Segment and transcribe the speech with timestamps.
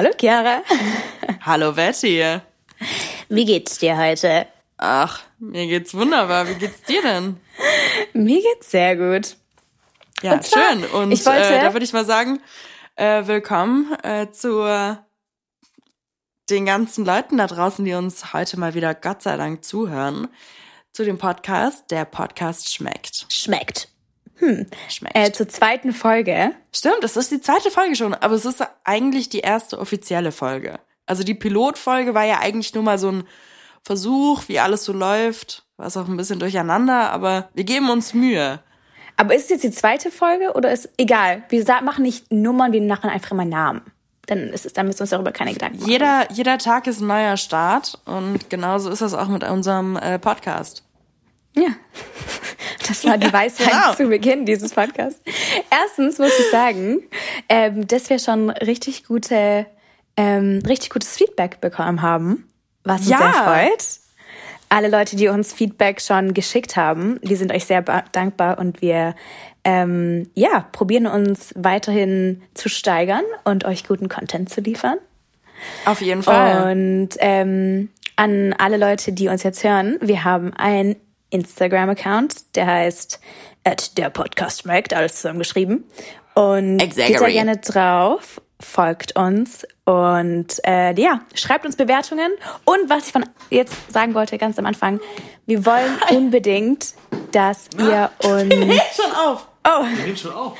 [0.00, 0.62] Hallo Chiara.
[1.42, 2.40] Hallo Betty.
[3.28, 4.46] Wie geht's dir heute?
[4.78, 6.48] Ach, mir geht's wunderbar.
[6.48, 7.38] Wie geht's dir denn?
[8.14, 9.36] Mir geht's sehr gut.
[10.22, 10.84] Ja, und zwar, schön.
[10.86, 12.40] Und ich wollte, äh, da würde ich mal sagen,
[12.96, 14.64] äh, willkommen äh, zu
[16.48, 20.28] den ganzen Leuten da draußen, die uns heute mal wieder Gott sei Dank zuhören,
[20.94, 21.90] zu dem Podcast.
[21.90, 23.26] Der Podcast schmeckt.
[23.28, 23.88] Schmeckt.
[24.40, 24.66] Hm.
[24.88, 25.16] Schmeckt.
[25.16, 26.52] Äh, zur zweiten Folge.
[26.72, 30.80] Stimmt, das ist die zweite Folge schon, aber es ist eigentlich die erste offizielle Folge.
[31.06, 33.24] Also die Pilotfolge war ja eigentlich nur mal so ein
[33.82, 35.64] Versuch, wie alles so läuft.
[35.76, 38.60] War es auch ein bisschen durcheinander, aber wir geben uns Mühe.
[39.16, 41.42] Aber ist es jetzt die zweite Folge oder ist egal?
[41.48, 43.82] Wir machen nicht Nummern, wir machen einfach immer Namen.
[44.26, 45.90] Dann ist es, dann müssen wir uns darüber keine Gedanken machen.
[45.90, 50.18] Jeder, jeder Tag ist ein neuer Start und genauso ist das auch mit unserem äh,
[50.18, 50.84] Podcast.
[51.56, 51.68] Ja.
[52.86, 53.94] Das war die Weisheit genau.
[53.94, 55.20] zu Beginn dieses Podcasts.
[55.70, 57.02] Erstens muss ich sagen,
[57.48, 59.66] ähm, dass wir schon richtig gute,
[60.16, 62.48] ähm, richtig gutes Feedback bekommen haben,
[62.84, 63.18] was uns ja.
[63.18, 63.86] sehr freut.
[64.68, 69.14] Alle Leute, die uns Feedback schon geschickt haben, die sind euch sehr dankbar und wir
[69.64, 74.98] ähm, ja probieren uns weiterhin zu steigern und euch guten Content zu liefern.
[75.84, 76.72] Auf jeden Fall.
[76.72, 80.96] Und ähm, an alle Leute, die uns jetzt hören, wir haben ein
[81.30, 83.20] Instagram-Account, der heißt
[83.64, 85.84] at der Podcast Markt, alles zusammengeschrieben.
[86.34, 87.12] Und exactly.
[87.14, 92.30] geht da gerne drauf, folgt uns und äh, ja, schreibt uns Bewertungen.
[92.64, 95.00] Und was ich von jetzt sagen wollte, ganz am Anfang,
[95.46, 96.94] wir wollen unbedingt,
[97.32, 98.50] dass ihr uns.
[98.50, 99.46] Wir nehmen schon auf.
[99.64, 99.84] Oh.
[99.84, 100.56] Wir nehmen schon auf.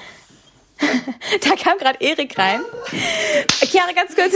[0.81, 2.62] da kam gerade Erik rein.
[3.65, 4.33] Chiara, ganz kurz.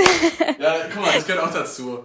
[0.58, 2.04] ja, guck mal, das gehört auch dazu.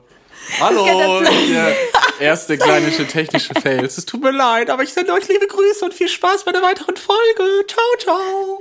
[0.60, 1.76] Hallo, der
[2.20, 3.98] erste kleine technische Fails.
[3.98, 6.62] Es tut mir leid, aber ich sende euch liebe Grüße und viel Spaß bei der
[6.62, 7.66] weiteren Folge.
[7.68, 8.60] Ciao, ciao.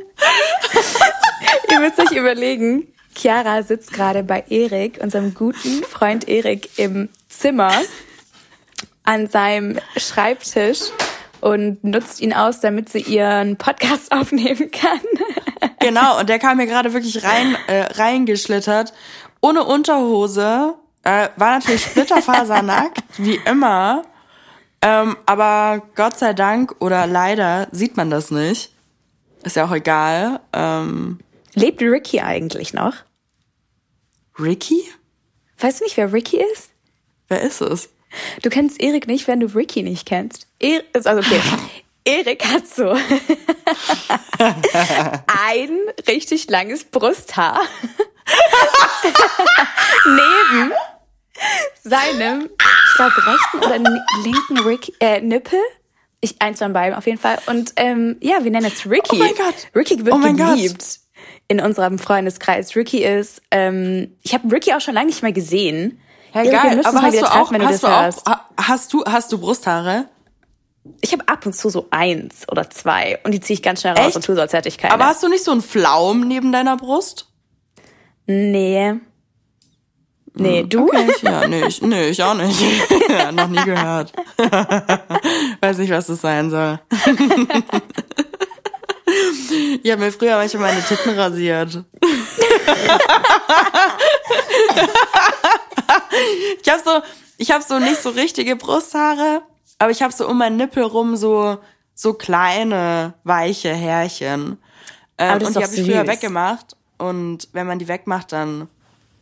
[1.71, 7.73] Ihr müsst euch überlegen, Chiara sitzt gerade bei Erik, unserem guten Freund Erik, im Zimmer
[9.05, 10.81] an seinem Schreibtisch
[11.41, 15.01] und nutzt ihn aus, damit sie ihren Podcast aufnehmen kann.
[15.81, 18.93] Genau, und der kam mir gerade wirklich rein äh, reingeschlittert,
[19.41, 20.75] ohne Unterhose
[21.09, 24.05] äh, war natürlich splitterfasernackt, wie immer.
[24.83, 28.73] Ähm, aber Gott sei Dank oder leider sieht man das nicht.
[29.43, 30.41] Ist ja auch egal.
[30.53, 31.19] Ähm,
[31.55, 32.95] Lebt Ricky eigentlich noch?
[34.39, 34.83] Ricky?
[35.59, 36.71] Weißt du nicht, wer Ricky ist?
[37.29, 37.89] Wer ist es?
[38.43, 40.47] Du kennst Erik nicht, wenn du Ricky nicht kennst.
[40.59, 41.41] Er also okay.
[42.05, 42.91] Erik hat so
[44.39, 47.61] ein richtig langes Brusthaar
[50.07, 50.73] neben
[51.83, 53.79] seinem, ich glaube, rechten oder
[54.25, 55.61] linken Rick, äh, Nippel.
[56.21, 57.39] Ich, eins von beiden auf jeden Fall.
[57.47, 59.11] Und ähm, ja, wir nennen es Ricky.
[59.13, 59.69] Oh mein Gott.
[59.75, 60.99] Ricky wird oh geliebt Gott.
[61.47, 62.75] in unserem Freundeskreis.
[62.75, 66.01] Ricky ist, ähm, ich habe Ricky auch schon lange nicht mehr gesehen.
[66.35, 66.81] Ja, geil.
[66.85, 70.09] Aber hast du auch, treffen, hast du auch, hast du, hast du Brusthaare?
[71.01, 73.95] Ich habe ab und zu so eins oder zwei und die ziehe ich ganz schnell
[73.95, 74.17] raus Echt?
[74.17, 74.95] und tue so als hätte ich keine.
[74.95, 77.29] Aber hast du nicht so einen Flaum neben deiner Brust?
[78.27, 78.95] Nee.
[80.39, 80.85] Nee, hm, du?
[80.87, 82.61] Okay, ja, nee, ich, nee, ich auch nicht.
[83.09, 84.13] ja, noch nie gehört.
[85.61, 86.79] Weiß nicht, was das sein soll.
[89.83, 91.83] ich habe mir früher manchmal meine Titten rasiert.
[96.63, 97.03] ich habe so,
[97.37, 99.43] ich habe so nicht so richtige Brusthaare,
[99.79, 101.59] aber ich habe so um meinen Nippel rum so
[101.99, 104.59] so kleine weiche Härchen.
[105.19, 106.77] Ähm, und die habe ich früher weggemacht.
[106.97, 108.69] Und wenn man die wegmacht, dann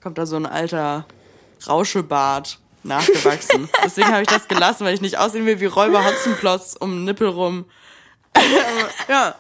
[0.03, 1.07] kommt da so ein alter
[1.67, 3.69] Rauschebart nachgewachsen.
[3.85, 7.05] Deswegen habe ich das gelassen, weil ich nicht aussehen will wie Räuber Hotzenplotz um den
[7.05, 7.67] Nippel rum.
[9.09, 9.35] ja.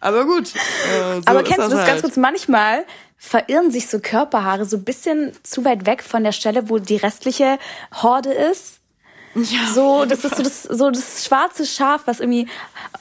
[0.00, 0.54] Aber gut.
[0.54, 1.88] Äh, so Aber kennst du das halt.
[1.88, 2.16] ganz kurz?
[2.16, 2.84] Manchmal
[3.16, 6.96] verirren sich so Körperhaare so ein bisschen zu weit weg von der Stelle, wo die
[6.96, 7.58] restliche
[7.94, 8.78] Horde ist.
[9.34, 9.72] Ja.
[9.74, 12.48] So, das ist so das, so das schwarze Schaf, was irgendwie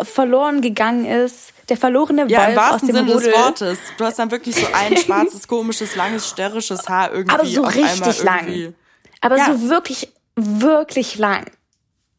[0.02, 3.32] verloren gegangen ist der verlorene Wolf ja, im wahrsten Sinne Rudel.
[3.32, 3.80] des Wortes.
[3.98, 7.34] Du hast dann wirklich so ein schwarzes, komisches, langes, störrisches Haar irgendwie.
[7.34, 8.74] Aber so richtig lang.
[9.22, 9.54] Aber ja.
[9.54, 11.46] so wirklich, wirklich lang.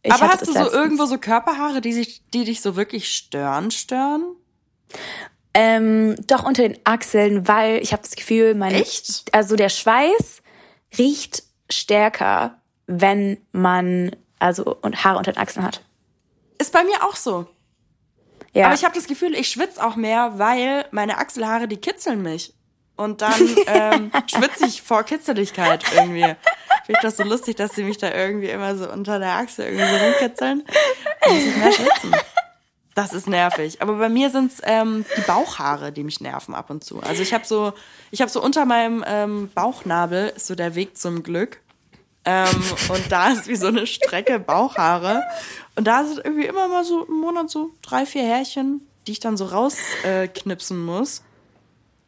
[0.02, 3.70] Ich Aber hast du so irgendwo so Körperhaare, die sich, die dich so wirklich stören,
[3.70, 4.24] stören?
[5.54, 9.24] Ähm, doch unter den Achseln, weil ich habe das Gefühl, mein, Echt?
[9.32, 10.42] also der Schweiß
[10.96, 15.82] riecht stärker, wenn man also und Haare unter den Achseln hat.
[16.58, 17.46] Ist bei mir auch so.
[18.58, 18.66] Ja.
[18.66, 22.54] Aber ich habe das Gefühl, ich schwitze auch mehr, weil meine Achselhaare, die kitzeln mich.
[22.96, 26.22] Und dann ähm, schwitze ich vor Kitzeligkeit irgendwie.
[26.22, 26.36] Finde
[26.88, 29.86] ich das so lustig, dass sie mich da irgendwie immer so unter der Achsel irgendwie
[29.86, 30.64] so rumkitzeln.
[31.22, 32.16] Dann muss ich mehr schwitzen.
[32.96, 33.80] Das ist nervig.
[33.80, 37.00] Aber bei mir sind's ähm, die Bauchhaare, die mich nerven ab und zu.
[37.00, 37.72] Also ich habe so,
[38.10, 41.60] ich habe so unter meinem ähm, Bauchnabel ist so der Weg zum Glück.
[42.30, 45.22] Ähm, und da ist wie so eine Strecke Bauchhaare.
[45.76, 49.20] Und da sind irgendwie immer mal so im Monat so drei, vier Härchen, die ich
[49.20, 51.22] dann so rausknipsen äh, muss.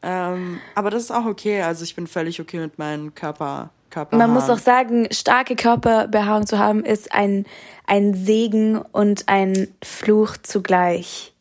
[0.03, 1.63] Ähm, aber das ist auch okay.
[1.63, 3.71] Also ich bin völlig okay mit meinem Körper.
[4.11, 7.47] Man muss auch sagen, starke Körperbehaarung zu haben, ist ein,
[7.87, 11.33] ein Segen und ein Fluch zugleich.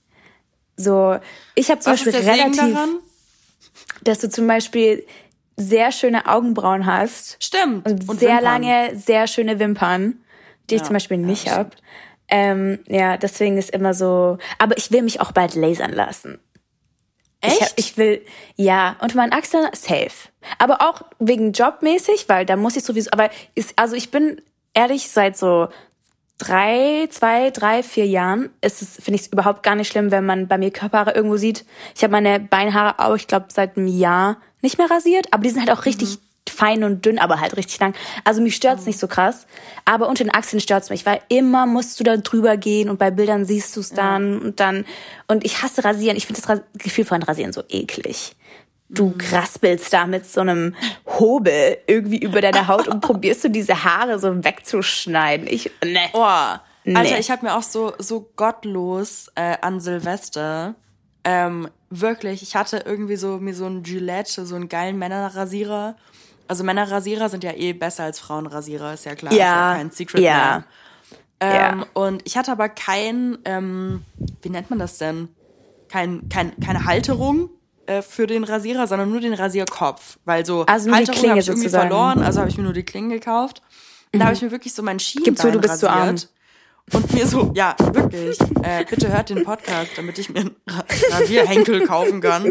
[0.78, 1.20] So,
[1.54, 2.78] ich habe zum Was Beispiel relativ,
[4.04, 5.06] dass du zum Beispiel
[5.60, 7.38] sehr schöne Augenbrauen hast.
[7.44, 7.88] Stimmt.
[7.88, 8.44] Und, und sehr Wimpern.
[8.44, 10.20] lange, sehr schöne Wimpern,
[10.70, 11.72] die ja, ich zum Beispiel nicht ja, habe.
[12.28, 14.38] Ähm, ja, deswegen ist immer so.
[14.58, 16.40] Aber ich will mich auch bald lasern lassen.
[17.42, 17.74] Echt?
[17.78, 18.22] Ich, ich will,
[18.56, 20.30] ja, und mein Achseln safe.
[20.58, 24.42] Aber auch wegen jobmäßig, weil da muss ich sowieso, aber ist, also ich bin
[24.74, 25.70] ehrlich, seit so
[26.40, 30.26] drei, zwei, drei, vier Jahren ist es, finde ich es überhaupt gar nicht schlimm, wenn
[30.26, 31.66] man bei mir Körperhaare irgendwo sieht.
[31.96, 35.50] Ich habe meine Beinhaare auch, ich glaube, seit einem Jahr nicht mehr rasiert, aber die
[35.52, 37.94] sind halt auch richtig mhm fein und dünn, aber halt richtig lang.
[38.26, 39.48] Also mich stört's nicht so krass.
[39.86, 43.12] Aber unter den Achseln stört's mich, weil immer musst du da drüber gehen und bei
[43.12, 44.40] Bildern siehst du's dann ja.
[44.40, 44.86] und dann.
[45.28, 46.18] Und ich hasse Rasieren.
[46.18, 48.36] Ich finde das Gefühl von Rasieren so eklig.
[48.90, 49.18] Du mhm.
[49.18, 50.76] kraspelst da mit so einem
[51.06, 55.48] Hobel irgendwie über deine Haut und probierst du diese Haare so wegzuschneiden.
[55.48, 56.10] Ich, ne.
[56.14, 56.58] Oh.
[56.86, 56.96] Nee.
[56.96, 60.76] Alter, ich habe mir auch so, so gottlos äh, an Silvester
[61.24, 65.96] ähm, wirklich, ich hatte irgendwie so mir so ein Gillette, so einen geilen Männerrasierer
[66.50, 69.32] also Männerrasierer sind ja eh besser als Frauenrasierer, ist ja klar.
[69.32, 69.38] Ja.
[69.38, 70.34] Ist ja kein Secret ja.
[70.34, 70.64] mehr.
[71.42, 71.86] Ähm, ja.
[71.94, 74.04] Und ich hatte aber kein, ähm,
[74.42, 75.30] wie nennt man das denn?
[75.90, 77.52] Kein, kein, keine Halterung
[77.90, 80.20] äh, für den Rasierer, sondern nur den Rasierkopf.
[80.24, 83.10] Weil so also Halterung habe ich irgendwie verloren, also habe ich mir nur die Klingen
[83.10, 83.62] gekauft.
[84.12, 84.20] Und mhm.
[84.20, 85.92] da habe ich mir wirklich so mein Schienbein Gib zu, du bist rasiert.
[85.92, 86.16] zu arm
[86.94, 90.56] und mir so, ja, wirklich, äh, bitte hört den Podcast, damit ich mir einen
[91.12, 92.46] Rasierhenkel kaufen kann.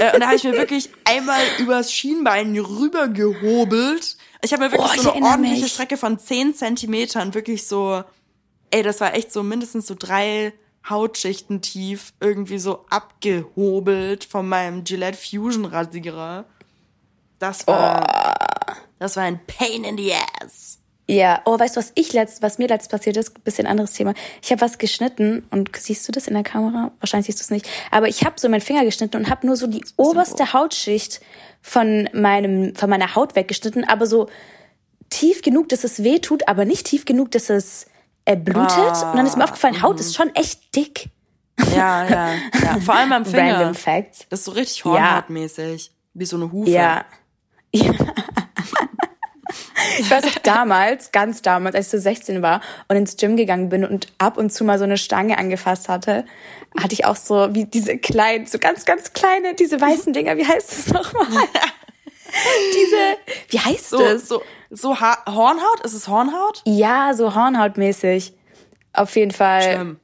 [0.00, 4.16] Äh, und da habe ich mir wirklich einmal übers Schienbein rübergehobelt.
[4.42, 5.72] Ich habe mir wirklich oh, so eine ordentliche mich.
[5.72, 8.02] Strecke von 10 Zentimetern, wirklich so,
[8.70, 10.52] ey, das war echt so mindestens so drei
[10.88, 16.44] Hautschichten tief, irgendwie so abgehobelt von meinem Gillette Fusion Rasierer.
[17.38, 18.06] Das war,
[18.70, 18.72] oh.
[18.98, 20.78] das war ein Pain in the Ass.
[21.06, 23.44] Ja, oh, weißt du, was ich letzt, was mir letzt passiert ist?
[23.44, 24.14] Bisschen anderes Thema.
[24.42, 26.92] Ich habe was geschnitten und siehst du das in der Kamera?
[27.00, 27.68] Wahrscheinlich siehst du es nicht.
[27.90, 31.20] Aber ich habe so meinen Finger geschnitten und habe nur so die oberste Hautschicht
[31.60, 34.28] von meinem von meiner Haut weggeschnitten, aber so
[35.10, 37.86] tief genug, dass es weh tut, aber nicht tief genug, dass es
[38.24, 38.70] äh, blutet.
[38.78, 41.10] Ah, und dann ist mir aufgefallen, Haut ist schon echt dick.
[41.74, 42.80] Ja, ja, ja.
[42.84, 43.54] Vor allem am Finger.
[43.54, 44.26] Random Facts.
[44.28, 45.86] Das ist so richtig hornhautmäßig.
[45.86, 45.92] Ja.
[46.14, 46.70] Wie so eine Hufe.
[46.70, 47.04] Ja.
[47.76, 47.90] Ja.
[49.98, 53.68] Ich weiß auch damals, ganz damals, als ich so 16 war und ins Gym gegangen
[53.68, 56.24] bin und ab und zu mal so eine Stange angefasst hatte,
[56.78, 60.46] hatte ich auch so wie diese kleinen, so ganz, ganz kleine, diese weißen Dinger, wie
[60.46, 61.26] heißt das nochmal?
[62.74, 64.28] diese, wie heißt so, das?
[64.28, 64.42] So,
[64.76, 65.80] so ha Hornhaut?
[65.84, 66.62] Ist es Hornhaut?
[66.64, 68.34] Ja, so Hornhautmäßig.
[68.92, 69.62] Auf jeden Fall.
[69.62, 70.00] Schlimm.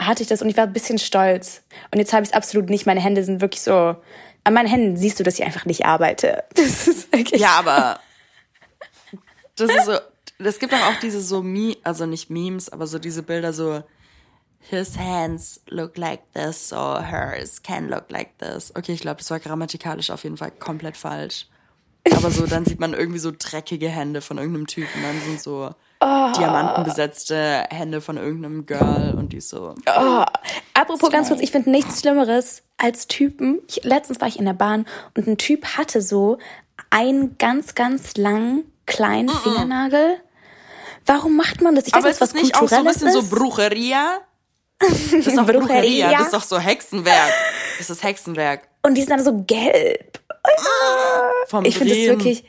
[0.00, 1.62] Hatte ich das und ich war ein bisschen stolz.
[1.92, 2.86] Und jetzt habe ich es absolut nicht.
[2.86, 3.96] Meine Hände sind wirklich so.
[4.44, 6.44] An meinen Händen siehst du, dass ich einfach nicht arbeite.
[6.54, 8.00] Das ist wirklich ja, aber
[9.56, 9.98] das ist so,
[10.38, 13.82] es gibt auch diese so Me, also nicht Memes, aber so diese Bilder so,
[14.58, 18.74] his hands look like this or hers can look like this.
[18.74, 21.46] Okay, ich glaube, das war grammatikalisch auf jeden Fall komplett falsch.
[22.10, 25.02] Aber so, dann sieht man irgendwie so dreckige Hände von irgendeinem Typen.
[25.02, 26.32] Dann sind so oh.
[26.36, 29.74] diamantenbesetzte Hände von irgendeinem Girl und die so.
[29.86, 30.24] Oh.
[30.74, 33.60] Apropos ganz kurz, ich finde nichts Schlimmeres als Typen.
[33.68, 34.86] Ich, letztens war ich in der Bahn
[35.16, 36.38] und ein Typ hatte so
[36.90, 39.42] einen ganz, ganz langen kleinen mm -mm.
[39.42, 40.20] Fingernagel.
[41.06, 41.86] Warum macht man das?
[41.86, 43.14] Ich weiß nicht, was ist nicht auch so ein bisschen ist?
[43.14, 44.18] so Brucheria?
[44.82, 46.10] Das ist doch Brucheria.
[46.10, 47.32] Das ist doch so Hexenwerk.
[47.78, 48.68] Das ist Hexenwerk.
[48.82, 50.18] Und die sind dann so gelb.
[50.44, 52.44] Ah, vom ich finde das wirklich.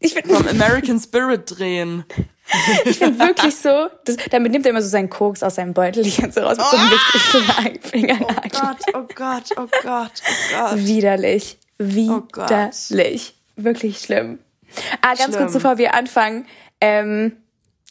[0.00, 2.04] Ich find, vom American Spirit drehen.
[2.84, 6.04] ich finde wirklich so, das, damit nimmt er immer so seinen Koks aus seinem Beutel
[6.04, 8.50] die ganze raus mit so einem richtig kleinen Fingernagel.
[8.54, 10.76] Oh Gott, oh Gott, oh Gott, oh Gott.
[10.76, 11.58] Widerlich.
[11.78, 13.34] Widerlich.
[13.56, 14.38] Oh Wirklich schlimm.
[15.00, 15.34] Ah, ganz Schlimm.
[15.34, 16.46] kurz bevor wir anfangen.
[16.80, 17.36] Ähm,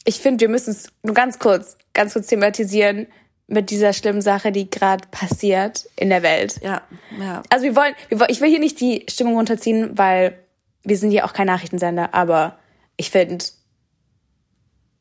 [0.04, 3.06] ich finde, wir müssen es nur ganz kurz, ganz kurz thematisieren
[3.48, 6.60] mit dieser schlimmen Sache, die gerade passiert in der Welt.
[6.62, 6.82] Ja,
[7.18, 7.42] ja.
[7.48, 10.38] Also wir wollen, wir wollen, ich will hier nicht die Stimmung runterziehen, weil
[10.84, 12.58] wir sind ja auch kein Nachrichtensender, aber
[12.96, 13.44] ich finde,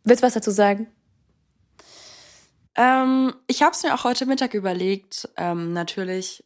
[0.05, 0.87] willst du was dazu sagen?
[2.75, 5.27] Ähm, ich habe es mir auch heute Mittag überlegt.
[5.35, 6.45] Ähm, natürlich,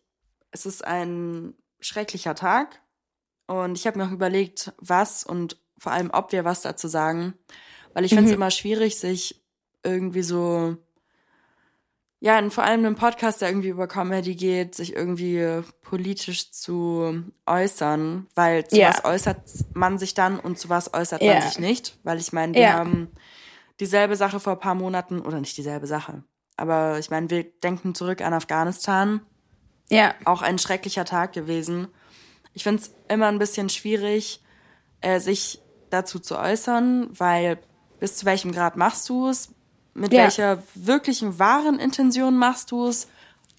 [0.52, 2.82] es ist ein schrecklicher Tag.
[3.48, 7.34] Und ich habe mir auch überlegt, was und vor allem, ob wir was dazu sagen.
[7.94, 8.36] Weil ich finde es mhm.
[8.36, 9.44] immer schwierig, sich
[9.84, 10.78] irgendwie so
[12.24, 17.24] ja, in vor allem einem Podcast, der irgendwie über Comedy geht, sich irgendwie politisch zu
[17.48, 18.90] äußern, weil zu ja.
[18.90, 19.42] was äußert
[19.74, 21.34] man sich dann und zu was äußert ja.
[21.34, 22.74] man sich nicht, weil ich meine, wir ja.
[22.74, 23.12] haben
[23.80, 26.24] dieselbe Sache vor ein paar Monaten, oder nicht dieselbe Sache,
[26.58, 29.22] aber ich meine, wir denken zurück an Afghanistan.
[29.90, 30.14] Ja.
[30.24, 31.88] Auch ein schrecklicher Tag gewesen.
[32.54, 34.44] Ich finde es immer ein bisschen schwierig,
[35.02, 35.60] äh, sich
[35.90, 37.58] dazu zu äußern, weil
[38.00, 39.56] bis zu welchem Grad machst du es?
[39.94, 40.24] Mit ja.
[40.24, 43.08] welcher wirklichen wahren Intention machst du es?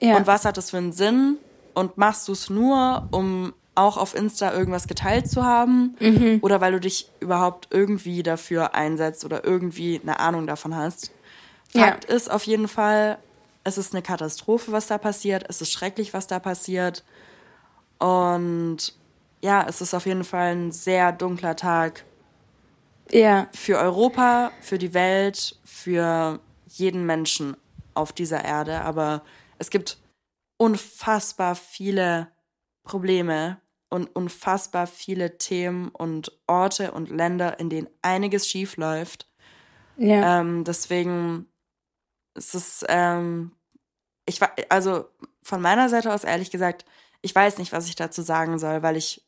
[0.01, 0.17] Ja.
[0.17, 1.39] Und was hat es für einen Sinn?
[1.75, 5.97] Und machst du es nur, um auch auf Insta irgendwas geteilt zu haben?
[6.01, 6.39] Mhm.
[6.43, 11.13] Oder weil du dich überhaupt irgendwie dafür einsetzt oder irgendwie eine Ahnung davon hast?
[11.69, 12.15] Fakt ja.
[12.15, 13.19] ist auf jeden Fall,
[13.65, 15.45] es ist eine Katastrophe, was da passiert.
[15.49, 17.05] Es ist schrecklich, was da passiert.
[17.99, 18.95] Und
[19.41, 22.05] ja, es ist auf jeden Fall ein sehr dunkler Tag
[23.11, 23.49] ja.
[23.53, 27.57] Für Europa, für die Welt, für jeden Menschen
[27.95, 28.83] auf dieser Erde.
[28.83, 29.23] Aber
[29.59, 29.99] es gibt
[30.57, 32.29] unfassbar viele
[32.85, 39.29] Probleme und unfassbar viele Themen und Orte und Länder, in denen einiges schief läuft.
[39.97, 40.41] Ja.
[40.41, 41.47] Ähm, deswegen
[42.35, 43.53] ist es, ähm,
[44.27, 45.09] ich war, also
[45.43, 46.85] von meiner Seite aus ehrlich gesagt,
[47.21, 49.25] ich weiß nicht, was ich dazu sagen soll, weil ich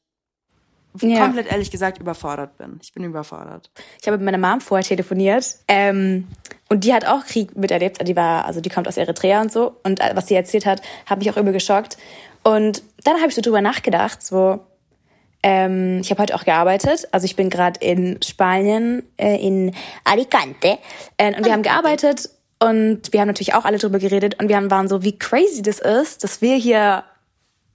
[1.00, 1.24] ja.
[1.24, 2.78] komplett ehrlich gesagt überfordert bin.
[2.82, 3.70] Ich bin überfordert.
[4.00, 6.28] Ich habe mit meiner Mom vorher telefoniert ähm,
[6.68, 8.06] und die hat auch Krieg miterlebt.
[8.06, 9.76] Die war, also die kommt aus Eritrea und so.
[9.82, 11.96] Und äh, was sie erzählt hat, hat mich auch übel geschockt.
[12.42, 14.60] Und dann habe ich so drüber nachgedacht, so
[15.42, 17.08] ähm, ich habe heute auch gearbeitet.
[17.12, 19.74] Also ich bin gerade in Spanien, äh, in
[20.04, 20.78] Alicante.
[21.16, 24.56] Äh, und wir haben gearbeitet und wir haben natürlich auch alle drüber geredet und wir
[24.56, 27.04] haben, waren so, wie crazy das ist, dass wir hier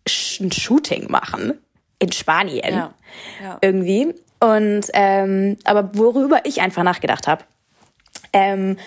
[0.07, 1.59] ein Shooting machen
[1.99, 2.93] in Spanien ja.
[3.43, 3.57] Ja.
[3.61, 4.13] irgendwie.
[4.39, 7.43] Und ähm, aber worüber ich einfach nachgedacht habe,
[8.31, 8.77] ähm,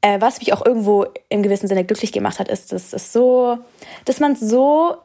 [0.00, 3.58] äh, was mich auch irgendwo im gewissen Sinne glücklich gemacht hat, ist, dass es so,
[4.04, 4.96] dass man so,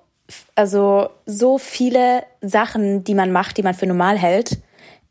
[0.56, 4.58] also so viele Sachen, die man macht, die man für normal hält,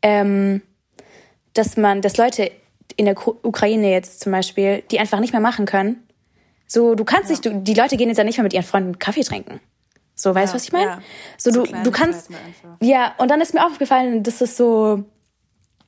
[0.01, 0.61] ähm,
[1.53, 2.51] dass man, dass Leute
[2.95, 6.07] in der Ukraine jetzt zum Beispiel, die einfach nicht mehr machen können.
[6.67, 7.31] So, du kannst ja.
[7.31, 9.59] nicht, du, die Leute gehen jetzt ja nicht mehr mit ihren Freunden Kaffee trinken.
[10.19, 10.85] So, weißt du, ja, was ich meine?
[10.85, 11.01] Ja.
[11.37, 12.29] So, du, du kannst.
[12.81, 15.05] Ja, und dann ist mir aufgefallen, dass es so.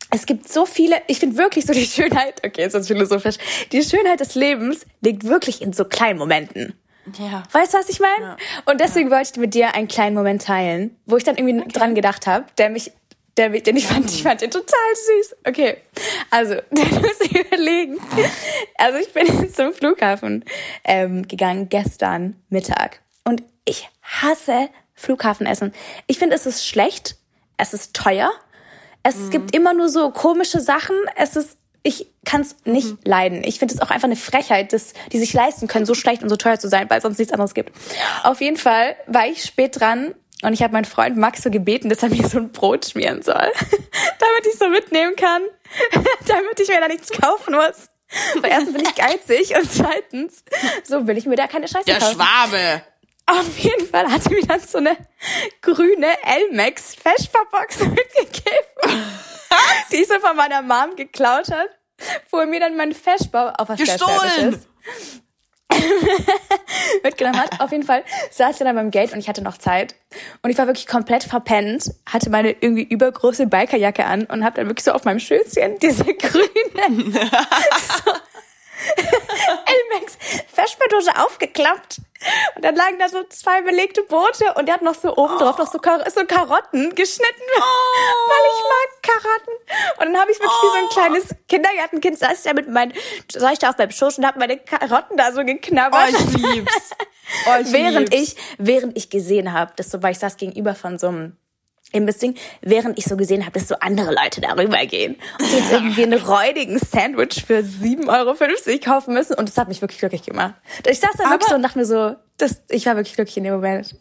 [0.09, 3.35] Es gibt so viele, ich finde wirklich so die Schönheit, okay, jetzt ist philosophisch,
[3.71, 6.73] die Schönheit des Lebens liegt wirklich in so kleinen Momenten.
[7.17, 7.43] Ja.
[7.51, 8.25] Weißt du, was ich meine?
[8.25, 8.38] Ja.
[8.65, 9.17] Und deswegen ja.
[9.17, 11.71] wollte ich mit dir einen kleinen Moment teilen, wo ich dann irgendwie okay.
[11.71, 12.91] dran gedacht habe, der mich,
[13.38, 15.35] der, den ich fand, ich fand den total süß.
[15.45, 15.77] Okay,
[16.29, 17.97] also, du musst überlegen.
[18.77, 20.45] Also ich bin zum Flughafen
[20.83, 23.01] ähm, gegangen gestern Mittag
[23.65, 25.74] ich hasse Flughafenessen.
[26.08, 27.15] Ich finde, es ist schlecht,
[27.58, 28.32] es ist teuer,
[29.03, 29.30] es mhm.
[29.32, 33.00] gibt immer nur so komische Sachen, es ist ich kann es nicht mhm.
[33.03, 33.44] leiden.
[33.44, 36.30] Ich finde es auch einfach eine Frechheit, dass die sich leisten können, so schlecht und
[36.30, 37.72] so teuer zu sein, weil es sonst nichts anderes gibt.
[38.24, 40.13] Auf jeden Fall war ich spät dran
[40.44, 43.22] und ich habe meinen Freund Max so gebeten, dass er mir so ein Brot schmieren
[43.24, 43.36] soll,
[44.20, 45.41] damit ich so mitnehmen kann,
[46.27, 47.89] damit ich mir da nichts kaufen muss.
[48.41, 50.44] Weil erstens bin ich geizig und zweitens
[50.84, 52.18] so will ich mir da keine Scheiße Der kaufen.
[52.18, 52.84] Der Schwabe.
[53.31, 54.97] Auf jeden Fall hatte mir dann so eine
[55.61, 59.05] grüne Elmex Vespa-Box mitgegeben,
[59.91, 61.69] die so von meiner Mom geklaut hat,
[62.29, 64.61] wo er mir dann mein Vespa auf was Gestohlen!
[67.03, 67.61] mitgenommen hat.
[67.61, 69.95] Auf jeden Fall saß er dann beim Gate und ich hatte noch Zeit.
[70.41, 74.67] Und ich war wirklich komplett verpennt, hatte meine irgendwie übergroße Bikerjacke an und habe dann
[74.67, 77.13] wirklich so auf meinem Schößchen diese grüne
[78.03, 78.11] so
[79.95, 80.17] Elmex
[80.53, 82.01] Vespa-Dose aufgeklappt
[82.55, 85.57] und dann lagen da so zwei belegte Boote und der hat noch so oben drauf
[85.57, 87.61] noch so, Kar so Karotten geschnitten, oh.
[88.29, 89.53] weil ich mag Karotten.
[90.00, 90.65] Und dann habe ich wirklich oh.
[90.65, 90.89] wie so ein oh.
[90.89, 92.93] kleines Kindergartenkind saß ich da mit meinen,
[93.31, 96.13] saß ich da auf meinem Schoß und habe meine Karotten da so geknabbert.
[96.13, 96.91] Oh, ich lieb's.
[97.47, 98.33] Oh, ich während lieb's.
[98.33, 101.38] ich, während ich gesehen habe, das so, weil ich saß gegenüber von so einem
[101.91, 106.03] Imbiss-Ding, während ich so gesehen habe, dass so andere Leute darüber gehen und jetzt irgendwie
[106.03, 109.36] einen räudigen Sandwich für 7,50 Euro kaufen müssen.
[109.36, 110.55] Und das hat mich wirklich glücklich gemacht.
[110.88, 113.43] Ich saß da wirklich so und dachte mir so, das, ich war wirklich glücklich in
[113.43, 113.95] dem Moment.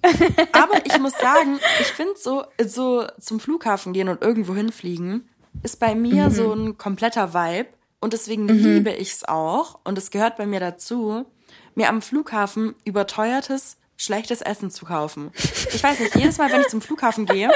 [0.52, 5.28] Aber ich muss sagen, ich finde so, so zum Flughafen gehen und irgendwo hinfliegen,
[5.62, 6.30] ist bei mir mhm.
[6.30, 7.68] so ein kompletter Vibe.
[8.00, 8.50] Und deswegen mhm.
[8.50, 9.78] liebe ich es auch.
[9.85, 11.26] Und es gehört bei mir dazu,
[11.75, 15.30] mir am Flughafen überteuertes schlechtes Essen zu kaufen.
[15.75, 17.50] Ich weiß nicht, jedes Mal, wenn ich zum Flughafen gehe,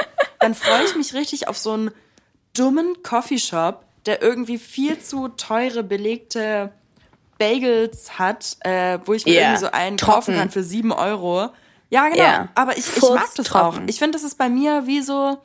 [0.45, 1.91] dann freue ich mich richtig auf so einen
[2.55, 6.71] dummen Coffeeshop, der irgendwie viel zu teure belegte
[7.39, 9.41] Bagels hat, äh, wo ich mir yeah.
[9.41, 10.13] irgendwie so einen Trocken.
[10.13, 11.49] kaufen kann für sieben Euro.
[11.89, 12.23] Ja, genau.
[12.23, 12.49] Yeah.
[12.53, 13.83] Aber ich, ich mag das trocken.
[13.85, 13.87] auch.
[13.87, 15.39] Ich finde, das ist bei mir wie so,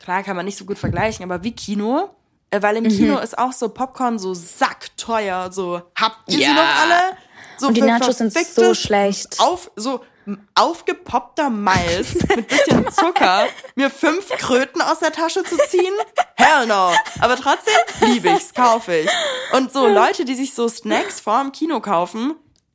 [0.00, 2.10] klar kann man nicht so gut vergleichen, aber wie Kino.
[2.50, 2.88] Äh, weil im mhm.
[2.88, 5.52] Kino ist auch so Popcorn so sackteuer.
[5.52, 6.48] So, habt ihr ja.
[6.48, 7.16] sie noch alle?
[7.58, 9.38] So und die Nachos sind so schlecht.
[9.38, 10.00] Auf, so
[10.54, 15.94] aufgepoppter Mais mit bisschen Zucker, mir fünf Kröten aus der Tasche zu ziehen?
[16.36, 16.92] Hell no.
[17.20, 19.10] Aber trotzdem liebe ich's, kaufe ich.
[19.52, 22.34] Und so Leute, die sich so Snacks vor dem Kino kaufen,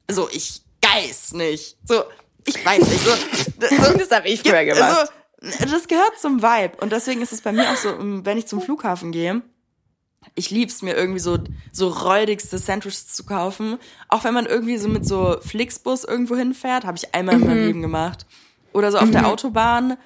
[0.09, 1.77] so ich geiß nicht.
[1.85, 2.03] So,
[2.45, 3.03] ich weiß nicht.
[3.03, 5.09] So, so das habe ich früher gemacht.
[5.41, 6.77] So, das gehört zum Vibe.
[6.81, 9.41] Und deswegen ist es bei mir auch so, wenn ich zum Flughafen gehe,
[10.35, 11.37] ich lieb's mir irgendwie so
[11.71, 13.77] so räudigste Sandwiches zu kaufen,
[14.09, 17.41] auch wenn man irgendwie so mit so Flixbus irgendwo hinfährt, habe ich einmal mhm.
[17.41, 17.67] in meinem mhm.
[17.67, 18.25] Leben gemacht.
[18.73, 19.13] Oder so auf mhm.
[19.13, 19.97] der Autobahn.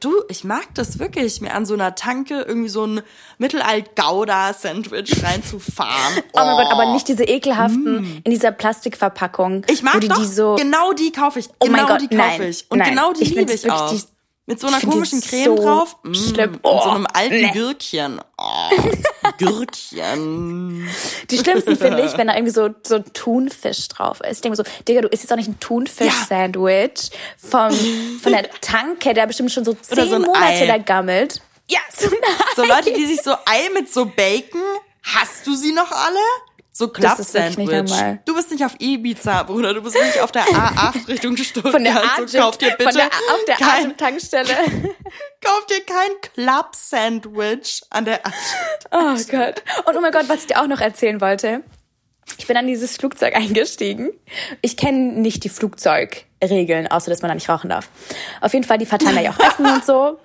[0.00, 3.00] Du, ich mag das wirklich, mir an so einer Tanke irgendwie so ein
[3.38, 6.14] Mittelalt-Gouda-Sandwich reinzufahren.
[6.18, 6.22] Oh.
[6.34, 8.20] oh mein Gott, aber nicht diese ekelhaften mm.
[8.22, 9.64] in dieser Plastikverpackung.
[9.68, 11.48] Ich mag die, doch, die so genau die kaufe ich.
[11.58, 12.66] Oh genau mein Gott, die kaufe nein, ich.
[12.68, 13.90] Und nein, genau die ich liebe ich auch.
[13.90, 14.00] Die,
[14.48, 15.96] mit so einer komischen Creme so drauf.
[16.02, 16.58] Mm, schlimm.
[16.62, 17.50] Oh, und so einem alten nee.
[17.52, 18.18] Gürkchen.
[18.38, 18.70] Oh,
[19.38, 20.88] Gürkchen.
[21.30, 24.36] Die schlimmsten finde ich, wenn da irgendwie so, so Thunfisch drauf ist.
[24.36, 27.70] Ich denke mir so, Digga, du isst jetzt auch nicht ein Thunfisch-Sandwich vom,
[28.22, 30.66] von der Tanke, der bestimmt schon so zehn so Monate Ei.
[30.66, 31.42] da gammelt.
[31.68, 32.08] Ja, so,
[32.56, 34.62] so Leute, die sich so Ei mit so Bacon,
[35.02, 36.18] hast du sie noch alle?
[36.78, 38.20] So Club-Sandwich.
[38.24, 39.74] Du bist nicht auf Ibiza, Bruder.
[39.74, 41.72] Du bist nicht auf der A8 Richtung Stuttgart.
[41.72, 44.54] Von der A8, so, kauf dir bitte von der, auf der kein, Tankstelle.
[45.44, 48.32] kauf dir kein Club-Sandwich an der A8.
[48.92, 49.64] Oh Gott.
[49.86, 51.64] Und oh mein Gott, was ich dir auch noch erzählen wollte.
[52.36, 54.12] Ich bin an dieses Flugzeug eingestiegen.
[54.62, 57.88] Ich kenne nicht die Flugzeugregeln, außer dass man da nicht rauchen darf.
[58.40, 60.20] Auf jeden Fall, die verteilen da ja auch Essen und so.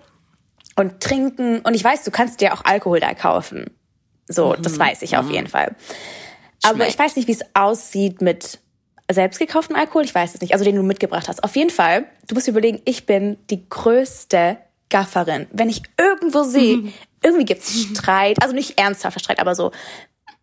[0.76, 1.62] Und trinken.
[1.62, 3.76] Und ich weiß, du kannst dir auch Alkohol da kaufen.
[4.28, 4.80] So, das mhm.
[4.82, 5.32] weiß ich auf mhm.
[5.32, 5.76] jeden Fall.
[6.64, 8.60] Aber ich weiß nicht, wie es aussieht mit
[9.12, 10.04] selbst gekauftem Alkohol.
[10.04, 10.54] Ich weiß es nicht.
[10.54, 11.44] Also den du mitgebracht hast.
[11.44, 14.58] Auf jeden Fall, du musst überlegen, ich bin die größte
[14.90, 15.48] Gafferin.
[15.52, 16.94] Wenn ich irgendwo sehe, mhm.
[17.24, 19.72] irgendwie gibt's Streit, also nicht ernsthafter Streit, aber so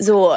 [0.02, 0.34] so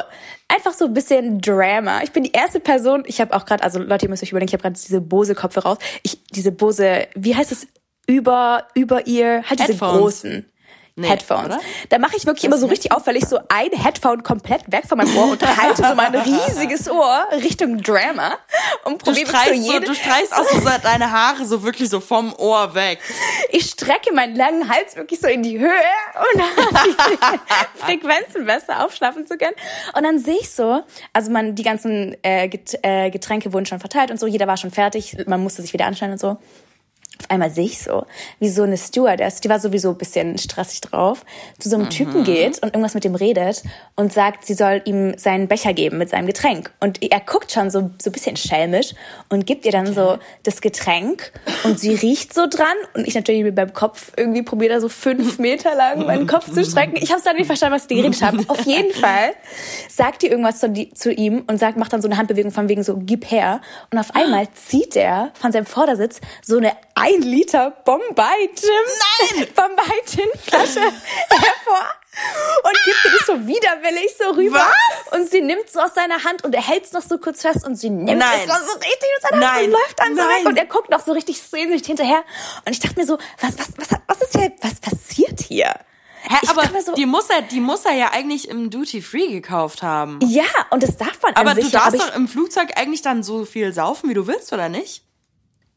[0.50, 2.04] einfach so ein bisschen Drama.
[2.04, 4.50] Ich bin die erste Person, ich habe auch gerade, also Leute, ihr müsst euch überlegen,
[4.50, 5.78] ich habe gerade diese Bose Kopfhörer raus.
[6.04, 7.68] Ich diese Bose, wie heißt es
[8.06, 10.46] über über ihr, halt diese großen
[10.96, 11.56] nee, Headphones.
[11.56, 11.60] Oder?
[11.90, 14.98] Da mache ich wirklich das immer so richtig auffällig so ein Headphone komplett weg von
[14.98, 18.38] meinem Ohr und halte so mein riesiges Ohr Richtung Drama
[18.86, 23.00] und probiere so, Du streichst auch so deine Haare so wirklich so vom Ohr weg.
[23.52, 25.72] Ich strecke meinen langen Hals wirklich so in die Höhe
[26.16, 26.42] um
[26.86, 29.56] die Frequenzen besser aufschlafen zu können.
[29.96, 32.50] Und dann sehe ich so, also man die ganzen äh,
[32.82, 35.86] äh, Getränke wurden schon verteilt und so, jeder war schon fertig, man musste sich wieder
[35.86, 36.38] anstellen und so
[37.20, 38.06] auf einmal sehe ich so,
[38.40, 41.24] wie so eine Stewardess, die war sowieso ein bisschen stressig drauf,
[41.60, 41.90] zu so einem mhm.
[41.92, 43.64] Typen geht und irgendwas mit dem redet
[43.96, 46.72] und sagt, sie soll ihm seinen Becher geben mit seinem Getränk.
[46.80, 48.96] Und er guckt schon so, so ein bisschen schelmisch
[49.30, 49.96] und gibt ihr dann okay.
[49.96, 51.32] so das Getränk
[51.64, 54.90] und sie riecht so dran und ich natürlich mit meinem Kopf irgendwie probiere da so
[54.90, 56.98] fünf Meter lang meinen Kopf zu strecken.
[56.98, 58.50] Ich habe es dann nicht verstanden, was die geredet haben.
[58.50, 59.34] Auf jeden Fall
[59.88, 62.84] sagt die irgendwas zu, zu ihm und sagt, macht dann so eine Handbewegung von wegen
[62.84, 63.62] so, gib her.
[63.92, 68.70] Und auf einmal zieht er von seinem Vordersitz so eine ein Liter Bombay Gin,
[69.38, 69.48] Nein!
[69.56, 70.82] Bombay Gin Flasche
[71.30, 71.86] hervor
[72.64, 74.60] und gibt dir das so widerwillig so rüber.
[74.60, 75.20] Was?
[75.20, 77.66] Und sie nimmt es aus seiner Hand und er hält es noch so kurz fest
[77.66, 78.42] und sie nimmt Nein.
[78.42, 79.66] es noch so richtig aus seiner Hand Nein.
[79.66, 82.24] und läuft dann so weg und er guckt noch so richtig sehnsüchtig hinterher.
[82.66, 85.74] Und ich dachte mir so, was, was, was, was ist hier, was passiert hier?
[86.26, 89.28] Hä, ich aber so, die muss er, die muss er ja eigentlich im Duty Free
[89.28, 90.20] gekauft haben.
[90.24, 93.74] Ja, und das darf man Aber du darfst doch im Flugzeug eigentlich dann so viel
[93.74, 95.04] saufen, wie du willst, oder nicht?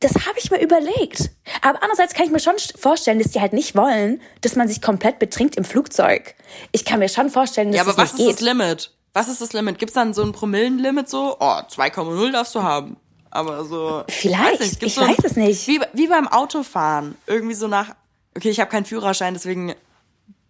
[0.01, 1.31] Das habe ich mir überlegt.
[1.63, 4.83] Aber andererseits kann ich mir schon vorstellen, dass die halt nicht wollen, dass man sich
[4.83, 6.35] komplett betrinkt im Flugzeug.
[6.73, 8.93] Ich kann mir schon vorstellen, dass ja, aber das was ist das Limit?
[9.13, 9.79] Was ist das Limit?
[9.79, 11.37] Gibt's dann so ein Promillenlimit so?
[11.41, 12.97] Oh, 2,0 darfst du haben.
[13.31, 14.05] Aber so.
[14.09, 14.61] Vielleicht.
[14.61, 15.67] Weiß ich so weiß es nicht.
[15.67, 17.17] Wie, wie beim Autofahren.
[17.27, 17.95] Irgendwie so nach.
[18.37, 19.75] Okay, ich habe keinen Führerschein, deswegen.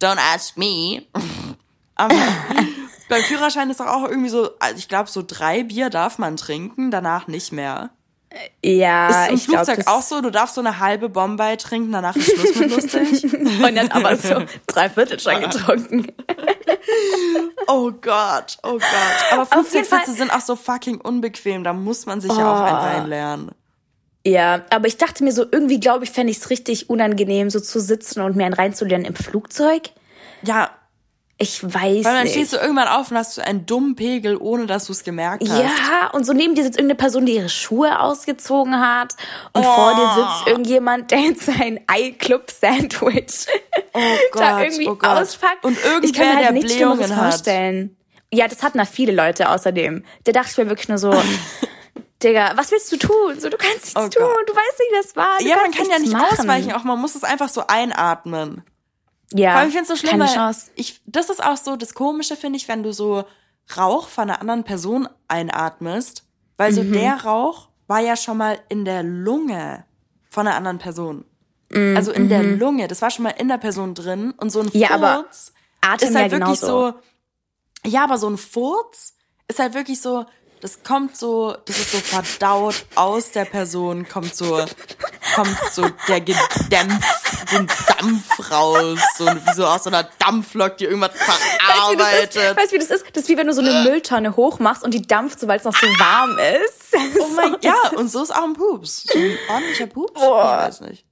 [0.01, 1.03] Don't ask me.
[1.95, 2.15] Aber
[3.09, 6.37] beim Führerschein ist doch auch irgendwie so, also ich glaube, so drei Bier darf man
[6.37, 7.91] trinken, danach nicht mehr.
[8.65, 11.93] Ja, ist im ich Flugzeug glaub, auch so, du darfst so eine halbe Bombay trinken,
[11.93, 13.25] danach ist Schluss mit lustig.
[13.35, 16.07] Und dann aber so drei Viertel schon getrunken.
[17.69, 19.33] oh Gott, oh Gott.
[19.33, 22.39] Aber Flugzeugsitze sind auch so fucking unbequem, da muss man sich oh.
[22.39, 22.97] ja auch oh.
[22.97, 23.53] einlernen.
[24.27, 27.61] Ja, aber ich dachte mir so, irgendwie glaube ich, fände ich es richtig unangenehm, so
[27.61, 29.91] zu sitzen und mir einen reinzulernen im Flugzeug.
[30.43, 30.71] Ja,
[31.39, 32.33] ich weiß Weil dann nicht.
[32.33, 35.47] stehst du irgendwann auf und hast du einen dummen Pegel, ohne dass du es gemerkt
[35.47, 35.59] hast.
[35.59, 39.15] Ja, und so neben dir sitzt irgendeine Person, die ihre Schuhe ausgezogen hat.
[39.53, 39.75] Und oh.
[39.75, 43.47] vor dir sitzt irgendjemand, der jetzt sein Ei-Club-Sandwich
[43.93, 44.01] oh
[44.35, 45.11] da irgendwie oh Gott.
[45.11, 45.63] auspackt.
[45.63, 47.97] Und irgendwer, ich kann mir halt nichts Blähungen vorstellen.
[48.33, 50.05] Ja, das hatten da viele Leute außerdem.
[50.25, 51.13] Da dachte ich mir wirklich nur so,
[52.23, 53.39] Digga, was willst du tun?
[53.39, 55.39] So, du kannst nichts oh tun, du weißt nicht, was war.
[55.39, 56.39] Du ja, man kann ja nicht machen.
[56.39, 58.65] ausweichen, auch man muss es einfach so einatmen.
[59.33, 59.53] Ja.
[59.53, 62.37] Vor allem, ich finde es so schlimm, weil ich, das ist auch so das Komische,
[62.37, 63.25] finde ich, wenn du so
[63.77, 66.25] Rauch von einer anderen Person einatmest.
[66.57, 66.93] Weil so mhm.
[66.93, 69.85] der Rauch war ja schon mal in der Lunge
[70.31, 71.25] von einer anderen Person.
[71.71, 71.97] Mhm.
[71.97, 72.59] Also in der mhm.
[72.59, 75.27] Lunge, das war schon mal in der Person drin und so ein Furz ja, aber
[75.81, 76.93] Atem ist halt ja wirklich genauso.
[77.85, 77.89] so.
[77.89, 79.15] Ja, aber so ein Furz
[79.49, 80.25] ist halt wirklich so,
[80.61, 84.65] das kommt so, das ist so verdaut aus der Person, kommt so,
[85.35, 87.05] kommt so der Gedämpf,
[87.51, 92.57] so ein Dampf raus, so wie so aus so einer Dampflok, die irgendwas verarbeitet.
[92.57, 93.05] Weißt du, wie das ist?
[93.13, 95.65] Das ist wie wenn du so eine Mülltonne hochmachst und die dampft, so weil es
[95.65, 96.83] noch so warm ist.
[97.19, 97.65] Oh mein, Gott.
[97.65, 99.05] ja, und so ist auch ein Pups.
[99.13, 100.19] So ein ordentlicher Pups?
[100.19, 100.61] Boah.
[100.63, 101.05] Ich weiß nicht.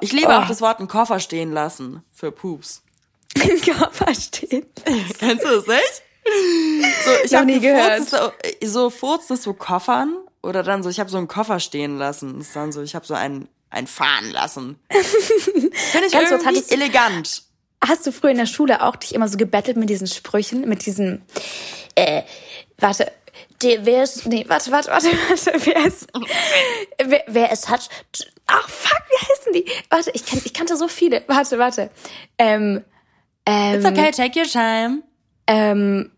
[0.00, 0.32] Ich liebe oh.
[0.32, 2.82] auch das Wort einen Koffer stehen lassen für Pups.
[3.40, 4.66] Ein Koffer stehen.
[5.18, 6.02] Kennst du das nicht?
[6.24, 8.08] So, ich habe nie gehört.
[8.08, 8.32] So,
[8.64, 12.38] so Furzen so Koffern oder dann so, ich habe so einen Koffer stehen lassen.
[12.38, 14.78] Das ist dann so, ich habe so einen, einen fahren lassen.
[14.88, 17.42] Finde ich Ganz irgendwie kurz, elegant.
[17.84, 20.86] Hast du früher in der Schule auch dich immer so gebettelt mit diesen Sprüchen, mit
[20.86, 21.22] diesen,
[21.96, 22.22] äh,
[22.78, 23.10] warte,
[23.62, 26.06] der, wer ist, nee, warte, warte, warte, warte, wer ist,
[27.04, 27.88] wer, wer es hat,
[28.46, 29.66] ach fuck, wie heißen die?
[29.90, 31.90] Warte, ich, kenn, ich kannte so viele, warte, warte,
[32.38, 32.84] ähm,
[33.44, 35.02] ähm, It's okay, take your time
[35.46, 36.12] ähm,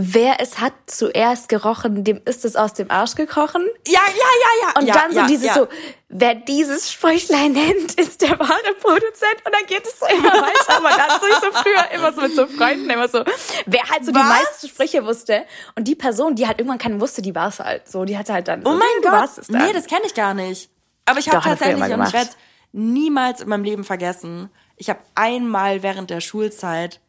[0.00, 3.66] wer es hat zuerst gerochen, dem ist es aus dem Arsch gekrochen.
[3.86, 4.80] Ja, ja, ja, ja.
[4.80, 5.54] Und ja, dann so ja, dieses ja.
[5.54, 5.68] so,
[6.08, 9.44] wer dieses Sprüchlein nennt, ist der wahre Produzent.
[9.44, 10.76] Und dann geht es so immer weiter.
[10.76, 13.24] Aber ganz so ich so früher immer so mit so Freunden immer so,
[13.66, 14.22] wer halt so Was?
[14.22, 15.44] die meisten Sprüche wusste.
[15.74, 18.04] Und die Person, die halt irgendwann keinen wusste, die war es halt so.
[18.04, 18.60] Die hatte halt dann.
[18.64, 19.30] Oh so, mein Gott.
[19.48, 20.70] Nee, das kenne ich gar nicht.
[21.06, 22.30] Aber ich habe tatsächlich, und ich werde
[22.72, 27.00] niemals in meinem Leben vergessen, ich habe einmal während der Schulzeit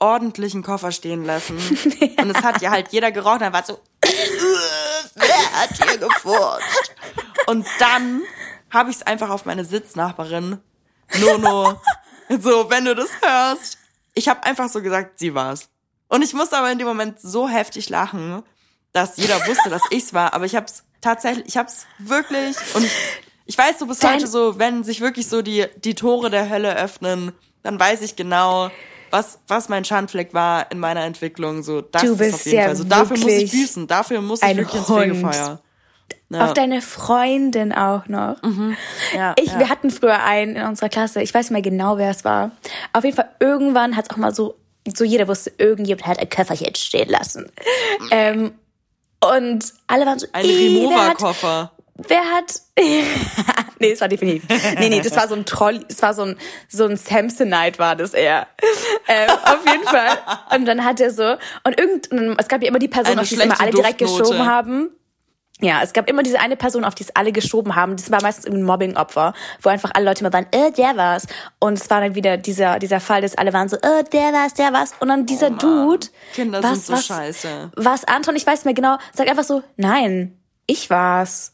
[0.00, 1.56] ordentlichen Koffer stehen lassen.
[2.18, 6.94] Und es hat ja halt jeder gerochen, dann war so, wer hat hier gefurzt?
[7.46, 8.22] Und dann
[8.70, 10.58] habe ich es einfach auf meine Sitznachbarin,
[11.18, 11.80] Nono,
[12.40, 13.78] so, wenn du das hörst.
[14.14, 15.68] Ich habe einfach so gesagt, sie war's.
[16.08, 18.42] Und ich musste aber in dem Moment so heftig lachen,
[18.92, 20.34] dass jeder wusste, dass ich's war.
[20.34, 22.92] Aber ich hab's tatsächlich, ich hab's wirklich und ich,
[23.46, 26.48] ich weiß so bis Dein heute so, wenn sich wirklich so die, die Tore der
[26.48, 27.32] Hölle öffnen,
[27.62, 28.70] dann weiß ich genau,
[29.10, 31.62] was, was mein Schandfleck war in meiner Entwicklung.
[31.62, 32.76] So, das du bist ist auf jeden ja Fall.
[32.76, 35.04] So, dafür muss ich büßen, dafür muss ich wirklich Hund.
[35.04, 35.60] ins Fegefeuer.
[36.32, 36.44] Ja.
[36.44, 38.40] Auf deine Freundin auch noch.
[38.42, 38.76] Mhm.
[39.14, 39.58] Ja, ich, ja.
[39.58, 42.52] Wir hatten früher einen in unserer Klasse, ich weiß nicht mehr genau, wer es war.
[42.92, 44.54] Auf jeden Fall, irgendwann hat es auch mal so,
[44.94, 47.50] so jeder wusste, irgendjemand hat ein Köfferchen stehen lassen.
[48.12, 48.52] Ähm,
[49.20, 51.72] und alle waren so, ein Remover-Koffer.
[52.08, 52.60] Wer hat.
[53.80, 54.44] nee, es war definitiv.
[54.78, 56.36] Nee, nee, das war so ein Troll, es war so ein,
[56.68, 58.46] so ein Samsonite war das eher.
[59.08, 60.18] Ähm, auf jeden Fall.
[60.54, 63.34] Und dann hat er so, und irgend, es gab ja immer die Person, auf die
[63.34, 64.90] es immer alle direkt geschoben haben.
[65.62, 67.96] Ja, es gab immer diese eine Person, auf die es alle geschoben haben.
[67.96, 71.26] Das war meistens ein Mobbing-Opfer, wo einfach alle Leute immer waren, äh, der war's.
[71.58, 74.54] Und es war dann wieder dieser, dieser Fall, dass alle waren so, äh, der war's,
[74.54, 74.94] der war's.
[75.00, 76.06] Und dann dieser oh Dude.
[76.32, 77.72] Kinder was, sind so was, scheiße.
[77.76, 81.52] Was Anton, ich weiß nicht mehr genau, sagt einfach so, nein, ich war's.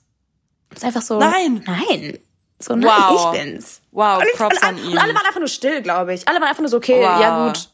[0.70, 1.18] Das ist einfach so.
[1.18, 1.62] Nein.
[1.66, 2.18] Nein.
[2.58, 3.34] So, nein, wow.
[3.34, 3.80] ich bin's.
[3.92, 4.92] Wow, und Props an ihn.
[4.92, 6.26] Und alle waren einfach nur still, glaube ich.
[6.26, 7.20] Alle waren einfach nur so, okay, wow.
[7.20, 7.68] ja gut.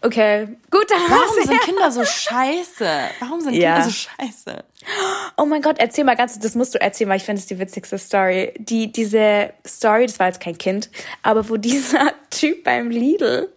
[0.00, 2.86] Okay, gut, dann Warum sind Kinder so scheiße?
[3.20, 3.76] Warum sind ja.
[3.76, 4.64] Kinder so scheiße?
[5.38, 7.58] Oh mein Gott, erzähl mal ganz, das musst du erzählen, weil ich finde es die
[7.58, 8.52] witzigste Story.
[8.58, 10.90] Die, diese Story, das war jetzt kein Kind,
[11.22, 13.50] aber wo dieser Typ beim Lidl,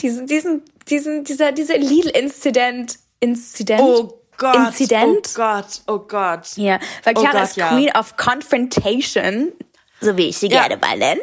[0.00, 5.28] diesen, diesen, diesen, dieser, dieser Lidl-Inzident, Inzident, oh Gott, Inzident.
[5.28, 6.56] Oh Gott, oh Gott.
[6.56, 7.68] Ja, weil Chiara oh Gott, ist ja.
[7.68, 9.52] Queen of Confrontation,
[10.00, 10.66] so wie ich sie ja.
[10.66, 11.20] gerne mal nenne.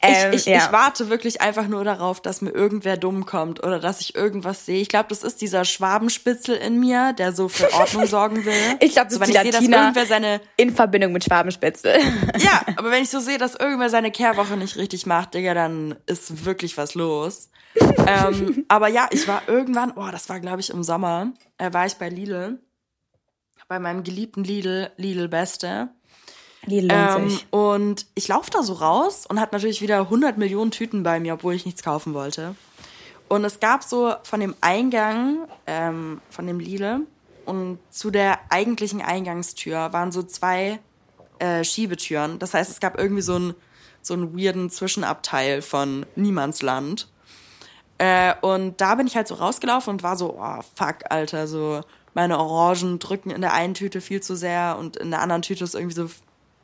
[0.00, 0.58] Ähm, ich, ich, ja.
[0.58, 4.66] ich warte wirklich einfach nur darauf, dass mir irgendwer dumm kommt oder dass ich irgendwas
[4.66, 4.80] sehe.
[4.80, 8.54] Ich glaube, das ist dieser Schwabenspitzel in mir, der so für Ordnung sorgen will.
[8.80, 11.98] ich glaube, das so, ist die Latina sehe, dass irgendwer seine in Verbindung mit Schwabenspitzel.
[12.38, 15.96] ja, aber wenn ich so sehe, dass irgendwer seine Kehrwoche nicht richtig macht, Digga, dann
[16.06, 17.48] ist wirklich was los
[18.06, 21.86] ähm, aber ja, ich war irgendwann, oh, das war glaube ich im Sommer, äh, war
[21.86, 22.58] ich bei Lidl,
[23.68, 25.90] bei meinem geliebten Lidl, Lidl Beste.
[26.66, 31.02] Lidl ähm, und ich laufe da so raus und hatte natürlich wieder 100 Millionen Tüten
[31.02, 32.54] bei mir, obwohl ich nichts kaufen wollte.
[33.28, 37.00] Und es gab so von dem Eingang ähm, von dem Lidl
[37.46, 40.78] und zu der eigentlichen Eingangstür waren so zwei
[41.38, 42.38] äh, Schiebetüren.
[42.38, 43.54] Das heißt, es gab irgendwie so einen
[44.02, 47.08] so einen weirden Zwischenabteil von Niemandsland.
[47.98, 51.82] Äh, und da bin ich halt so rausgelaufen und war so, oh, fuck, Alter, so
[52.14, 55.64] meine Orangen drücken in der einen Tüte viel zu sehr und in der anderen Tüte
[55.64, 56.10] ist irgendwie so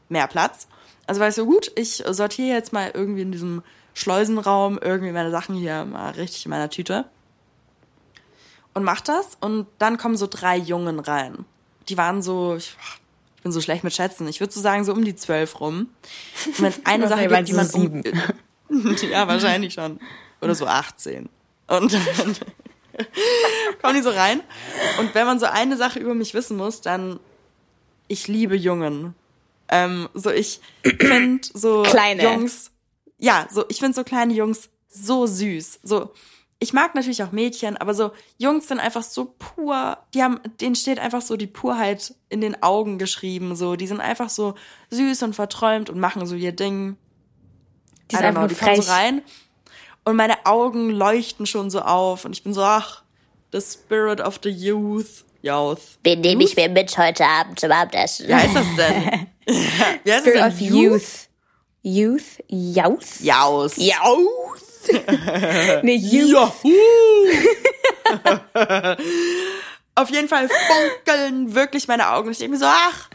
[0.09, 0.69] mehr Platz.
[1.07, 3.63] Also war ich so, gut, ich sortiere jetzt mal irgendwie in diesem
[3.95, 7.07] Schleusenraum irgendwie meine Sachen hier mal richtig in meiner Tüte.
[8.75, 11.45] Und mach das und dann kommen so drei Jungen rein.
[11.89, 12.77] Die waren so, ich,
[13.37, 15.89] ich bin so schlecht mit Schätzen, ich würde so sagen, so um die zwölf rum.
[16.47, 17.69] Und wenn es eine Sache gibt, die man...
[17.71, 18.03] Um,
[19.11, 19.99] ja, wahrscheinlich schon
[20.41, 21.29] oder so 18.
[21.67, 22.37] Und dann,
[23.83, 24.41] kommen die so rein.
[24.99, 27.21] Und wenn man so eine Sache über mich wissen muss, dann
[28.07, 29.15] ich liebe Jungen.
[29.69, 32.23] Ähm, so ich finde so kleine.
[32.23, 32.71] Jungs,
[33.19, 35.81] ja, so ich finde so kleine Jungs so süß.
[35.83, 36.13] So
[36.61, 39.99] ich mag natürlich auch Mädchen, aber so Jungs sind einfach so pur.
[40.15, 43.55] Die haben, denen steht einfach so die Purheit in den Augen geschrieben.
[43.55, 44.55] So, die sind einfach so
[44.91, 46.97] süß und verträumt und machen so ihr Ding.
[48.11, 49.23] Die sind einfach know, die kommen so rein
[50.05, 53.03] und meine Augen leuchten schon so auf und ich bin so, ach,
[53.53, 55.25] the spirit of the youth.
[55.43, 55.99] Youth.
[56.03, 58.27] Wen nehme ich mir mit heute Abend zum Abendessen?
[58.27, 59.27] Wie heißt das denn?
[60.05, 61.29] Wie heißt Spirit of Youth.
[61.83, 62.23] Youth?
[62.49, 63.21] Youth?
[63.21, 63.79] Youth.
[63.79, 64.59] Youth.
[65.83, 66.53] nee, Youth.
[69.95, 72.31] Auf jeden Fall funkeln wirklich meine Augen.
[72.31, 73.09] Ich denke mir so, ach,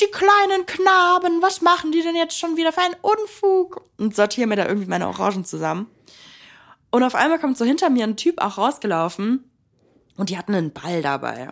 [0.00, 3.82] die kleinen Knaben, was machen die denn jetzt schon wieder für einen Unfug?
[3.98, 5.90] Und sortiere mir da irgendwie meine Orangen zusammen.
[6.90, 9.50] Und auf einmal kommt so hinter mir ein Typ auch rausgelaufen
[10.16, 11.50] und die hatten einen Ball dabei.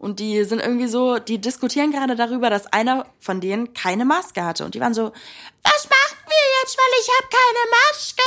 [0.00, 4.42] Und die sind irgendwie so, die diskutieren gerade darüber, dass einer von denen keine Maske
[4.42, 4.64] hatte.
[4.64, 8.22] Und die waren so, was machen wir jetzt, weil ich habe keine Maske?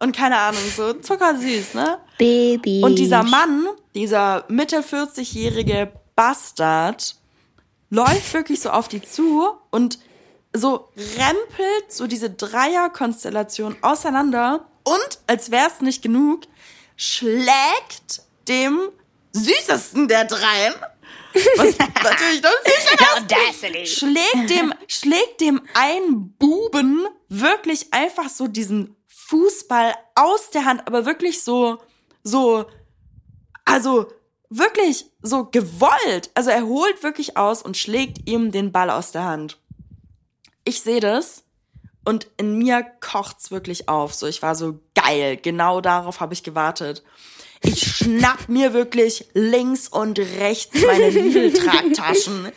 [0.00, 2.00] Und keine Ahnung, so zuckersüß, ne?
[2.18, 2.82] Baby.
[2.84, 7.14] Und dieser Mann, dieser Mitte 40-jährige Bastard,
[7.90, 10.00] läuft wirklich so auf die zu und
[10.52, 16.40] so rempelt so diese Dreierkonstellation auseinander und, als wär's nicht genug,
[16.96, 18.80] schlägt dem
[19.32, 20.74] süßesten der dreien,
[21.56, 28.96] was natürlich doch süß ist, schlägt dem, schlägt dem einen Buben wirklich einfach so diesen
[29.06, 31.78] Fußball aus der Hand, aber wirklich so,
[32.22, 32.66] so,
[33.64, 34.10] also
[34.48, 36.30] wirklich so gewollt.
[36.34, 39.58] Also er holt wirklich aus und schlägt ihm den Ball aus der Hand.
[40.64, 41.44] Ich sehe das
[42.04, 44.14] und in mir kocht's wirklich auf.
[44.14, 45.36] So, ich war so geil.
[45.36, 47.02] Genau darauf habe ich gewartet.
[47.62, 52.52] Ich schnapp mir wirklich links und rechts meine Lidl-Tragtaschen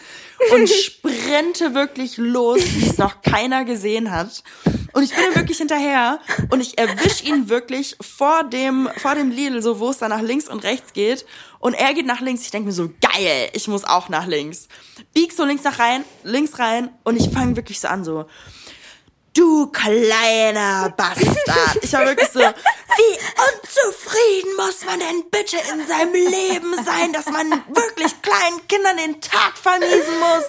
[0.54, 4.44] und sprinte wirklich los, wie es noch keiner gesehen hat.
[4.94, 9.32] Und ich bin ihm wirklich hinterher und ich erwisch ihn wirklich vor dem, vor dem
[9.32, 11.26] Lidl, so wo es dann nach links und rechts geht.
[11.60, 12.44] Und er geht nach links.
[12.44, 14.68] Ich denke mir so, geil, ich muss auch nach links.
[15.14, 18.26] Bieg so links nach rein, links rein und ich fange wirklich so an, so,
[19.34, 21.78] Du kleiner Bastard.
[21.82, 23.20] Ich war wirklich so, wie
[23.54, 29.22] unzufrieden muss man denn bitte in seinem Leben sein, dass man wirklich kleinen Kindern den
[29.22, 30.44] Tag vermiesen muss?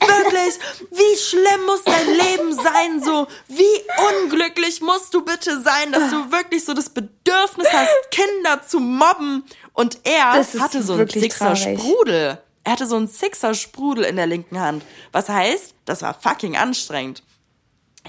[0.00, 0.58] Wirklich,
[0.90, 3.04] wie schlimm muss dein Leben sein?
[3.04, 8.66] So, wie unglücklich musst du bitte sein, dass du wirklich so das Bedürfnis hast, Kinder
[8.66, 9.44] zu mobben?
[9.74, 12.42] Und er hatte so einen Sixer Sprudel.
[12.64, 14.82] Er hatte so einen Sixer Sprudel in der linken Hand.
[15.12, 17.22] Was heißt, das war fucking anstrengend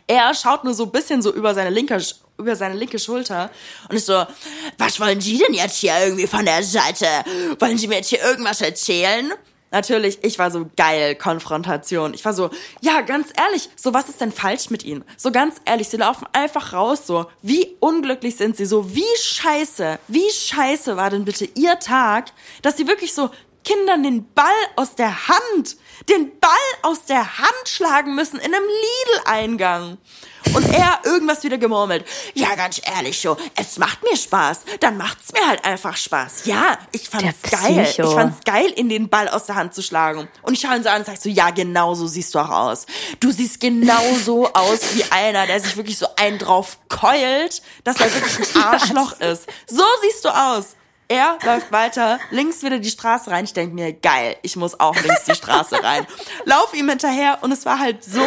[0.08, 2.02] er schaut nur so ein bisschen so über seine linke,
[2.38, 3.49] über seine linke Schulter
[3.89, 4.25] und ist so,
[4.78, 7.06] was wollen Sie denn jetzt hier irgendwie von der Seite?
[7.60, 9.32] Wollen Sie mir jetzt hier irgendwas erzählen?
[9.71, 12.15] Natürlich, ich war so geil, Konfrontation.
[12.15, 12.49] Ich war so,
[12.82, 15.04] ja, ganz ehrlich, so was ist denn falsch mit ihnen?
[15.15, 19.99] So ganz ehrlich, sie laufen einfach raus, so, wie unglücklich sind sie, so, wie scheiße,
[20.08, 22.32] wie scheiße war denn bitte ihr Tag,
[22.63, 23.30] dass sie wirklich so
[23.69, 24.45] Kindern den Ball
[24.77, 25.77] aus der Hand,
[26.10, 26.51] den Ball
[26.82, 29.99] aus der Hand schlagen müssen in einem Lidl-Eingang.
[30.55, 32.03] Und er irgendwas wieder gemurmelt.
[32.34, 34.62] Ja, ganz ehrlich, so, es macht mir Spaß.
[34.79, 36.45] Dann macht's mir halt einfach Spaß.
[36.45, 37.88] Ja, ich fand's geil.
[37.88, 40.27] Ich fand's geil, in den Ball aus der Hand zu schlagen.
[40.41, 42.49] Und ich schaue ihn so an und sag so, ja, genau so siehst du auch
[42.49, 42.88] aus.
[43.19, 48.12] Du siehst genauso aus wie einer, der sich wirklich so einen drauf keult, dass er
[48.12, 49.45] wirklich ein Arschloch ist.
[49.67, 50.75] So siehst du aus.
[51.12, 53.43] Er läuft weiter, links wieder die Straße rein.
[53.43, 56.06] Ich denke mir, geil, ich muss auch links die Straße rein.
[56.45, 58.22] Lauf ihm hinterher und es war halt so,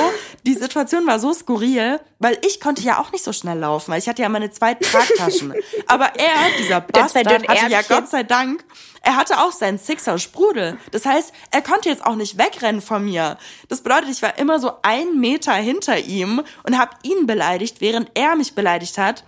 [0.45, 4.01] die Situation war so skurril, weil ich konnte ja auch nicht so schnell laufen, weil
[4.01, 5.55] ich hatte ja meine zwei Tragtaschen.
[5.87, 8.65] Aber er, dieser Bastard, hatte ja Gott sei Dank,
[9.03, 10.77] er hatte auch seinen Sixer Sprudel.
[10.91, 13.39] Das heißt, er konnte jetzt auch nicht wegrennen von mir.
[13.69, 18.11] Das bedeutet, ich war immer so ein Meter hinter ihm und habe ihn beleidigt, während
[18.15, 19.23] er mich beleidigt hat.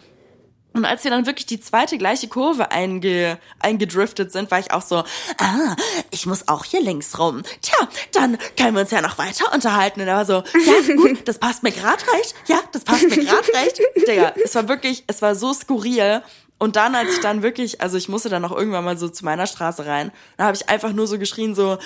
[0.75, 4.83] Und als wir dann wirklich die zweite gleiche Kurve einge, eingedriftet sind, war ich auch
[4.83, 4.97] so,
[5.39, 5.77] ah,
[6.11, 7.43] ich muss auch hier links rum.
[7.63, 10.01] Tja, dann können wir uns ja noch weiter unterhalten.
[10.01, 12.35] Und er war so, ja, gut, das passt mir grad recht.
[12.49, 13.81] Ja, das passt mir grad recht.
[14.07, 16.23] Digga, es war wirklich, es war so skurril.
[16.65, 19.23] Und dann, als ich dann wirklich, also ich musste dann noch irgendwann mal so zu
[19.27, 21.77] meiner Straße rein, da habe ich einfach nur so geschrien, so,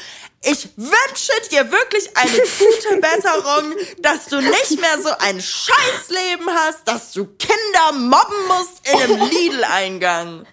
[0.41, 6.87] ich wünsche dir wirklich eine gute Besserung, dass du nicht mehr so ein Scheißleben hast,
[6.87, 10.47] dass du Kinder mobben musst in einem Lidl-Eingang.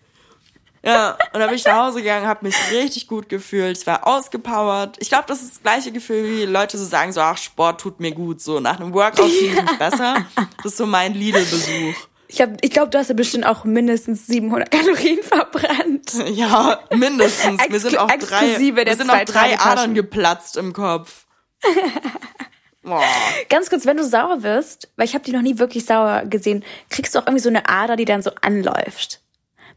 [0.81, 4.07] Ja, und dann bin ich nach Hause gegangen, habe mich richtig gut gefühlt, ich war
[4.07, 4.97] ausgepowert.
[5.01, 7.99] Ich glaube, das ist das gleiche Gefühl, wie Leute so sagen, so, ach, Sport tut
[7.99, 10.25] mir gut, so nach einem Workout fühle ich mich besser.
[10.63, 11.93] Das ist so mein Lidl-Besuch.
[12.27, 16.13] Ich glaube, ich glaub, du hast ja bestimmt auch mindestens 700 Kalorien verbrannt.
[16.35, 17.67] Ja, mindestens.
[17.69, 21.25] Mir sind auch drei, mir sind auch drei Adern geplatzt im Kopf.
[22.83, 23.03] Boah.
[23.49, 26.63] Ganz kurz, wenn du sauer wirst, weil ich habe die noch nie wirklich sauer gesehen,
[26.89, 29.21] kriegst du auch irgendwie so eine Ader, die dann so anläuft.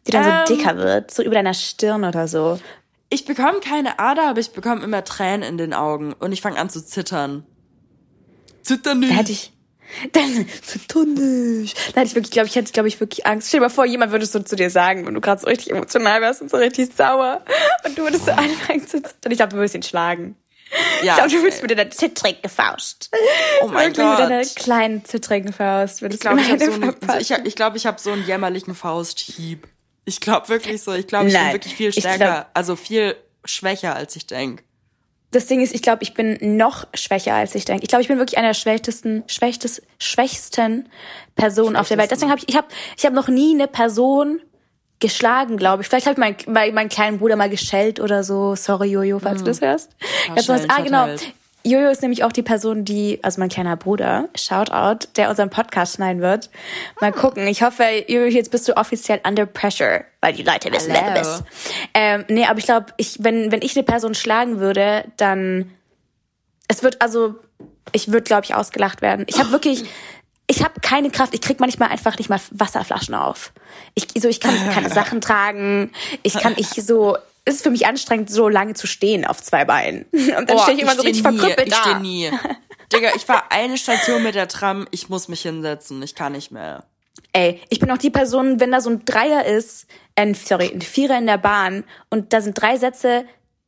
[0.07, 2.61] Die dann ähm, so dicker wird, so über deiner Stirn oder so.
[3.09, 6.59] Ich bekomme keine Ader, aber ich bekomme immer Tränen in den Augen und ich fange
[6.59, 7.47] an zu zittern.
[8.63, 9.13] Zittern nicht.
[9.13, 9.53] Da hätte ich,
[10.13, 11.77] dann zitter nicht.
[11.95, 13.49] Da hätte ich wirklich, glaube ich, hätte, glaube ich, wirklich Angst.
[13.49, 15.71] Stell dir mal vor, jemand würde so zu dir sagen, wenn du gerade so richtig
[15.71, 17.43] emotional wärst und so richtig sauer
[17.85, 19.33] und du würdest so anfangen zu zittern.
[19.33, 20.37] Ich glaube, du würdest ihn schlagen.
[21.03, 23.11] Ja, ich glaube, du würdest mit deiner zittrigen Faust.
[23.63, 24.21] Oh mein Gott.
[24.21, 26.03] Mit deiner kleinen zittrigen Faust.
[26.03, 29.67] Ich glaube, ich habe so, einen, ich, ich glaub, ich hab so einen jämmerlichen Fausthieb.
[30.05, 30.93] Ich glaube wirklich so.
[30.93, 34.63] Ich glaube, ich Nein, bin wirklich viel stärker, glaub, also viel schwächer, als ich denke.
[35.31, 37.83] Das Ding ist, ich glaube, ich bin noch schwächer, als ich denke.
[37.83, 40.89] Ich glaube, ich bin wirklich einer der schwächsten, schwächstes, schwächsten
[41.37, 42.11] Personen auf der Welt.
[42.11, 44.41] Deswegen habe ich, ich habe, ich habe noch nie eine Person
[45.01, 45.89] geschlagen, glaube ich.
[45.89, 48.55] Vielleicht habe ich meinen mein kleinen Bruder mal geschellt oder so.
[48.57, 49.45] Sorry, Jojo, falls mhm.
[49.45, 49.91] du das hörst.
[50.29, 51.09] Ganz was, ah, genau.
[51.65, 55.97] Jojo ist nämlich auch die Person, die, also mein kleiner Bruder, Shoutout, der unseren Podcast
[55.97, 56.51] schneiden wird.
[57.01, 57.47] Mal gucken.
[57.47, 61.05] Ich hoffe, Jojo, jetzt bist du offiziell under pressure, weil die Leute wissen, Hello.
[61.05, 61.45] wer du bist.
[61.95, 65.71] Ähm, nee, aber ich glaube, ich, wenn, wenn ich eine Person schlagen würde, dann,
[66.69, 67.35] es wird, also,
[67.93, 69.25] ich würde, glaube ich, ausgelacht werden.
[69.29, 69.85] Ich habe wirklich,
[70.47, 71.35] ich habe keine Kraft.
[71.35, 73.53] Ich krieg manchmal einfach nicht mal Wasserflaschen auf.
[73.95, 75.93] Ich, so, ich kann keine Sachen tragen.
[76.23, 77.17] Ich kann ich so,
[77.49, 80.05] ist für mich anstrengend, so lange zu stehen auf zwei Beinen.
[80.13, 81.79] Und dann oh, stehe ich immer so richtig nie, verkrüppelt ich da.
[81.79, 82.31] Ich stehe nie.
[82.93, 86.51] Digga, ich war eine Station mit der Tram, ich muss mich hinsetzen, ich kann nicht
[86.51, 86.85] mehr.
[87.33, 90.81] Ey, ich bin auch die Person, wenn da so ein Dreier ist, äh, sorry, ein
[90.81, 93.27] Vierer in der Bahn und da sind drei Sätze,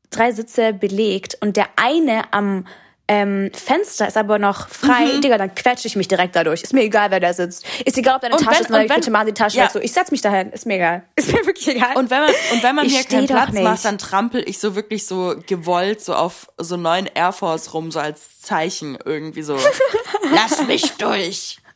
[0.09, 2.67] drei Sitze belegt und der eine am
[3.13, 5.21] ähm, Fenster ist aber noch frei, mhm.
[5.21, 6.63] Digga, dann quetsche ich mich direkt dadurch.
[6.63, 7.67] Ist mir egal, wer da sitzt.
[7.85, 9.69] Ist egal, ob deine und Tasche wenn, ist, dann ich bitte mal die Tasche ja.
[9.69, 9.81] so.
[9.81, 11.03] Ich setz mich dahin, ist mir egal.
[11.17, 11.97] Ist mir wirklich egal.
[11.97, 13.65] Und wenn man, und wenn man ich mir keinen Platz nicht.
[13.65, 17.91] macht, dann trampel ich so wirklich so gewollt so auf so neuen Air Force rum,
[17.91, 19.59] so als Zeichen irgendwie so.
[20.33, 21.59] Lass mich durch.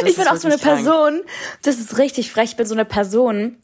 [0.00, 1.22] Das ich bin auch so eine Person,
[1.62, 3.60] das ist richtig frech, ich bin so eine Person,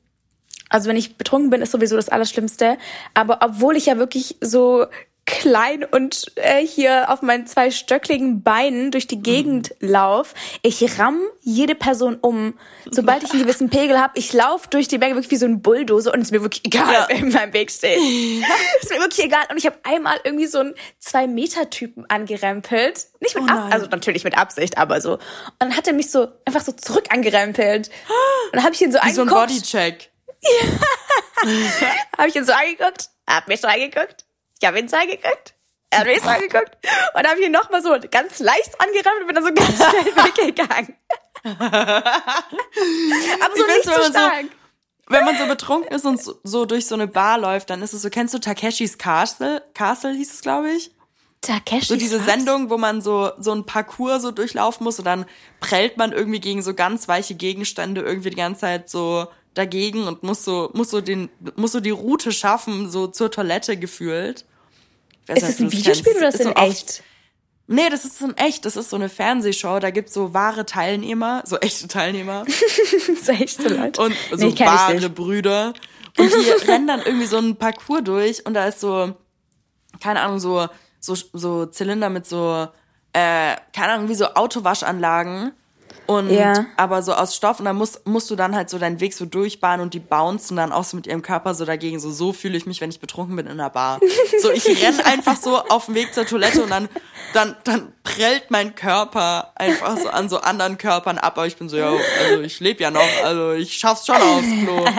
[0.72, 2.78] also wenn ich betrunken bin, ist sowieso das Allerschlimmste.
[3.14, 4.86] Aber obwohl ich ja wirklich so
[5.24, 9.88] klein und äh, hier auf meinen zwei stöckligen Beinen durch die Gegend mhm.
[9.88, 10.34] lauf.
[10.62, 12.54] Ich ramm jede Person um.
[12.90, 15.62] Sobald ich einen gewissen Pegel habe, ich lauf durch die Berge wirklich wie so ein
[15.62, 17.06] Bulldozer und es ist mir wirklich egal, ja.
[17.08, 17.98] wer in meinem Weg steht.
[18.82, 19.44] ist mir wirklich egal.
[19.50, 23.06] Und ich habe einmal irgendwie so einen Zwei-Meter-Typen angerempelt.
[23.20, 25.14] Nicht mit oh Ab also natürlich mit Absicht, aber so.
[25.14, 25.20] Und
[25.60, 27.88] dann hat er mich so einfach so zurück angerempelt.
[27.88, 29.30] Und dann habe ich ihn so wie angeguckt.
[29.30, 30.11] so ein Bodycheck.
[31.44, 31.50] Ja.
[32.18, 34.24] habe ich ihn so angeguckt, hab mich so angeguckt,
[34.60, 35.54] ich habe ihn so angeguckt,
[35.90, 36.76] er hat mich so angeguckt
[37.14, 40.94] und habe ihn nochmal so ganz leicht angerammt und bin dann so ganz schnell weggegangen.
[41.44, 44.42] Aber so nicht so stark.
[44.42, 44.48] So,
[45.08, 47.92] wenn man so betrunken ist und so, so, durch so eine Bar läuft, dann ist
[47.92, 49.62] es so, kennst du Takeshis Castle?
[49.74, 50.92] Castle hieß es, glaube ich.
[51.40, 55.26] Takeshis So diese Sendung, wo man so, so ein Parcours so durchlaufen muss und dann
[55.60, 60.22] prellt man irgendwie gegen so ganz weiche Gegenstände irgendwie die ganze Zeit so dagegen und
[60.22, 64.44] muss so, muss so den, muss so die Route schaffen, so zur Toilette gefühlt.
[65.28, 67.02] Ist das ein Videospiel oder ist das in echt?
[67.68, 68.64] Nee, das ist in echt.
[68.64, 69.78] Das ist so eine Fernsehshow.
[69.78, 72.44] Da gibt's so wahre Teilnehmer, so echte Teilnehmer.
[73.22, 74.00] so echte Leute.
[74.02, 75.72] Und so nee, wahre Brüder.
[76.18, 79.14] Und die rennen dann irgendwie so einen Parcours durch und da ist so,
[80.00, 80.68] keine Ahnung, so,
[81.00, 82.68] so, so Zylinder mit so,
[83.12, 85.52] äh, keine Ahnung, wie so Autowaschanlagen.
[86.14, 86.66] Und ja.
[86.76, 89.26] aber so aus Stoff und dann musst, musst du dann halt so deinen Weg so
[89.26, 92.00] durchbahnen und die bouncen dann auch so mit ihrem Körper so dagegen.
[92.00, 94.00] So, so fühle ich mich, wenn ich betrunken bin in einer Bar.
[94.40, 96.88] So, ich renn einfach so auf dem Weg zur Toilette und dann,
[97.32, 101.36] dann, dann prellt mein Körper einfach so an so anderen Körpern ab.
[101.36, 101.92] Aber ich bin so, ja,
[102.24, 104.84] also ich lebe ja noch, also ich schaff's schon aufs Klo.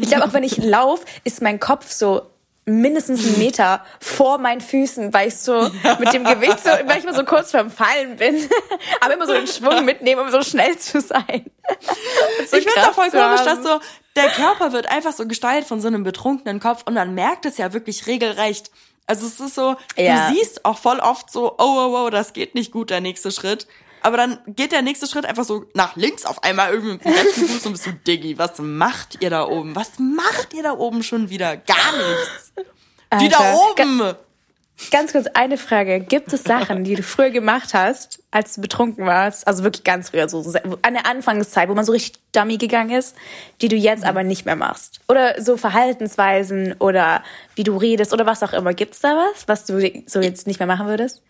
[0.00, 2.31] Ich glaube auch, wenn ich lauf, ist mein Kopf so
[2.64, 7.04] mindestens einen Meter vor meinen Füßen, weil ich so mit dem Gewicht so, weil ich
[7.04, 8.48] immer so kurz vorm Fallen bin,
[9.00, 11.50] aber immer so den Schwung mitnehmen, um so schnell zu sein.
[12.48, 13.78] So ich finde es auch voll komisch, dass so
[14.16, 17.56] der Körper wird einfach so gesteuert von so einem betrunkenen Kopf und man merkt es
[17.56, 18.70] ja wirklich regelrecht.
[19.06, 20.28] Also es ist so, ja.
[20.28, 23.30] du siehst auch voll oft so, oh, oh, oh, das geht nicht gut, der nächste
[23.30, 23.66] Schritt.
[24.02, 27.12] Aber dann geht der nächste Schritt einfach so nach links auf einmal irgendwie mit dem
[27.12, 29.76] rechten Fuß und bist so, Diggi, was macht ihr da oben?
[29.76, 31.56] Was macht ihr da oben schon wieder?
[31.56, 32.52] Gar nichts.
[33.10, 33.98] Alter, Die da oben!
[33.98, 34.16] Ga
[34.90, 36.00] ganz kurz eine Frage.
[36.00, 39.46] Gibt es Sachen, die du früher gemacht hast, als du betrunken warst?
[39.46, 40.42] Also wirklich ganz früher, so
[40.82, 43.14] an der Anfangszeit, wo man so richtig dummy gegangen ist,
[43.60, 44.08] die du jetzt mhm.
[44.08, 45.00] aber nicht mehr machst?
[45.08, 47.22] Oder so Verhaltensweisen oder
[47.54, 48.74] wie du redest oder was auch immer.
[48.74, 51.22] Gibt's da was, was du so jetzt nicht mehr machen würdest?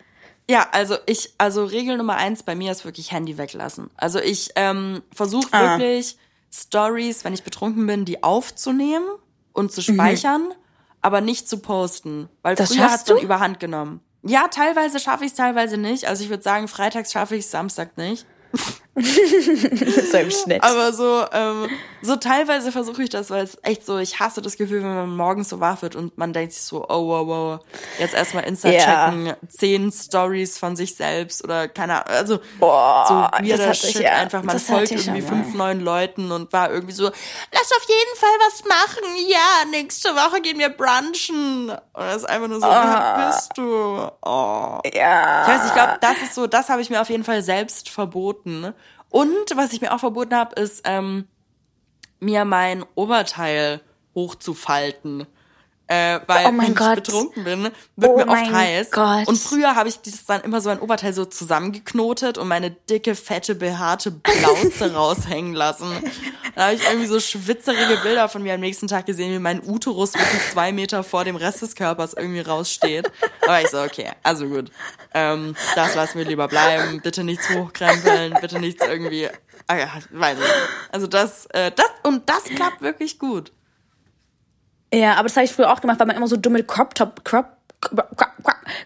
[0.52, 3.88] Ja, also ich, also Regel Nummer eins bei mir ist wirklich Handy weglassen.
[3.96, 5.78] Also ich ähm, versuche ah.
[5.78, 6.18] wirklich
[6.52, 9.06] Stories, wenn ich betrunken bin, die aufzunehmen
[9.54, 9.94] und zu mhm.
[9.94, 10.54] speichern, mhm.
[11.00, 12.28] aber nicht zu posten.
[12.42, 14.00] Weil das früher hat dann überhand genommen.
[14.24, 16.04] Ja, teilweise schaffe ich es, teilweise nicht.
[16.06, 18.26] Also ich würde sagen, freitags schaffe ich es, Samstag nicht.
[18.94, 20.62] so im Schnitt.
[20.62, 21.70] Aber so, ähm,
[22.02, 25.16] so teilweise versuche ich das, weil es echt so, ich hasse das Gefühl, wenn man
[25.16, 27.60] morgens so wach wird und man denkt sich so, oh wow, wow,
[27.98, 29.10] jetzt erstmal Insta yeah.
[29.10, 34.00] checken, zehn Stories von sich selbst oder keine Ahnung, also Boah, so weirder Shit, ich,
[34.02, 34.10] ja.
[34.12, 38.16] einfach, man das folgt irgendwie fünf neuen Leuten und war irgendwie so, lass auf jeden
[38.18, 41.70] Fall was machen, ja, nächste Woche gehen wir brunchen.
[41.70, 42.70] Und das ist einfach nur so, oh.
[42.70, 44.10] wer bist du?
[44.22, 44.80] Oh.
[44.92, 45.42] Ja.
[45.42, 47.88] Ich weiß, ich glaube, das ist so, das habe ich mir auf jeden Fall selbst
[47.88, 48.74] verboten
[49.12, 51.28] und was ich mir auch verboten habe, ist ähm,
[52.18, 53.82] mir mein Oberteil
[54.14, 55.26] hochzufalten.
[55.88, 56.94] Äh, weil oh wenn ich Gott.
[56.94, 57.62] betrunken bin,
[57.96, 58.90] wird oh mir oft heiß.
[58.92, 59.26] Gott.
[59.26, 63.14] Und früher habe ich das dann immer so ein Oberteil so zusammengeknotet und meine dicke,
[63.14, 65.90] fette, behaarte Blauze raushängen lassen.
[66.54, 69.62] Da habe ich irgendwie so schwitzerige Bilder von mir am nächsten Tag gesehen, wie mein
[69.66, 73.10] Uterus wirklich zwei Meter vor dem Rest des Körpers irgendwie raussteht.
[73.42, 74.70] Aber ich so, okay, also gut.
[75.14, 77.00] Ähm, das lassen wir lieber bleiben.
[77.02, 79.28] Bitte nichts hochkrempeln, bitte nichts irgendwie.
[79.66, 80.92] Ah ja, weiß ich.
[80.92, 83.52] Also das, äh, das und das klappt wirklich gut.
[84.92, 87.24] Ja, aber das habe ich früher auch gemacht, weil man immer so dumme Crop Top
[87.24, 87.46] Crop
[87.80, 88.08] Crop,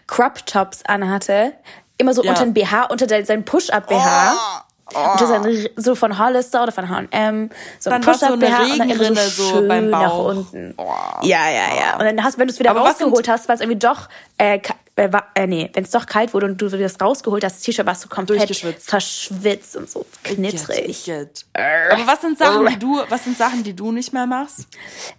[0.07, 1.53] Crop Tops anhatte.
[1.97, 2.31] Immer so ja.
[2.31, 4.33] unter den BH, unter seinen Push-Up BH.
[4.33, 4.67] Oh.
[4.93, 5.11] Oh.
[5.11, 8.89] Und das ist so von Hollister oder von H&M, so ein Push-Up-BH so und dann
[8.89, 10.01] immer so, so beim Bauch.
[10.01, 10.73] nach unten.
[10.77, 10.85] Oh.
[11.23, 11.99] Ja, ja, ja.
[11.99, 14.59] Und dann hast, wenn du es wieder Aber rausgeholt hast, war es irgendwie doch äh,
[14.97, 17.85] äh, äh, nee, wenn es doch kalt wurde und du das rausgeholt hast, das T-Shirt
[17.85, 20.87] warst du komplett verschwitzt und so knittrig.
[20.87, 21.91] Ich get, ich get.
[21.91, 24.67] Aber was sind Sachen, die du, was sind Sachen, die du nicht mehr machst?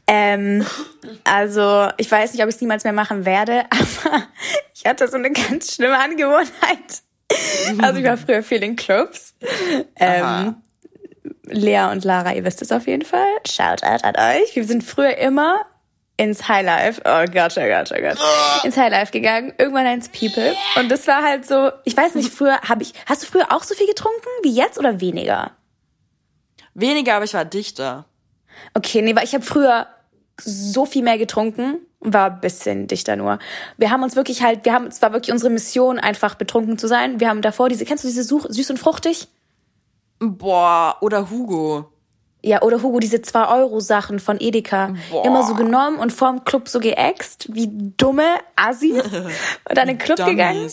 [0.08, 0.66] Ähm,
[1.22, 4.24] also ich weiß nicht, ob ich es niemals mehr machen werde, aber
[4.74, 7.02] ich hatte so eine ganz schlimme Angewohnheit.
[7.82, 9.34] Also ich war früher viel in Clubs.
[9.96, 10.56] Ähm,
[11.44, 13.28] Lea und Lara, ihr wisst es auf jeden Fall.
[13.46, 14.56] Shout out an euch.
[14.56, 15.66] Wir sind früher immer
[16.18, 17.00] ins Highlife.
[17.04, 18.18] Oh Gott, oh Gott, oh Gott.
[18.64, 20.54] Ins Highlife gegangen, irgendwann ins People.
[20.76, 23.62] Und das war halt so, ich weiß nicht, früher habe ich, hast du früher auch
[23.62, 25.52] so viel getrunken wie jetzt oder weniger?
[26.74, 28.04] Weniger, aber ich war dichter.
[28.74, 29.86] Okay, nee, weil ich habe früher
[30.40, 33.38] so viel mehr getrunken war ein bisschen dichter nur.
[33.76, 36.86] Wir haben uns wirklich halt, wir haben, es war wirklich unsere Mission, einfach betrunken zu
[36.86, 37.18] sein.
[37.18, 39.28] Wir haben davor diese, kennst du diese Such, süß und fruchtig?
[40.20, 41.92] Boah, oder Hugo.
[42.48, 44.94] Ja, oder Hugo, diese 2-Euro-Sachen von Edeka.
[45.10, 45.26] Boah.
[45.26, 49.04] Immer so genommen und vorm Club so geäxt, wie dumme Assis.
[49.04, 49.32] und
[49.68, 50.32] dann in den Club Dummies.
[50.32, 50.70] gegangen.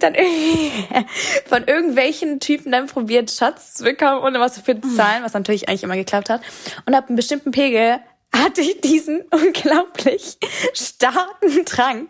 [0.00, 0.14] Dann
[1.46, 5.84] von irgendwelchen Typen dann probiert, Schatz zu bekommen, ohne was zu zahlen, was natürlich eigentlich
[5.84, 6.40] immer geklappt hat.
[6.84, 8.00] Und ab einem bestimmten Pegel
[8.34, 10.36] hatte ich diesen unglaublich
[10.72, 12.08] starken Drang,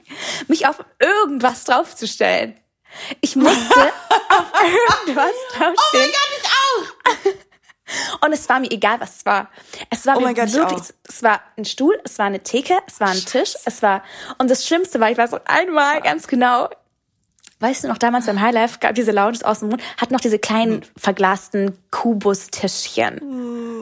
[0.48, 2.56] mich auf irgendwas draufzustellen.
[3.20, 3.92] Ich musste
[4.30, 4.52] auf
[5.04, 5.74] irgendwas draufstehen.
[5.92, 7.53] Oh mein Gott, ich auch!
[8.24, 9.48] Und es war mir egal, was es war.
[9.90, 13.00] Es war oh mir Gott, wirklich, es war ein Stuhl, es war eine Theke, es
[13.00, 14.02] war ein Tisch, es war,
[14.38, 16.68] und das Schlimmste war, ich weiß noch einmal ganz genau,
[17.60, 20.38] weißt du noch, damals beim Highlife gab diese Lounges aus dem Mund, hat noch diese
[20.38, 23.20] kleinen verglasten Kubustischchen.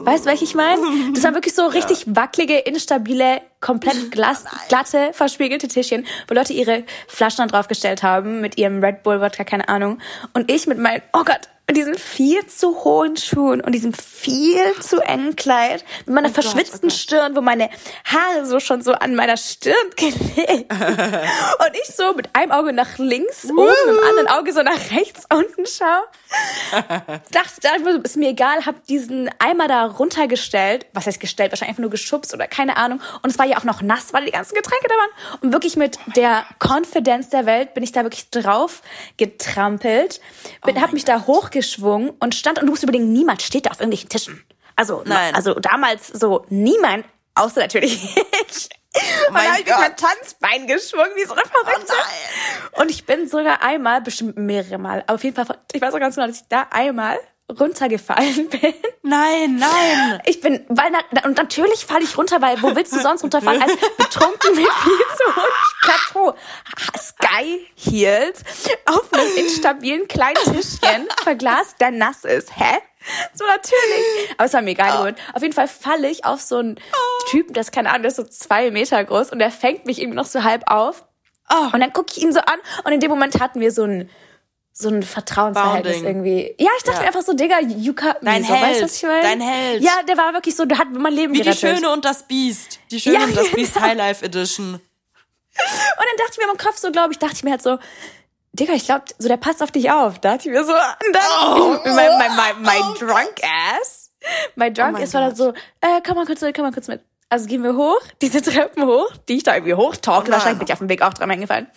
[0.05, 0.81] Weißt du, welche ich meine?
[1.13, 2.15] Das waren wirklich so richtig ja.
[2.15, 8.57] wackelige, instabile, komplett glas, glatte, verspiegelte Tischchen, wo Leute ihre Flaschen dann draufgestellt haben mit
[8.57, 9.99] ihrem Red Bull Wodka, keine Ahnung.
[10.33, 14.79] Und ich mit meinem, oh Gott, mit diesen viel zu hohen Schuhen und diesem viel
[14.81, 17.69] zu engen Kleid, mit meiner oh verschwitzten Gott, oh Stirn, wo meine
[18.03, 20.71] Haare so schon so an meiner Stirn gelegt.
[20.71, 24.91] und ich so mit einem Auge nach links, oben, mit dem anderen Auge so nach
[24.91, 26.03] rechts unten schau.
[27.31, 30.85] dachte, dachte, ist mir egal, hab diesen Eimer da runtergestellt.
[30.93, 31.51] Was heißt gestellt?
[31.51, 32.99] Wahrscheinlich einfach nur geschubst oder keine Ahnung.
[33.21, 35.39] Und es war ja auch noch nass, weil die ganzen Getränke da waren.
[35.41, 38.81] Und wirklich mit der Confidence der Welt bin ich da wirklich drauf
[39.15, 40.19] getrampelt.
[40.65, 41.15] Bin, oh hab mich God.
[41.15, 44.43] da hoch geschwungen und stand, und du musst überlegen, niemand steht da auf irgendwelchen Tischen.
[44.75, 45.33] Also, Nein.
[45.35, 48.03] also damals so niemand, außer natürlich
[48.49, 48.69] ich.
[49.27, 51.93] Und dann habe ich mich mein Tanzbein geschwungen, wie so eine Verrückte.
[52.73, 55.99] Oh und ich bin sogar einmal, bestimmt mehrere Mal, auf jeden Fall, ich weiß auch
[55.99, 57.17] ganz genau, dass ich da einmal
[57.59, 58.73] runtergefallen bin.
[59.01, 60.21] Nein, nein.
[60.25, 63.61] Ich bin, weil na, und natürlich falle ich runter, weil wo willst du sonst runterfallen
[63.63, 66.35] als betrunken mit viel zu hohem Plateau.
[66.97, 68.43] Sky Heels
[68.85, 72.55] auf einem instabilen kleinen Tischchen verglast, der nass ist.
[72.57, 72.77] Hä?
[73.33, 74.31] So natürlich.
[74.37, 75.15] Aber es war mir egal.
[75.15, 75.35] Oh.
[75.35, 77.29] Auf jeden Fall falle ich auf so einen oh.
[77.29, 79.99] Typen, der ist keine Ahnung, der ist so zwei Meter groß und der fängt mich
[79.99, 81.05] irgendwie noch so halb auf.
[81.49, 81.67] Oh.
[81.73, 84.09] Und dann gucke ich ihn so an und in dem Moment hatten wir so ein
[84.75, 86.09] so ein Vertrauensverhältnis Bounding.
[86.09, 86.55] irgendwie.
[86.57, 87.07] Ja, ich dachte ja.
[87.07, 89.21] einfach so, Digga, Yuka, dein so, Held, weißt, was ich meine?
[89.21, 89.83] Dein Held.
[89.83, 91.61] Ja, der war wirklich so, der hat mein Leben Wie gerettet.
[91.61, 92.79] die Schöne und das Biest.
[92.89, 94.73] Die Schöne ja, und das Biest High Life Edition.
[94.73, 94.79] Und
[95.53, 97.77] dann dachte ich mir im Kopf so, glaube ich, dachte ich mir halt so,
[98.53, 100.19] Digga, ich glaube, so der passt auf dich auf.
[100.19, 101.21] Da dachte ich mir so, dann,
[101.51, 103.41] oh, mein, mein, mein, mein oh, drunk
[103.79, 104.11] ass,
[104.55, 105.49] mein drunk oh ass war dann so,
[105.81, 107.01] äh, komm mal kurz mit, komm mal kurz mit.
[107.29, 110.29] Also gehen wir hoch, diese Treppen hoch, die ich da irgendwie hochtalke.
[110.29, 111.67] Oh Wahrscheinlich bin ich auf dem Weg auch dran eingefallen.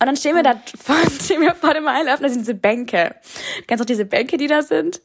[0.00, 3.16] Und dann stehen wir da vor, stehen wir vor dem da sind diese Bänke.
[3.58, 5.02] Du kennst auch diese Bänke, die da sind?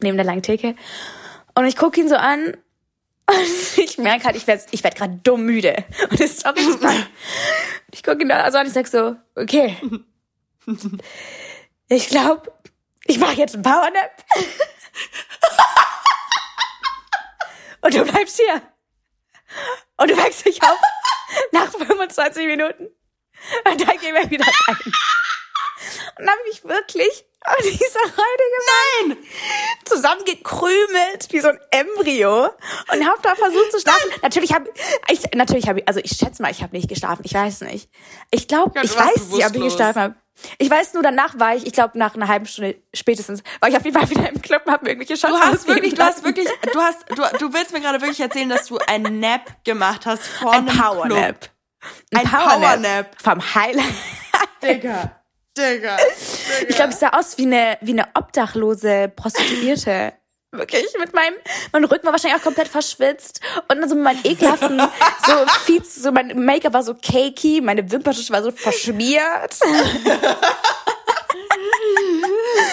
[0.00, 0.74] Neben der langen Theke.
[1.54, 2.56] Und ich gucke ihn so an
[3.26, 5.84] und ich merke halt, ich werde ich werd gerade dumm müde.
[6.10, 7.10] Und das auch richtig spannend.
[7.92, 9.76] Ich gucke ihn da also an und ich sag so, okay.
[11.88, 12.52] Ich glaube,
[13.06, 14.10] ich mache jetzt einen Powernap.
[17.80, 18.60] Und du bleibst hier.
[19.96, 20.78] Und du wächst dich auf
[21.52, 22.88] nach 25 Minuten.
[23.70, 24.76] Und dann gehen wir wieder rein.
[26.18, 29.16] Und dann habe ich mich wirklich auf dieser Reide Nein!
[29.84, 32.46] zusammengekrümelt wie so ein Embryo
[32.92, 34.08] und habe da versucht zu schlafen.
[34.10, 34.18] Nein.
[34.22, 34.70] Natürlich habe
[35.08, 37.22] ich natürlich habe ich also ich schätze mal, ich habe nicht geschlafen.
[37.24, 37.88] Ich weiß nicht.
[38.30, 40.14] Ich glaube, ja, ich weiß nicht, ob ich geschlafen habe.
[40.58, 43.76] Ich weiß nur, danach war ich, ich glaube, nach einer halben Stunde spätestens, war ich
[43.76, 46.24] auf jeden Fall wieder im Club und habe irgendwelche Shots Du hast wirklich, du hast
[46.24, 50.06] wirklich, du hast, du, du willst mir gerade wirklich erzählen, dass du ein Nap gemacht
[50.06, 51.18] hast vor ein einem Power Club.
[51.18, 51.50] Nap.
[52.14, 53.06] Ein, ein Power, Power Nap.
[53.22, 53.84] Vom Highlight.
[54.62, 55.10] Digga.
[55.56, 55.96] Digga.
[55.96, 55.96] Digga.
[56.68, 60.12] Ich glaube, es sah aus wie eine, wie eine obdachlose Prostituierte.
[60.50, 61.34] Wirklich, mit meinem,
[61.72, 64.80] mein Rücken war wahrscheinlich auch komplett verschwitzt und dann so mit meinen ekelhaften,
[65.26, 69.58] so viel, so mein Make-up war so cakey, meine Wimperntusche war so verschmiert.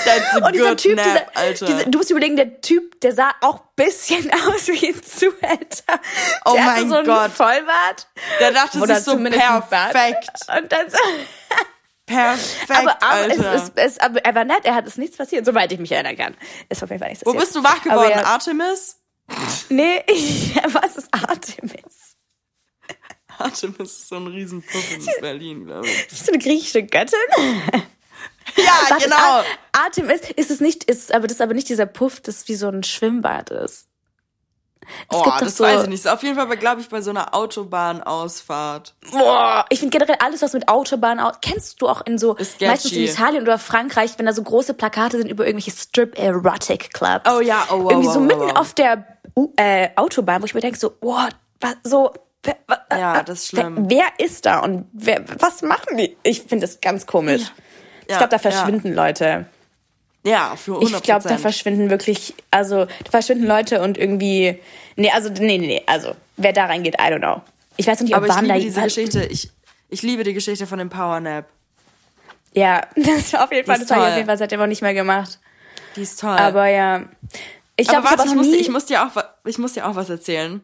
[0.06, 1.66] That's a und dieser Typ, nap, dieser, Alter.
[1.66, 6.00] Dieser, du musst überlegen, der Typ, der sah auch bisschen aus wie ein Zuhälter.
[6.46, 7.32] Oh der mein so Gott.
[7.32, 8.08] Vollbart.
[8.40, 10.30] Der dachte Oder sich so perfekt.
[10.58, 10.98] Und dann so,
[12.06, 13.54] Perfekt, aber, aber Alter.
[13.56, 15.92] Es, es, es, aber er war nett, er hat es nichts passiert, soweit ich mich
[15.92, 16.36] erinnern kann.
[16.70, 17.36] Ist auf jeden Fall nichts passiert.
[17.36, 18.12] Wo bist du wach geworden?
[18.12, 19.00] Er, Artemis?
[19.70, 22.16] Nee, ich, was ist Artemis?
[23.38, 26.08] Artemis ist so ein Riesenpuff in Berlin, glaube ich.
[26.08, 27.20] Bist du eine griechische Göttin?
[28.56, 29.42] Ja, was genau.
[29.72, 32.68] Artemis ist es nicht, ist aber das ist aber nicht dieser Puff, das wie so
[32.68, 33.88] ein Schwimmbad ist.
[35.10, 36.08] Es oh, das so weiß ich nicht.
[36.08, 38.94] Auf jeden Fall, glaube ich, bei so einer Autobahnausfahrt.
[39.12, 41.36] Boah, ich finde generell alles, was mit Autobahn aus.
[41.42, 45.18] Kennst du auch in so, meistens in Italien oder Frankreich, wenn da so große Plakate
[45.18, 47.30] sind über irgendwelche Strip Erotic Clubs.
[47.30, 48.56] Oh ja, oh wow, Irgendwie so wow, mitten wow.
[48.58, 49.06] auf der
[49.58, 51.30] äh, Autobahn, wo ich mir denke, so, boah,
[51.60, 52.58] was, so, wer,
[52.92, 53.90] ja, das ist schlimm.
[53.90, 56.16] Wer, wer ist da und wer, was machen die?
[56.24, 57.42] Ich finde das ganz komisch.
[57.42, 57.50] Ja.
[58.08, 58.94] Ich glaube, da verschwinden.
[58.94, 59.46] Leute.
[60.24, 60.96] Ja, für 100%.
[60.96, 64.60] Ich glaube, da verschwinden wirklich, also da verschwinden Leute und irgendwie,
[64.96, 67.42] nee, also nee, nee, nee, also wer da reingeht, I don't know.
[67.78, 69.24] Ich weiß nicht, ob Aber ich liebe da diese Geschichte.
[69.26, 69.52] Ich,
[69.90, 71.46] ich liebe die Geschichte von dem Power Nap.
[72.54, 74.82] Ja, das war auf jeden Fall, das habe ich auf jeden Fall seitdem auch nicht
[74.82, 75.40] mehr gemacht.
[75.96, 76.32] Die ist toll.
[76.32, 77.04] Aber ja,
[77.78, 80.62] ich glaube, ich, ich, muss, ich muss dir auch, ich muss dir auch was erzählen.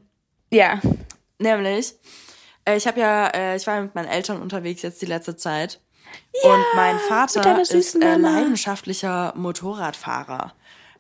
[0.50, 0.82] Ja.
[1.38, 1.94] Nämlich,
[2.66, 5.80] äh, ich habe ja, äh, ich war mit meinen Eltern unterwegs jetzt die letzte Zeit.
[6.44, 10.54] Ja, und mein Vater ist äh, leidenschaftlicher Motorradfahrer.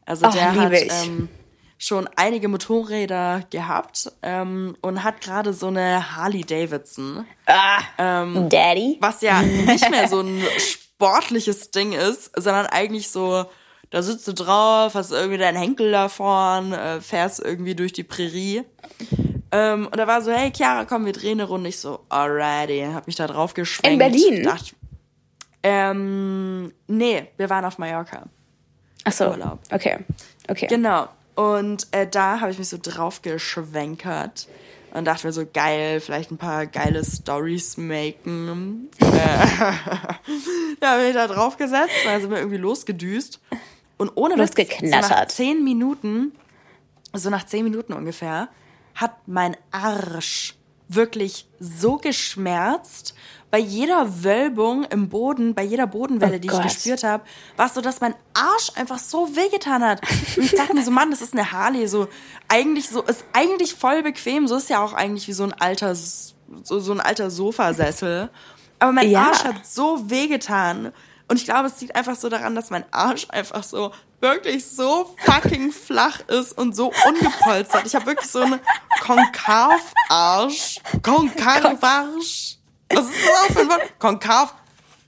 [0.05, 1.29] Also oh, der hat ähm,
[1.77, 7.25] schon einige Motorräder gehabt ähm, und hat gerade so eine Harley Davidson.
[7.47, 8.97] Ah, ähm, Daddy.
[8.99, 13.45] Was ja nicht mehr so ein sportliches Ding ist, sondern eigentlich so,
[13.89, 18.03] da sitzt du drauf, hast irgendwie deinen Henkel da vorn, äh, fährst irgendwie durch die
[18.03, 18.63] Prärie.
[19.51, 21.69] Ähm, und da war so, hey Chiara, komm, wir drehen eine Runde.
[21.69, 23.93] Ich so, alrighty, hab mich da drauf geschwenkt.
[23.93, 24.43] In Berlin?
[24.43, 24.75] Dachte,
[25.63, 28.23] ähm, nee, wir waren auf Mallorca.
[29.03, 29.29] Ach so.
[29.29, 29.59] Urlaub.
[29.71, 29.97] Okay.
[30.47, 30.67] Okay.
[30.67, 31.07] Genau.
[31.35, 34.47] Und äh, da habe ich mich so drauf geschwenkert
[34.93, 38.89] und dachte mir so geil, vielleicht ein paar geile Stories machen.
[38.99, 39.05] äh,
[40.81, 43.39] ja, habe ich da drauf gesetzt, dann sind wir irgendwie losgedüst
[43.97, 46.33] und ohne das so nach zehn Minuten,
[47.13, 48.49] so nach zehn Minuten ungefähr,
[48.95, 50.55] hat mein Arsch
[50.87, 53.15] wirklich so geschmerzt
[53.51, 56.65] bei jeder Wölbung im Boden, bei jeder Bodenwelle, oh die Gott.
[56.65, 57.23] ich gespürt habe,
[57.57, 60.01] war es so, dass mein Arsch einfach so wehgetan hat.
[60.37, 62.07] Und ich dachte mir so, Mann, das ist eine Harley, so
[62.47, 65.93] eigentlich so ist eigentlich voll bequem, so ist ja auch eigentlich wie so ein alter
[65.95, 68.29] so, so ein alter Sofasessel.
[68.79, 69.27] Aber mein ja.
[69.27, 70.91] Arsch hat so wehgetan.
[71.27, 75.15] Und ich glaube, es liegt einfach so daran, dass mein Arsch einfach so wirklich so
[75.25, 77.85] fucking flach ist und so ungepolstert.
[77.85, 78.59] Ich habe wirklich so einen
[79.01, 80.79] Konkav-Arsch.
[81.01, 82.60] Konkav-Arsch.
[82.93, 83.99] Was ist das für ein Wort?
[83.99, 84.53] Konkav.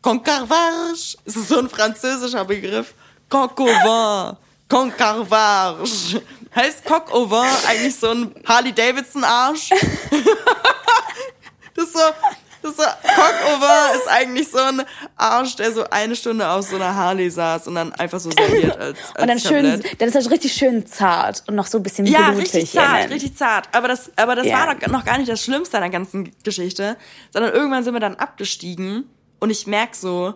[0.01, 1.17] Concarvarge.
[1.25, 2.93] Ist das so ein französischer Begriff?
[3.29, 4.37] Coq au vin.
[4.69, 6.21] Concarvarge.
[6.55, 9.69] Heißt Coq au vin eigentlich so ein Harley-Davidson-Arsch?
[11.75, 11.99] das ist so,
[12.63, 14.83] das ist so, vin ist eigentlich so ein
[15.17, 18.77] Arsch, der so eine Stunde auf so einer Harley saß und dann einfach so serviert
[18.77, 21.83] als, als Und dann schön, dann ist das richtig schön zart und noch so ein
[21.83, 22.53] bisschen ja, blutig.
[22.53, 23.69] Ja, richtig zart, richtig zart.
[23.73, 24.65] Aber das, aber das ja.
[24.65, 26.97] war noch gar nicht das Schlimmste an der ganzen Geschichte,
[27.31, 29.09] sondern irgendwann sind wir dann abgestiegen
[29.39, 30.35] und ich merk so,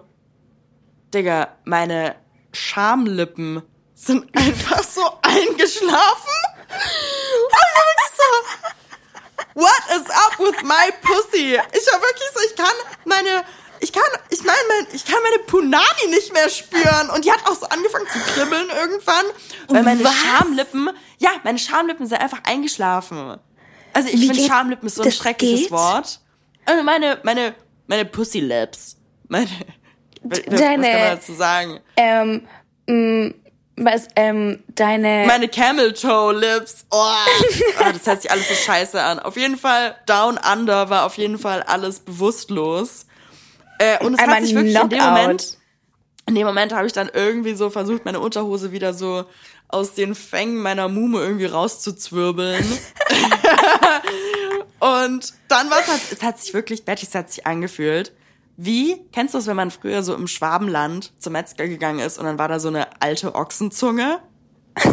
[1.13, 2.15] Digga, meine
[2.51, 3.61] Schamlippen
[3.95, 6.37] sind einfach so eingeschlafen.
[7.49, 8.23] Und so,
[9.57, 11.53] what is up with my pussy?
[11.53, 13.43] Ich war wirklich so, ich kann meine,
[13.79, 17.09] ich kann, ich meine, mein, ich kann meine Punani nicht mehr spüren.
[17.09, 19.25] Und die hat auch so angefangen zu kribbeln irgendwann.
[19.67, 20.13] Weil meine Was?
[20.13, 23.37] Schamlippen, ja, meine Schamlippen sind einfach eingeschlafen.
[23.93, 25.71] Also ich finde Schamlippen ist so ein schreckliches geht?
[25.71, 26.19] Wort.
[26.65, 27.55] Also meine, meine,
[27.87, 28.97] meine Pussy Lips.
[29.27, 29.47] Meine,
[30.21, 31.79] was, deine, kann man dazu sagen?
[31.95, 32.47] Ähm,
[32.87, 33.33] mh, mm,
[33.77, 35.25] was, ähm, deine...
[35.27, 36.85] Meine Camel Toe Lips.
[36.91, 39.19] Oh, oh, das hört sich alles so scheiße an.
[39.19, 43.05] Auf jeden Fall, Down Under war auf jeden Fall alles bewusstlos.
[43.77, 44.91] Äh, und es Einmal hat sich wirklich Knockout.
[44.93, 45.57] in dem Moment...
[46.25, 49.23] In dem Moment habe ich dann irgendwie so versucht, meine Unterhose wieder so
[49.69, 52.65] aus den Fängen meiner Mume irgendwie rauszuzwirbeln.
[54.79, 58.11] und dann war es, halt, es hat sich wirklich, Betty, es hat sich angefühlt,
[58.57, 62.25] wie, kennst du es, wenn man früher so im Schwabenland zum Metzger gegangen ist und
[62.25, 64.19] dann war da so eine alte Ochsenzunge?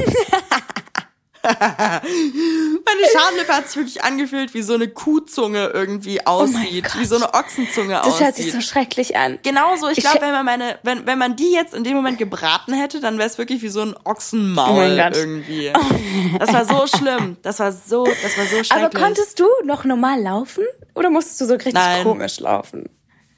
[1.44, 7.04] Meine Schamlippe hat sich wirklich angefühlt, wie so eine Kuhzunge irgendwie oh aussieht, oh wie
[7.04, 8.12] so eine Ochsenzunge das aussieht.
[8.12, 9.38] Das hört sich so schrecklich an.
[9.42, 12.16] Genauso, ich, ich glaube, wenn man meine, wenn, wenn man die jetzt in dem Moment
[12.18, 15.70] gebraten hätte, dann wäre es wirklich wie so ein Ochsenmaul oh irgendwie.
[15.74, 16.38] Oh.
[16.38, 17.36] Das war so schlimm.
[17.42, 18.72] Das war so, das war so schrecklich.
[18.72, 20.64] Aber konntest du noch normal laufen?
[20.94, 22.04] Oder musstest du so richtig Nein.
[22.04, 22.88] komisch laufen?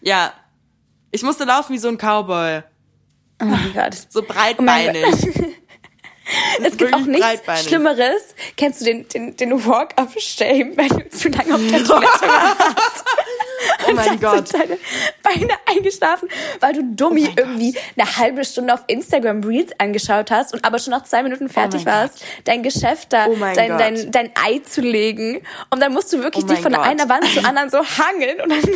[0.01, 0.33] Ja.
[1.11, 2.63] Ich musste laufen wie so ein Cowboy.
[3.41, 3.95] Oh mein Gott.
[4.09, 5.05] So breitbeinig.
[5.05, 5.45] Oh
[6.63, 8.35] es gibt auch nichts Schlimmeres.
[8.57, 12.21] Kennst du den, den, den Walk of Shame, wenn du zu lange auf der Toilette
[12.21, 13.05] warst?
[13.89, 14.49] Oh mein Gott.
[14.49, 14.79] Sind deine
[15.23, 16.29] Beine eingeschlafen,
[16.61, 17.83] weil du dummi oh irgendwie Gott.
[17.97, 21.83] eine halbe Stunde auf Instagram Reels angeschaut hast und aber schon nach zwei Minuten fertig
[21.83, 22.29] oh warst, Gott.
[22.45, 25.43] dein Geschäft da, oh dein, dein, dein Ei zu legen.
[25.71, 26.85] Und dann musst du wirklich oh dich von Gott.
[26.85, 28.61] einer Wand zur anderen so hangeln und dann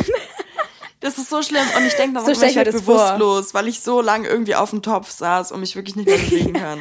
[1.01, 1.65] Das ist so schlimm.
[1.75, 3.59] Und ich denke, dann so war ich halt bewusstlos, vor.
[3.59, 6.53] weil ich so lange irgendwie auf dem Topf saß und mich wirklich nicht mehr bewegen
[6.59, 6.79] kann.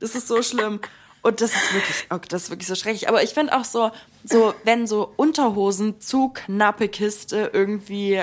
[0.00, 0.80] Das ist so schlimm.
[1.22, 3.08] Und das ist wirklich, okay, das ist wirklich so schrecklich.
[3.08, 3.90] Aber ich finde auch so,
[4.22, 8.22] so, wenn so Unterhosen zu knappe Kiste irgendwie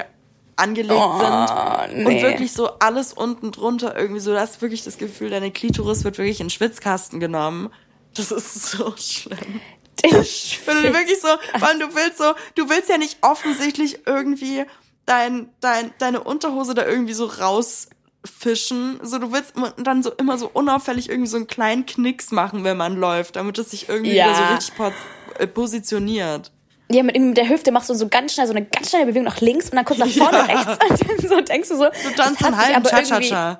[0.55, 2.05] angelegt oh, sind nee.
[2.05, 6.03] und wirklich so alles unten drunter irgendwie so, du hast wirklich das Gefühl, deine Klitoris
[6.03, 7.71] wird wirklich in den Schwitzkasten genommen.
[8.13, 9.59] Das ist so schlimm.
[10.01, 11.27] Wenn du wirklich so,
[11.59, 14.65] weil du willst so, du willst ja nicht offensichtlich irgendwie
[15.05, 17.89] dein, dein, deine Unterhose da irgendwie so raus
[18.25, 18.99] fischen.
[19.03, 22.77] So, du willst dann so immer so unauffällig irgendwie so einen kleinen Knicks machen, wenn
[22.77, 24.25] man läuft, damit es sich irgendwie ja.
[24.25, 24.73] wieder so richtig
[25.39, 26.51] äh, positioniert.
[26.89, 29.25] Ja, mit, mit der Hüfte machst du so ganz schnell so eine ganz schnelle Bewegung
[29.25, 30.43] nach links und dann kurz nach vorne ja.
[30.43, 31.85] rechts und dann so denkst du so.
[31.85, 33.59] Du tanzt einen halben Cha-Cha-Cha.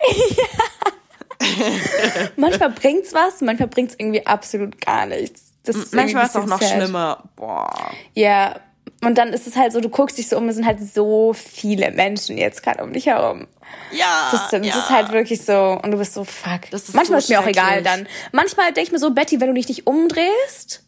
[2.36, 5.52] manchmal bringt's was, manchmal bringt's irgendwie absolut gar nichts.
[5.64, 6.70] Das ist manchmal ist es auch noch sad.
[6.70, 7.24] schlimmer.
[7.36, 7.92] Boah.
[8.14, 8.58] Ja,
[9.02, 11.32] und dann ist es halt so, du guckst dich so um, es sind halt so
[11.32, 13.46] viele Menschen jetzt gerade um dich herum.
[13.92, 14.28] Ja.
[14.30, 14.76] Das, das ja.
[14.76, 16.70] ist halt wirklich so, und du bist so, fuck.
[16.72, 18.06] Ist Manchmal so ist mir auch egal dann.
[18.32, 20.84] Manchmal denke ich mir so, Betty, wenn du dich nicht umdrehst,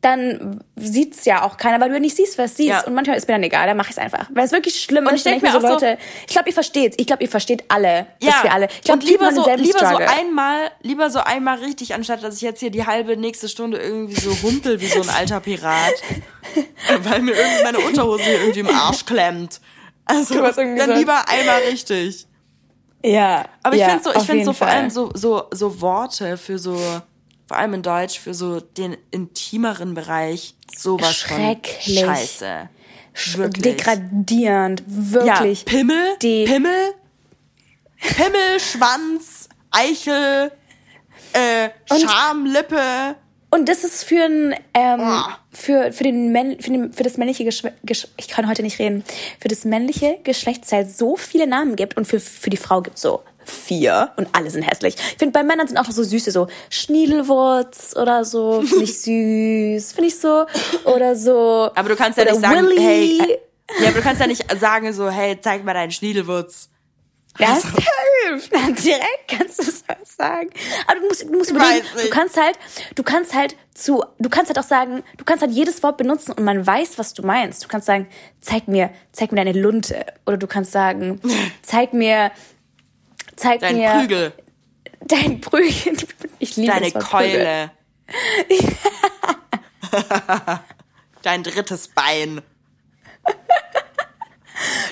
[0.00, 2.70] dann sieht's ja auch keiner, weil du ja nicht siehst, was siehst.
[2.70, 2.86] Ja.
[2.86, 4.30] Und manchmal ist mir dann egal, dann mach ich's einfach.
[4.32, 5.26] Weil es wirklich schlimm und ist.
[5.26, 6.96] Ich denke mir so, Leute, so, ich glaube, ihr versteht's.
[6.98, 8.30] Ich glaube, ihr versteht alle, ja.
[8.30, 8.68] dass wir alle.
[8.72, 12.60] Ich glaube, lieber so, lieber so einmal, lieber so einmal richtig, anstatt dass ich jetzt
[12.60, 15.94] hier die halbe nächste Stunde irgendwie so humpel wie so ein alter Pirat.
[17.02, 19.60] weil mir irgendwie meine Unterhose hier irgendwie im Arsch klemmt.
[20.06, 22.26] Also, dann lieber einmal richtig.
[23.04, 23.44] Ja.
[23.62, 26.58] Aber ich ja, finde so, ich finde so vor allem so, so, so Worte für
[26.58, 26.76] so,
[27.50, 31.98] vor allem in Deutsch, für so den intimeren Bereich sowas Schrecklich.
[31.98, 32.68] von Scheiße.
[33.34, 33.76] Wirklich.
[33.76, 35.58] Degradierend, wirklich.
[35.62, 36.94] Ja, Pimmel, Die Pimmel,
[37.96, 40.52] Pimmel, Schwanz, Eichel,
[41.32, 43.16] äh, Schamlippe.
[43.50, 45.32] Und das ist für ein, ähm, oh.
[45.50, 47.74] für, für, den für, den, für das männliche Geschlecht,
[48.16, 49.02] ich kann heute nicht reden,
[49.40, 53.24] für das männliche Geschlechtsteil so viele Namen gibt und für, für die Frau gibt so
[53.44, 54.94] vier und alle sind hässlich.
[54.96, 59.00] Ich finde, bei Männern sind auch noch so süße, so Schniedelwurz oder so, finde ich
[59.02, 60.46] süß, finde ich so,
[60.84, 61.70] oder so.
[61.74, 62.80] Aber du kannst ja nicht sagen, Willy.
[62.80, 66.68] hey, äh, ja, aber du kannst ja nicht sagen so, hey, zeig mal deinen Schniedelwurz.
[67.38, 67.68] Ja, also.
[67.68, 68.72] safe.
[68.82, 69.84] Direkt kannst du es
[70.16, 70.50] sagen.
[70.86, 72.58] Aber du musst, du musst überlegen, du kannst halt,
[72.94, 76.32] du kannst halt zu, du kannst halt auch sagen, du kannst halt jedes Wort benutzen
[76.32, 77.64] und man weiß, was du meinst.
[77.64, 78.08] Du kannst sagen,
[78.40, 80.04] zeig mir, zeig mir deine Lunte.
[80.26, 81.20] Oder du kannst sagen,
[81.62, 82.30] zeig mir,
[83.40, 83.90] zeig dein mir.
[83.90, 84.32] Prügel.
[85.00, 85.96] Dein Prügel.
[86.42, 87.70] Ich liebe Deine das Keule.
[91.22, 92.40] dein drittes Bein.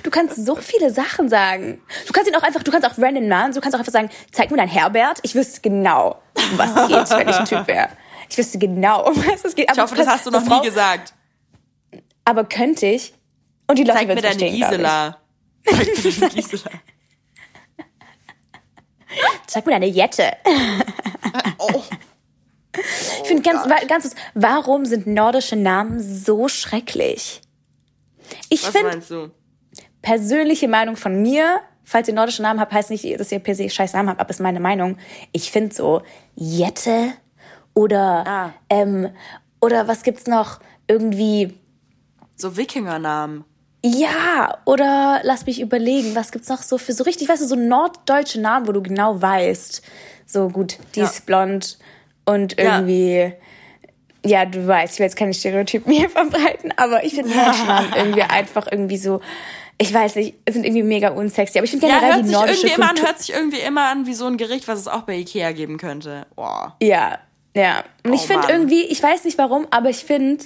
[0.03, 1.81] Du kannst so viele Sachen sagen.
[2.07, 4.11] Du kannst ihn auch einfach, du kannst auch random Namen, du kannst auch einfach sagen,
[4.31, 5.21] zeig mir dein Herbert.
[5.23, 7.89] Ich wüsste genau, um was es geht, wenn ich ein Typ wäre.
[8.29, 9.69] Ich wüsste genau, um was es geht.
[9.71, 11.15] Aber ich hoffe, das hast du noch Frau, nie gesagt.
[12.25, 13.15] Aber könnte ich.
[13.67, 15.19] Und die Leute Zeig mir deine Gisela.
[15.65, 16.71] Zeig mir deine Gisela.
[19.47, 20.37] Sag mir deine Jette.
[21.59, 21.83] oh.
[23.23, 27.41] Ich finde ganz, oh ganz, warum sind nordische Namen so schrecklich?
[28.51, 29.03] Ich finde,
[30.03, 33.69] persönliche Meinung von mir, falls ihr nordische Namen habt, heißt nicht, dass ihr per se
[33.69, 34.99] scheiß Namen habt, aber ist meine Meinung.
[35.33, 36.03] Ich finde so
[36.35, 37.15] Jette
[37.75, 38.55] oder, ah.
[38.69, 39.11] ähm,
[39.61, 40.61] oder was gibt's noch?
[40.87, 41.55] Irgendwie.
[42.37, 43.45] So Wikingernamen.
[43.85, 47.55] Ja, oder lass mich überlegen, was gibt's noch so für so richtig, weißt du, so
[47.55, 49.83] norddeutsche Namen, wo du genau weißt,
[50.27, 51.07] so gut, die ja.
[51.07, 51.79] ist blond
[52.25, 53.33] und irgendwie,
[54.25, 54.43] ja.
[54.43, 54.45] ja.
[54.47, 58.23] du weißt, ich will jetzt keine Stereotypen hier verbreiten, aber ich finde nordische Namen irgendwie
[58.23, 59.21] einfach irgendwie so,
[59.79, 62.55] ich weiß nicht, sind irgendwie mega unsexy, aber ich finde generell ja, hört die nordische
[62.57, 64.81] sich irgendwie Kultur immer an, hört sich irgendwie immer an wie so ein Gericht, was
[64.81, 66.27] es auch bei Ikea geben könnte.
[66.35, 66.77] Boah.
[66.83, 67.21] Ja,
[67.55, 67.85] ja.
[68.05, 70.45] Und oh, ich finde irgendwie, ich weiß nicht warum, aber ich finde,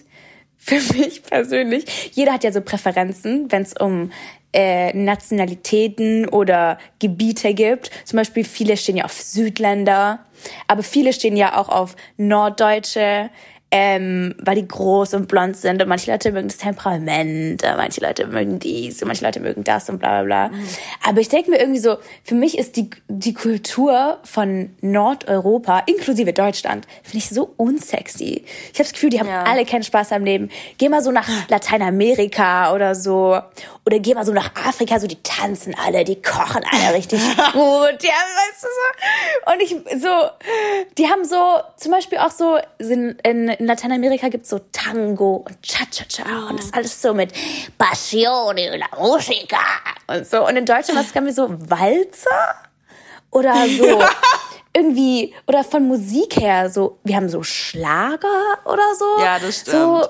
[0.64, 4.12] für mich persönlich, jeder hat ja so Präferenzen, wenn es um
[4.52, 7.90] äh, Nationalitäten oder Gebiete gibt.
[8.04, 10.20] Zum Beispiel viele stehen ja auf Südländer,
[10.68, 13.30] aber viele stehen ja auch auf Norddeutsche,
[13.74, 18.26] ähm, weil die groß und blond sind und manche Leute mögen das Temperament, manche Leute
[18.26, 20.48] mögen dies und manche Leute mögen das und bla bla bla.
[20.48, 20.68] Mhm.
[21.08, 26.34] Aber ich denke mir irgendwie so, für mich ist die, die Kultur von Nordeuropa, inklusive
[26.34, 28.44] Deutschland, finde ich so unsexy.
[28.44, 29.44] Ich habe das Gefühl, die haben ja.
[29.44, 30.50] alle keinen Spaß am Leben.
[30.76, 33.40] Geh mal so nach Lateinamerika oder so.
[33.86, 37.20] Oder geh mal so nach Afrika, so die tanzen alle, die kochen alle richtig
[37.52, 38.02] gut.
[38.02, 39.52] Ja, weißt du so.
[39.52, 40.08] Und ich so,
[40.98, 46.48] die haben so, zum Beispiel auch so, in, in Lateinamerika gibt's so Tango und Cha-Cha-Cha
[46.48, 47.32] und das alles so mit
[47.78, 49.60] Passione la Musica
[50.08, 50.44] und so.
[50.46, 52.56] Und in Deutschland, was kann wir so, Walzer?
[53.30, 54.02] Oder so,
[54.76, 59.22] irgendwie, oder von Musik her, so, wir haben so Schlager oder so.
[59.22, 59.76] Ja, das stimmt.
[59.76, 60.08] So,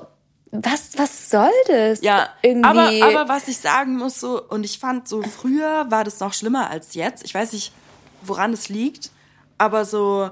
[0.51, 2.01] was, was soll das?
[2.01, 3.03] Ja, irgendwie.
[3.03, 6.33] Aber, aber was ich sagen muss, so, und ich fand so früher war das noch
[6.33, 7.23] schlimmer als jetzt.
[7.23, 7.73] Ich weiß nicht,
[8.23, 9.11] woran es liegt,
[9.59, 10.31] aber so,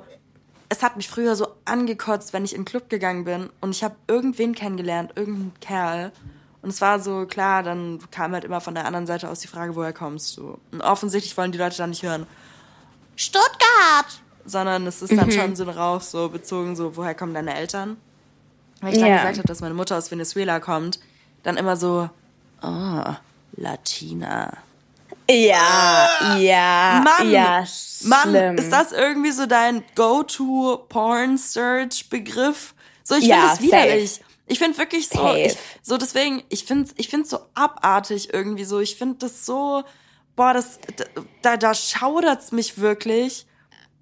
[0.70, 3.82] es hat mich früher so angekotzt, wenn ich in den Club gegangen bin und ich
[3.84, 6.12] habe irgendwen kennengelernt, irgendeinen Kerl.
[6.62, 9.48] Und es war so, klar, dann kam halt immer von der anderen Seite aus die
[9.48, 10.58] Frage, woher kommst du?
[10.70, 12.26] Und offensichtlich wollen die Leute dann nicht hören,
[13.16, 14.22] Stuttgart!
[14.46, 15.32] Sondern es ist dann mhm.
[15.32, 17.96] schon so drauf, so bezogen, so, woher kommen deine Eltern?
[18.80, 21.00] Weil ich dann gesagt habe, dass meine Mutter aus Venezuela kommt,
[21.42, 22.08] dann immer so,
[22.62, 23.14] oh,
[23.56, 24.56] Latina.
[25.30, 27.64] Ja, ah, ja, Mann, ja,
[28.02, 32.74] Mann, ist das irgendwie so dein Go-to-Porn-Search-Begriff?
[33.04, 34.10] So, ich ja, finde es widerlich.
[34.10, 34.24] Safe.
[34.46, 38.80] Ich finde wirklich so, ich, so deswegen, ich finde ich finde so abartig irgendwie so.
[38.80, 39.84] Ich finde das so,
[40.34, 40.80] boah, das,
[41.42, 43.46] da, da schaudert's mich wirklich.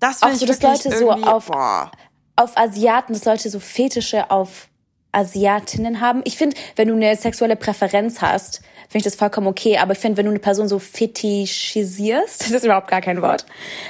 [0.01, 1.91] Das finde ich so, dass Leute so auf, boah.
[2.37, 4.69] auf Asiaten, dass Leute so Fetische auf
[5.13, 6.23] Asiatinnen haben.
[6.25, 9.79] Ich finde, wenn du eine sexuelle Präferenz hast, finde ich das vollkommen okay.
[9.79, 13.47] Aber ich finde, wenn du eine Person so fetischisierst, das ist überhaupt gar kein Wort,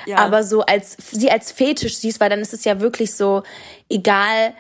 [0.07, 0.17] ja.
[0.19, 3.43] aber so als sie als Fetisch siehst, weil dann ist es ja wirklich so
[3.89, 4.53] egal,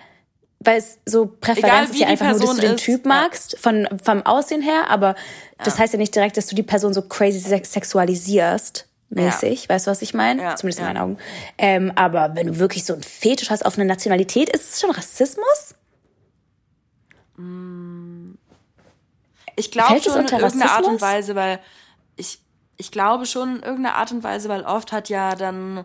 [0.60, 2.84] weil es so Präferenz ist ja einfach nur, dass du den ist.
[2.84, 3.58] Typ magst, ja.
[3.58, 5.14] von, vom Aussehen her, aber ja.
[5.64, 8.86] das heißt ja nicht direkt, dass du die Person so crazy sexualisierst.
[9.10, 9.68] Mäßig, ja.
[9.70, 10.42] weißt du, was ich meine?
[10.42, 10.56] Ja.
[10.56, 11.18] Zumindest in meinen Augen.
[11.56, 14.90] Ähm, aber wenn du wirklich so ein Fetisch hast auf eine Nationalität, ist es schon
[14.90, 15.74] Rassismus?
[19.58, 21.58] Ich glaube schon in irgendeiner Art und Weise, weil
[22.16, 22.40] ich,
[22.76, 25.84] ich glaube schon in irgendeiner Art und Weise, weil oft hat ja dann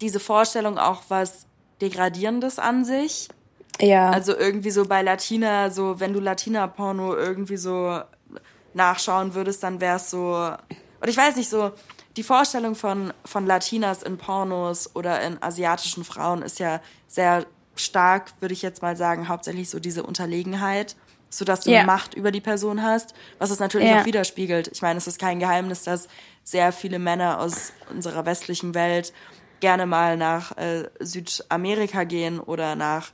[0.00, 1.46] diese Vorstellung auch was
[1.80, 3.28] Degradierendes an sich.
[3.80, 4.10] Ja.
[4.10, 8.00] Also irgendwie so bei Latina, so wenn du Latina-Porno irgendwie so
[8.74, 10.30] nachschauen würdest, dann wär's so.
[11.00, 11.70] Oder ich weiß nicht, so
[12.16, 18.32] die Vorstellung von, von Latinas in Pornos oder in asiatischen Frauen ist ja sehr stark,
[18.40, 20.96] würde ich jetzt mal sagen, hauptsächlich so diese Unterlegenheit
[21.36, 21.84] sodass du ja.
[21.84, 24.00] Macht über die Person hast, was es natürlich ja.
[24.00, 24.68] auch widerspiegelt.
[24.72, 26.08] Ich meine, es ist kein Geheimnis, dass
[26.44, 29.12] sehr viele Männer aus unserer westlichen Welt
[29.60, 33.12] gerne mal nach äh, Südamerika gehen oder nach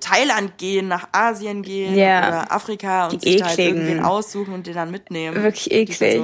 [0.00, 2.28] Thailand gehen, nach Asien gehen ja.
[2.28, 5.42] oder Afrika und die sich da halt irgendwen aussuchen und den dann mitnehmen.
[5.42, 6.20] Wirklich eklig.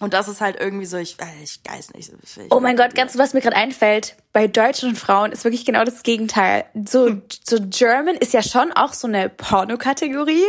[0.00, 2.12] Und das ist halt irgendwie so, ich, äh, ich weiß nicht.
[2.22, 5.84] Ich oh mein Gott, ganz was mir gerade einfällt, bei deutschen Frauen ist wirklich genau
[5.84, 6.66] das Gegenteil.
[6.86, 7.22] So, hm.
[7.44, 10.46] so German ist ja schon auch so eine Pornokategorie.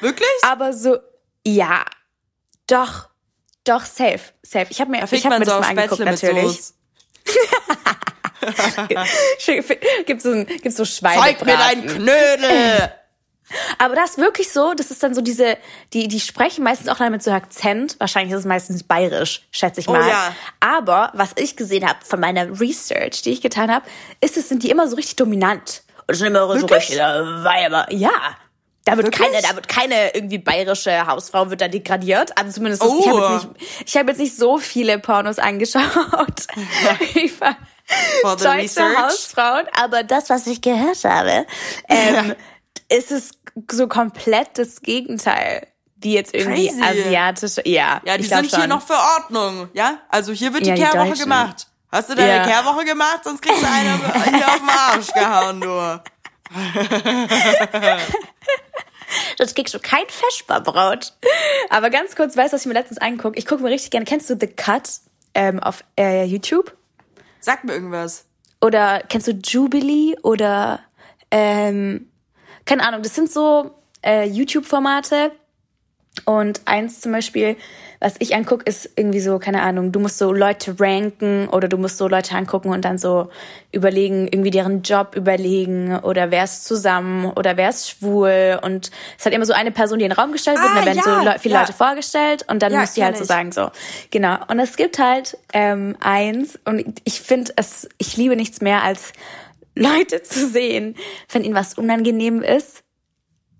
[0.00, 0.28] Wirklich?
[0.42, 0.96] Aber so,
[1.46, 1.84] ja,
[2.66, 3.08] doch,
[3.64, 4.66] doch, safe, safe.
[4.70, 6.58] Ich habe mir, ich hab mir das mal angeguckt, natürlich.
[10.06, 11.20] gibt so, gibt's so Schweine.
[11.20, 12.92] Zeig mir deinen Knödel!
[13.78, 15.56] Aber das ist wirklich so, das ist dann so diese,
[15.92, 17.96] die, die sprechen meistens auch damit so Akzent.
[17.98, 20.02] Wahrscheinlich ist es meistens bayerisch, schätze ich oh mal.
[20.02, 20.34] Oh, ja.
[20.60, 23.86] Aber was ich gesehen habe von meiner Research, die ich getan habe,
[24.20, 25.82] ist es, sind die immer so richtig dominant.
[26.06, 27.86] Und sind immer so richtig äh, Weiber.
[27.90, 28.10] Ja.
[28.84, 29.30] Da wird Wirklich?
[29.30, 32.36] keine, da wird keine irgendwie bayerische Hausfrau wird da degradiert.
[32.36, 32.98] Also zumindest oh.
[32.98, 35.84] ich habe jetzt nicht, ich habe jetzt nicht so viele Pornos angeschaut
[37.14, 37.56] über
[38.22, 38.98] deutsche research.
[38.98, 41.46] Hausfrauen, aber das, was ich gehört habe,
[41.88, 42.34] ähm,
[42.88, 43.30] ist es
[43.70, 45.66] so komplett das Gegenteil
[45.96, 46.82] wie jetzt irgendwie Crazy.
[46.82, 47.68] asiatische.
[47.68, 48.58] Ja, ja, die sind schon.
[48.58, 49.98] hier noch für Ordnung, ja?
[50.08, 51.68] Also hier wird die ja, Kehrwoche gemacht.
[51.90, 52.44] Hast du deine ja.
[52.44, 53.98] Kehrwoche gemacht, sonst kriegst du eine
[54.36, 56.00] hier auf den Arsch gehauen, du.
[59.38, 61.12] Sonst kriegst du kein Feschbarbrot.
[61.68, 63.38] Aber ganz kurz, weißt du, was ich mir letztens angucke?
[63.38, 64.06] Ich gucke mir richtig gerne.
[64.06, 64.88] Kennst du The Cut
[65.34, 66.74] ähm, auf äh, YouTube?
[67.42, 68.24] Sag mir irgendwas.
[68.62, 70.80] Oder kennst du Jubilee oder
[71.30, 72.08] ähm,
[72.64, 73.72] keine Ahnung, das sind so
[74.02, 75.32] äh, YouTube-Formate,
[76.24, 77.56] und eins zum Beispiel,
[78.02, 81.78] was ich angucke, ist irgendwie so, keine Ahnung, du musst so Leute ranken oder du
[81.78, 83.30] musst so Leute angucken und dann so
[83.70, 88.58] überlegen, irgendwie deren Job überlegen oder wer ist zusammen oder wer ist schwul.
[88.62, 90.76] Und es hat immer so eine Person, die in den Raum gestellt wird ah, und
[90.78, 91.60] dann werden ja, so viele ja.
[91.60, 93.70] Leute vorgestellt und dann ja, musst du halt so sagen, so,
[94.10, 94.36] genau.
[94.48, 99.12] Und es gibt halt ähm, eins und ich finde es, ich liebe nichts mehr als
[99.76, 100.96] Leute zu sehen,
[101.30, 102.81] wenn ihnen was unangenehm ist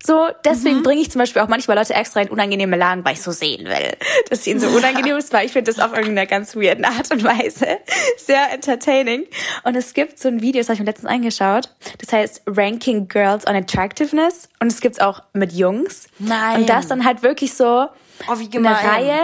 [0.05, 0.83] so, deswegen mhm.
[0.83, 3.65] bringe ich zum Beispiel auch manchmal Leute extra in unangenehme Lagen, weil ich so sehen
[3.65, 3.97] will,
[4.29, 7.23] dass ihnen so unangenehm ist, weil ich finde das auf irgendeiner ganz weirden Art und
[7.23, 7.79] Weise
[8.17, 9.25] sehr entertaining.
[9.63, 13.07] Und es gibt so ein Video, das habe ich mir letztens angeschaut, das heißt Ranking
[13.07, 16.07] Girls on Attractiveness und es gibt's auch mit Jungs.
[16.19, 16.61] Nein.
[16.61, 17.87] Und das dann halt wirklich so
[18.27, 19.19] oh, wie eine Reihe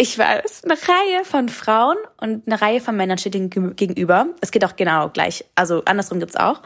[0.00, 4.26] ich weiß, eine Reihe von Frauen und eine Reihe von Männern steht ihnen gegenüber.
[4.40, 6.62] Es geht auch genau gleich, also andersrum gibt's auch.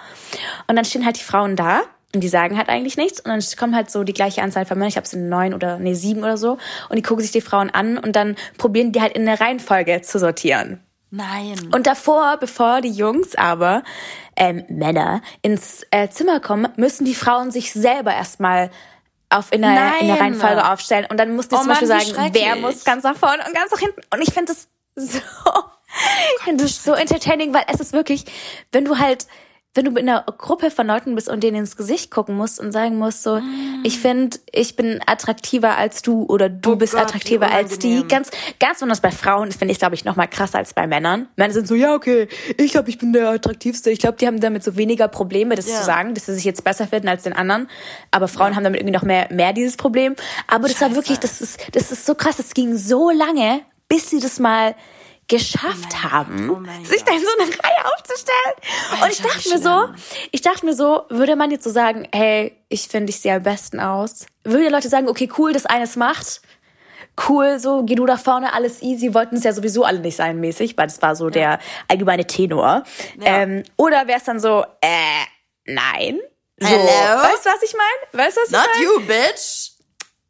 [0.66, 1.80] Und dann stehen halt die Frauen da
[2.14, 3.20] und die sagen halt eigentlich nichts.
[3.20, 5.54] Und dann kommen halt so die gleiche Anzahl von Männern, ich glaube es sind neun
[5.54, 6.58] oder nee, sieben oder so.
[6.88, 10.02] Und die gucken sich die Frauen an und dann probieren die halt in der Reihenfolge
[10.02, 10.80] zu sortieren.
[11.10, 11.70] Nein.
[11.74, 13.82] Und davor, bevor die Jungs aber,
[14.34, 18.70] ähm, Männer, ins äh, Zimmer kommen, müssen die Frauen sich selber erstmal
[19.28, 21.06] auf in der, in der Reihenfolge aufstellen.
[21.10, 23.70] Und dann muss die oh zum Beispiel sagen, wer muss ganz nach vorne und ganz
[23.70, 24.00] nach hinten.
[24.12, 25.18] Und ich finde das so,
[26.38, 28.24] ich finde das so entertaining, weil es ist wirklich,
[28.72, 29.26] wenn du halt
[29.74, 32.72] wenn du in einer Gruppe von Leuten bist und denen ins Gesicht gucken musst und
[32.72, 33.80] sagen musst so, mm.
[33.84, 38.06] ich finde, ich bin attraktiver als du oder du oh bist Gott, attraktiver als die.
[38.06, 40.86] Ganz, ganz besonders bei Frauen, das finde ich, glaube ich, noch mal krasser als bei
[40.86, 41.28] Männern.
[41.36, 43.90] Männer sind so, ja, okay, ich glaube, ich bin der attraktivste.
[43.90, 45.78] Ich glaube, die haben damit so weniger Probleme, das ja.
[45.78, 47.68] zu sagen, dass sie sich jetzt besser finden als den anderen.
[48.10, 48.56] Aber Frauen ja.
[48.56, 50.16] haben damit irgendwie noch mehr, mehr dieses Problem.
[50.48, 50.90] Aber das Scheiße.
[50.90, 52.38] war wirklich, das ist, das ist so krass.
[52.38, 54.74] Es ging so lange, bis sie das mal
[55.28, 58.54] geschafft oh haben, oh sich da in so eine Reihe aufzustellen.
[58.90, 59.88] Alter, und ich dachte mir so,
[60.30, 63.42] ich dachte mir so, würde man jetzt so sagen, hey, ich finde ich sehe am
[63.42, 64.26] besten aus.
[64.44, 66.42] Würde Leute sagen, okay, cool, dass eines macht.
[67.28, 70.40] Cool, so, geh du da vorne, alles easy, wollten es ja sowieso alle nicht sein
[70.40, 71.30] mäßig, weil das war so ja.
[71.30, 71.58] der
[71.88, 72.84] allgemeine Tenor.
[73.20, 73.42] Ja.
[73.42, 75.24] Ähm, oder wäre es dann so, äh,
[75.66, 76.20] nein.
[76.58, 77.22] So, Hello?
[77.22, 78.24] Weißt du, was ich meine?
[78.24, 78.66] Weißt du, was ich meine?
[78.66, 79.72] Not you, bitch.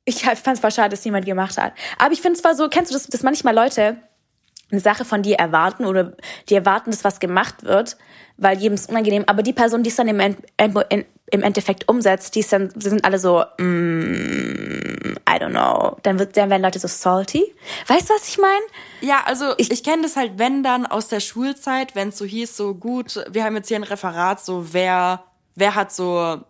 [0.04, 1.74] Ich fand es voll schade, dass niemand gemacht hat.
[1.98, 3.96] Aber ich finde es zwar so, kennst du das, dass manchmal Leute
[4.72, 6.12] eine Sache von dir erwarten oder
[6.48, 7.96] die erwarten, dass was gemacht wird,
[8.38, 9.24] weil jedem ist unangenehm.
[9.26, 13.04] Aber die Person, die es dann im, End, im Endeffekt umsetzt, die ist dann, sind
[13.04, 15.96] alle so, mm, I don't know.
[16.02, 17.54] Dann, wird, dann werden Leute so salty.
[17.86, 18.64] Weißt du, was ich meine?
[19.02, 22.24] Ja, also ich, ich kenne das halt, wenn dann aus der Schulzeit, wenn es so
[22.24, 26.40] hieß, so gut, wir haben jetzt hier ein Referat, so wer, wer hat so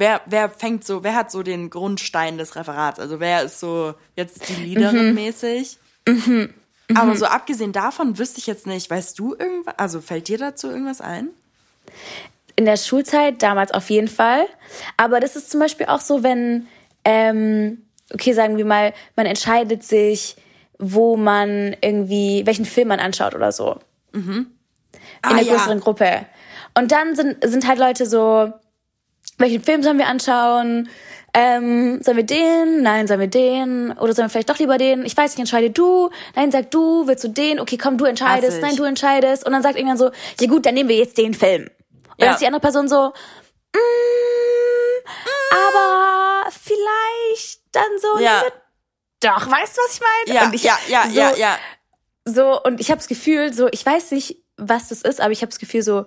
[0.00, 2.98] wer, wer fängt so, wer hat so den Grundstein des Referats?
[2.98, 5.14] Also wer ist so jetzt die Leaderin mhm.
[5.14, 5.78] mäßig?
[6.08, 6.54] Mhm.
[6.94, 7.16] Aber mhm.
[7.16, 11.00] so abgesehen davon wüsste ich jetzt nicht, weißt du irgendwas, also fällt dir dazu irgendwas
[11.00, 11.28] ein?
[12.56, 14.46] In der Schulzeit damals auf jeden Fall.
[14.96, 16.66] Aber das ist zum Beispiel auch so, wenn,
[17.04, 17.82] ähm,
[18.12, 20.36] okay, sagen wir mal, man entscheidet sich,
[20.78, 23.78] wo man irgendwie, welchen Film man anschaut oder so.
[24.12, 24.46] Mhm.
[25.22, 25.54] Ah, in einer ja.
[25.54, 26.26] größeren Gruppe.
[26.74, 28.52] Und dann sind, sind halt Leute so,
[29.38, 30.88] welchen Film sollen wir anschauen?
[31.32, 32.82] Ähm, sollen wir den?
[32.82, 33.92] Nein, sollen wir den?
[33.92, 35.04] Oder sollen wir vielleicht doch lieber den?
[35.04, 36.10] Ich weiß nicht, entscheide du.
[36.34, 37.06] Nein, sag du.
[37.06, 37.60] Willst du den?
[37.60, 38.60] Okay, komm, du entscheidest.
[38.60, 39.46] Nein, du entscheidest.
[39.46, 40.10] Und dann sagt irgendwann so,
[40.40, 41.62] ja gut, dann nehmen wir jetzt den Film.
[41.62, 41.70] Und
[42.18, 42.26] ja.
[42.26, 43.12] dann ist die andere Person so,
[43.74, 43.78] mm,
[45.08, 45.56] mm.
[45.56, 48.42] aber vielleicht dann so, ja.
[49.20, 50.38] doch, weißt du, was ich meine?
[50.38, 51.58] Ja, und ich, ja, ja, so, ja, ja.
[52.24, 55.42] So, und ich habe das Gefühl, so, ich weiß nicht, was das ist, aber ich
[55.42, 56.06] habe das Gefühl, so,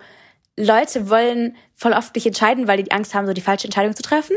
[0.58, 4.02] Leute wollen voll oft nicht entscheiden, weil die Angst haben, so die falsche Entscheidung zu
[4.02, 4.36] treffen.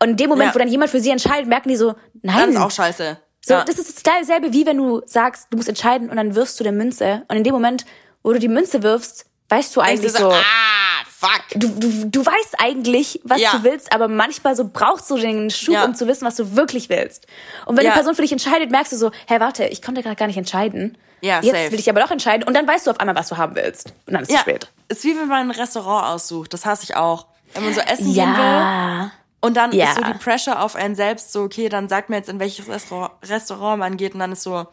[0.00, 0.54] Und in dem Moment, ja.
[0.54, 2.46] wo dann jemand für sie entscheidet, merken die so, nein.
[2.46, 3.18] Das ist auch scheiße.
[3.42, 3.64] So, ja.
[3.64, 6.72] das ist dasselbe, wie wenn du sagst, du musst entscheiden und dann wirfst du der
[6.72, 7.22] Münze.
[7.28, 7.84] Und in dem Moment,
[8.24, 11.42] wo du die Münze wirfst, weißt du eigentlich so, so, ah, fuck.
[11.54, 13.52] Du, du, du weißt eigentlich, was ja.
[13.52, 15.84] du willst, aber manchmal so brauchst du den Schub, ja.
[15.84, 17.26] um zu wissen, was du wirklich willst.
[17.66, 17.92] Und wenn ja.
[17.92, 20.38] die Person für dich entscheidet, merkst du so, hä, warte, ich konnte gerade gar nicht
[20.38, 20.98] entscheiden.
[21.20, 21.72] Ja, Jetzt safe.
[21.72, 22.46] will ich aber doch entscheiden.
[22.46, 23.92] Und dann weißt du auf einmal, was du haben willst.
[24.06, 24.40] Und dann ist es ja.
[24.40, 24.70] spät.
[24.88, 26.52] Ist wie wenn man ein Restaurant aussucht.
[26.52, 27.26] Das hasse ich auch.
[27.54, 28.24] Wenn man so essen ja.
[28.24, 29.10] gehen will,
[29.40, 29.86] Und dann ja.
[29.86, 32.68] ist so die Pressure auf einen selbst so, okay, dann sagt mir jetzt, in welches
[32.68, 34.66] Restaurant, Restaurant man geht und dann ist so,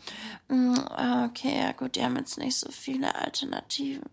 [0.50, 0.74] mm,
[1.26, 4.04] okay, ja gut, die haben jetzt nicht so viele Alternativen.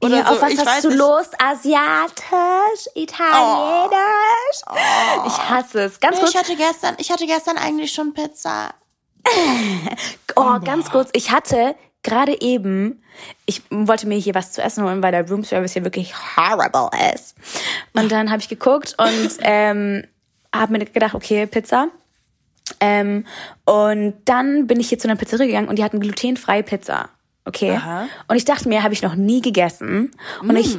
[0.00, 0.98] Oder ja, so, auf was hast du nicht.
[0.98, 1.26] los?
[1.38, 2.88] Asiatisch?
[2.94, 4.62] Italienisch?
[4.66, 4.72] Oh.
[4.72, 5.26] Oh.
[5.26, 6.00] Ich hasse es.
[6.00, 6.30] Ganz kurz.
[6.30, 8.74] Ich hatte gestern, ich hatte gestern eigentlich schon Pizza.
[10.36, 11.10] oh, ganz kurz.
[11.12, 13.02] Ich hatte gerade eben,
[13.46, 17.36] ich wollte mir hier was zu essen holen, weil der Roomservice hier wirklich horrible ist.
[17.94, 20.04] Und dann habe ich geguckt und ähm,
[20.54, 21.88] habe mir gedacht, okay, Pizza.
[22.80, 23.24] Ähm,
[23.64, 27.08] und dann bin ich hier zu einer Pizzeria gegangen und die hatten glutenfreie Pizza.
[27.44, 27.72] Okay.
[27.72, 28.06] Aha.
[28.28, 30.10] Und ich dachte mir, habe ich noch nie gegessen.
[30.42, 30.56] Und mm.
[30.56, 30.76] ich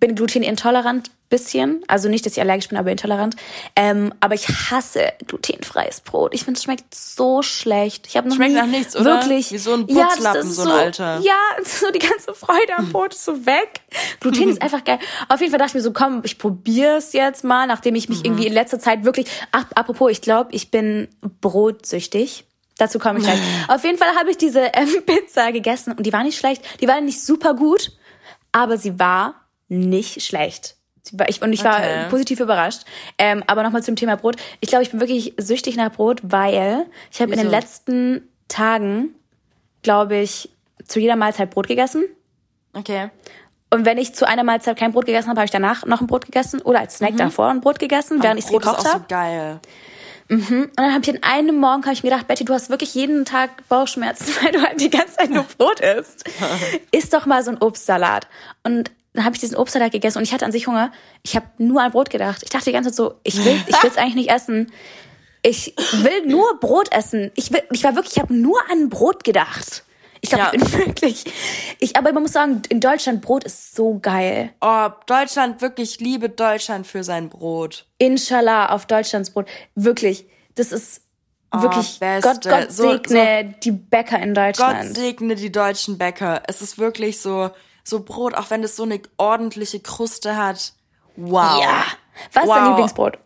[0.00, 1.82] bin glutenintolerant bisschen.
[1.86, 3.36] Also nicht, dass ich allergisch bin, aber intolerant.
[3.76, 6.34] Ähm, aber ich hasse glutenfreies Brot.
[6.34, 8.06] Ich finde, es schmeckt so schlecht.
[8.08, 9.20] Ich habe noch schmeckt nie nach nichts, oder?
[9.20, 9.52] Wirklich.
[9.52, 11.20] Wie so ein Putzlappen, ja, so ein alter.
[11.20, 13.80] Ja, so die ganze Freude am Brot ist so weg.
[14.20, 14.98] Gluten ist einfach geil.
[15.28, 18.08] Auf jeden Fall dachte ich mir so, komm, ich probiere es jetzt mal, nachdem ich
[18.08, 18.24] mich mhm.
[18.26, 19.26] irgendwie in letzter Zeit wirklich.
[19.52, 21.08] Ach, apropos, ich glaube, ich bin
[21.40, 22.44] brotsüchtig.
[22.76, 23.38] Dazu komme ich gleich.
[23.68, 26.62] Auf jeden Fall habe ich diese ähm, Pizza gegessen und die war nicht schlecht.
[26.80, 27.92] Die war nicht super gut,
[28.52, 29.34] aber sie war
[29.68, 30.76] nicht schlecht.
[31.12, 32.06] Und ich war okay.
[32.10, 32.82] positiv überrascht.
[33.18, 34.36] Ähm, aber nochmal zum Thema Brot.
[34.60, 39.14] Ich glaube, ich bin wirklich süchtig nach Brot, weil ich habe in den letzten Tagen,
[39.82, 40.50] glaube ich,
[40.86, 42.04] zu jeder Mahlzeit Brot gegessen.
[42.74, 43.10] Okay.
[43.70, 46.06] Und wenn ich zu einer Mahlzeit kein Brot gegessen habe, habe ich danach noch ein
[46.06, 47.18] Brot gegessen oder als Snack mhm.
[47.18, 48.80] davor ein Brot gegessen, während ich es gekocht habe.
[48.80, 49.60] ist auch so geil.
[50.28, 50.62] Mhm.
[50.62, 53.24] Und dann habe ich an einem Morgen ich mir gedacht, Betty, du hast wirklich jeden
[53.24, 56.24] Tag Bauchschmerzen, weil du halt die ganze Zeit nur Brot isst.
[56.90, 58.26] Iss doch mal so ein Obstsalat.
[58.64, 60.92] Und dann habe ich diesen Obstsalat gegessen und ich hatte an sich Hunger.
[61.22, 62.42] Ich habe nur an Brot gedacht.
[62.42, 64.72] Ich dachte die ganze Zeit so, ich will ich will's eigentlich nicht essen.
[65.42, 67.30] Ich will nur Brot essen.
[67.34, 69.84] Ich will ich war wirklich, ich habe nur an Brot gedacht.
[70.20, 70.52] Ich glaube, ja.
[70.54, 71.24] ich bin wirklich.
[71.78, 74.50] Ich, aber man muss sagen, in Deutschland Brot ist so geil.
[74.60, 77.86] Oh, Deutschland wirklich liebe Deutschland für sein Brot.
[77.98, 79.46] Inshallah auf Deutschlands Brot.
[79.74, 80.26] Wirklich.
[80.56, 81.02] Das ist
[81.52, 81.98] oh, wirklich.
[82.00, 84.88] Gott, Gott segne so, so, die Bäcker in Deutschland.
[84.88, 86.42] Gott segne die deutschen Bäcker.
[86.46, 87.50] Es ist wirklich so
[87.90, 90.72] so Brot, auch wenn es so eine ordentliche Kruste hat.
[91.16, 91.62] Wow.
[91.62, 91.84] Ja.
[92.32, 92.50] Was wow.
[92.50, 93.18] ist dein Lieblingsbrot?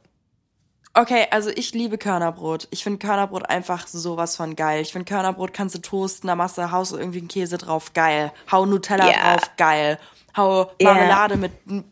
[0.96, 2.68] Okay, also ich liebe Körnerbrot.
[2.70, 4.80] Ich finde Körnerbrot einfach sowas von geil.
[4.80, 7.92] Ich finde Körnerbrot kannst du toasten, da machst du, haust du irgendwie einen Käse drauf,
[7.94, 8.32] geil.
[8.50, 9.36] Hau Nutella yeah.
[9.36, 9.98] drauf, geil.
[10.36, 11.82] Hau Marmelade yeah.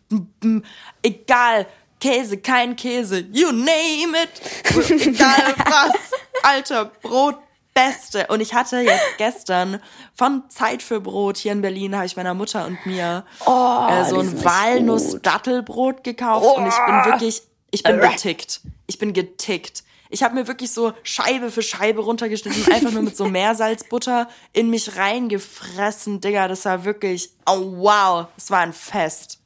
[0.41, 0.65] mit,
[1.03, 1.67] egal,
[2.01, 4.41] Käse, kein Käse, you name it.
[4.91, 6.13] egal was.
[6.45, 7.39] Alter, Brot,
[7.87, 8.27] Beste.
[8.29, 9.81] Und ich hatte jetzt gestern
[10.15, 14.05] von Zeit für Brot hier in Berlin, habe ich meiner Mutter und mir oh, äh,
[14.05, 16.47] so ein Walnuss-Dattelbrot gekauft.
[16.49, 16.59] Oh.
[16.59, 18.61] Und ich bin wirklich, ich bin getickt.
[18.87, 19.85] Ich bin getickt.
[20.11, 24.69] Ich habe mir wirklich so Scheibe für Scheibe runtergeschnitten, einfach nur mit so Meersalzbutter in
[24.69, 26.49] mich reingefressen, Digga.
[26.49, 29.39] Das war wirklich, oh wow, es war ein Fest.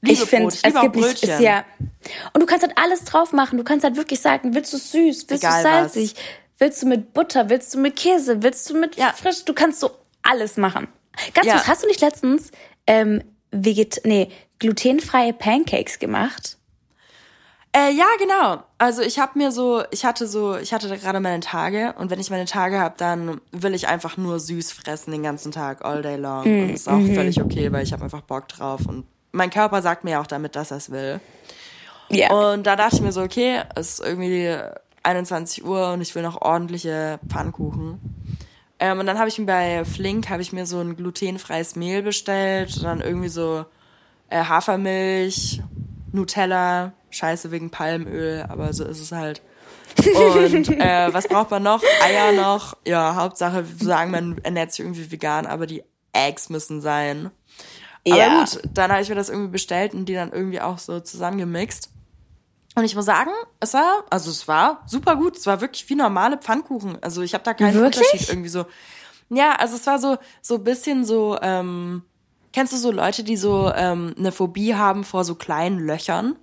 [0.00, 1.64] Liebe ich finde, es gibt nicht, ist ja.
[2.32, 3.58] Und du kannst halt alles drauf machen.
[3.58, 6.22] Du kannst halt wirklich sagen, willst du süß, willst Egal du salzig, was.
[6.58, 7.48] Willst du mit Butter?
[7.48, 8.42] Willst du mit Käse?
[8.42, 9.12] Willst du mit ja.
[9.12, 9.44] frisch?
[9.44, 9.92] Du kannst so
[10.22, 10.88] alles machen.
[11.34, 11.54] Ganz ja.
[11.54, 12.50] kurz, hast du nicht letztens
[12.86, 16.56] ähm, veget nee, glutenfreie Pancakes gemacht?
[17.72, 18.62] Äh, ja, genau.
[18.78, 22.18] Also ich habe mir so, ich hatte so, ich hatte gerade meine Tage und wenn
[22.18, 26.02] ich meine Tage habe, dann will ich einfach nur süß fressen den ganzen Tag, all
[26.02, 26.44] day long.
[26.44, 27.14] Mm, und das ist auch mm -hmm.
[27.14, 30.56] völlig okay, weil ich habe einfach Bock drauf und mein Körper sagt mir auch damit,
[30.56, 31.20] dass er es will.
[32.08, 32.32] Ja.
[32.32, 34.56] Und da dachte ich mir so, okay, es ist irgendwie
[35.08, 37.98] 21 Uhr und ich will noch ordentliche Pfannkuchen.
[38.78, 42.02] Ähm, und dann habe ich mir bei Flink habe ich mir so ein glutenfreies Mehl
[42.02, 43.64] bestellt und dann irgendwie so
[44.28, 45.62] äh, Hafermilch,
[46.12, 49.42] Nutella, Scheiße wegen Palmöl, aber so ist es halt.
[49.96, 51.82] Und äh, was braucht man noch?
[52.04, 52.76] Eier noch.
[52.86, 55.82] Ja, Hauptsache sagen, man ernährt sich irgendwie vegan, aber die
[56.12, 57.30] Eggs müssen sein.
[58.06, 58.26] Ja.
[58.26, 61.00] Aber gut, dann habe ich mir das irgendwie bestellt und die dann irgendwie auch so
[61.00, 61.90] zusammengemixt.
[62.78, 65.36] Und ich muss sagen, es war, also es war super gut.
[65.36, 66.96] Es war wirklich wie normale Pfannkuchen.
[67.02, 68.04] Also ich habe da keinen wirklich?
[68.04, 68.66] Unterschied irgendwie so.
[69.30, 71.36] Ja, also es war so so bisschen so.
[71.42, 72.02] Ähm,
[72.52, 76.36] kennst du so Leute, die so ähm, eine Phobie haben vor so kleinen Löchern?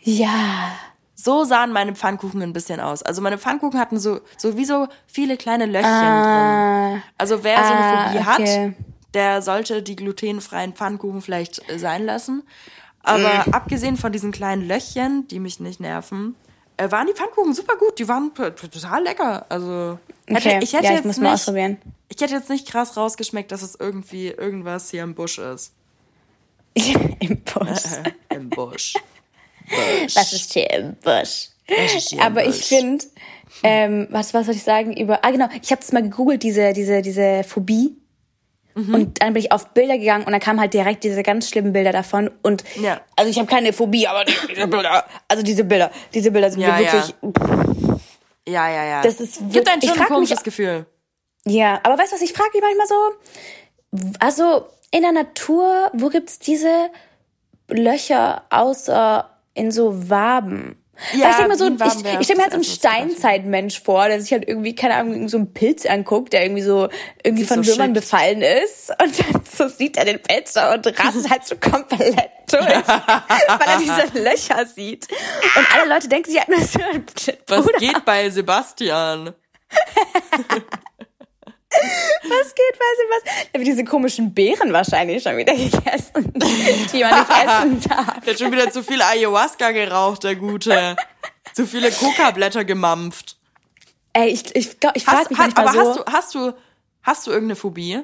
[0.00, 0.72] Ja.
[1.14, 3.04] So sahen meine Pfannkuchen ein bisschen aus.
[3.04, 7.02] Also meine Pfannkuchen hatten so wie so viele kleine Löchchen ah, drin.
[7.18, 8.66] Also wer so eine ah, Phobie okay.
[8.66, 8.74] hat,
[9.14, 12.42] der sollte die glutenfreien Pfannkuchen vielleicht äh, sein lassen.
[13.08, 13.54] Aber mm.
[13.54, 16.34] abgesehen von diesen kleinen Löchchen, die mich nicht nerven,
[16.76, 17.98] äh, waren die Pfannkuchen super gut.
[17.98, 19.46] Die waren total lecker.
[19.48, 20.60] Also hätte, okay.
[20.62, 21.78] ich hätte ja, ich jetzt nicht,
[22.08, 25.72] Ich hätte jetzt nicht krass rausgeschmeckt, dass es irgendwie irgendwas hier im Busch ist.
[27.20, 27.82] Im Busch.
[28.28, 28.94] Im Busch.
[29.68, 30.16] Busch.
[30.16, 31.48] Was ist hier im Busch?
[31.66, 32.60] Hier Aber im Busch?
[32.60, 33.04] ich finde,
[33.62, 36.72] ähm, was, was soll ich sagen über, ah genau, ich habe das mal gegoogelt, diese,
[36.72, 37.96] diese, diese Phobie.
[38.78, 38.94] Mhm.
[38.94, 41.72] Und dann bin ich auf Bilder gegangen und dann kamen halt direkt diese ganz schlimmen
[41.72, 42.30] Bilder davon.
[42.42, 43.00] Und ja.
[43.16, 46.78] also ich habe keine Phobie, aber diese Bilder, also diese Bilder, diese Bilder sind ja,
[46.78, 47.14] wirklich.
[48.46, 48.68] Ja.
[48.68, 49.02] ja, ja, ja.
[49.02, 50.86] Das ist wirklich, Gibt ein schon komisches mich, Gefühl.
[51.44, 56.08] Ja, aber weißt du was, ich frage mich manchmal so, also in der Natur, wo
[56.08, 56.90] gibt's diese
[57.68, 60.77] Löcher außer in so Waben?
[61.14, 64.20] Ja, ich denke mir so, ich, ich stelle mir halt so einen Steinzeitmensch vor, der
[64.20, 66.88] sich halt irgendwie, keine Ahnung, so einen Pilz anguckt, der irgendwie so,
[67.22, 68.90] irgendwie von so Würmern befallen ist.
[69.02, 73.78] Und dann so sieht er den Pelzer und rastet halt so komplett durch, weil er
[73.78, 75.08] diese Löcher sieht.
[75.56, 76.78] Und alle Leute denken sich halt nur so,
[77.48, 79.34] Was geht bei Sebastian?
[82.22, 83.48] Was geht, weiß ich was?
[83.52, 88.20] Er hat diese komischen Beeren wahrscheinlich schon wieder gegessen, die man nicht essen darf.
[88.24, 90.96] Der hat schon wieder zu viel Ayahuasca geraucht, der Gute.
[91.54, 93.36] zu viele Coca-Blätter gemampft.
[94.12, 96.52] Ey, ich, ich, glaub, ich frage mich hast, Aber so, hast du, hast du,
[97.02, 98.00] hast du irgendeine Phobie?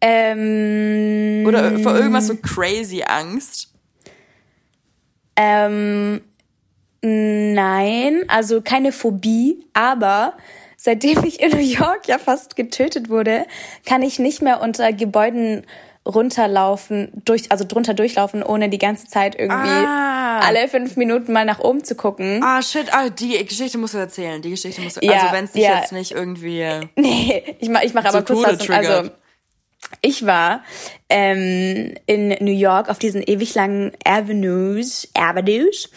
[0.00, 3.72] Ähm, Oder vor irgendwas so crazy Angst?
[5.36, 6.20] Ähm,
[7.00, 10.34] nein, also keine Phobie, aber
[10.88, 13.44] seitdem ich in New York ja fast getötet wurde,
[13.84, 15.66] kann ich nicht mehr unter Gebäuden
[16.06, 20.40] runterlaufen, durch, also drunter durchlaufen, ohne die ganze Zeit irgendwie ah.
[20.40, 22.40] alle fünf Minuten mal nach oben zu gucken.
[22.42, 24.40] Ah, shit, ah, die Geschichte musst du erzählen.
[24.40, 25.76] Die Geschichte musst du, ja, also wenn es dich ja.
[25.76, 26.64] jetzt nicht irgendwie.
[26.96, 28.70] Nee, ich mach, ich mach aber kurz was.
[28.70, 29.10] Also,
[30.00, 30.64] ich war
[31.10, 35.90] ähm, in New York auf diesen ewig langen Avenues, Avenues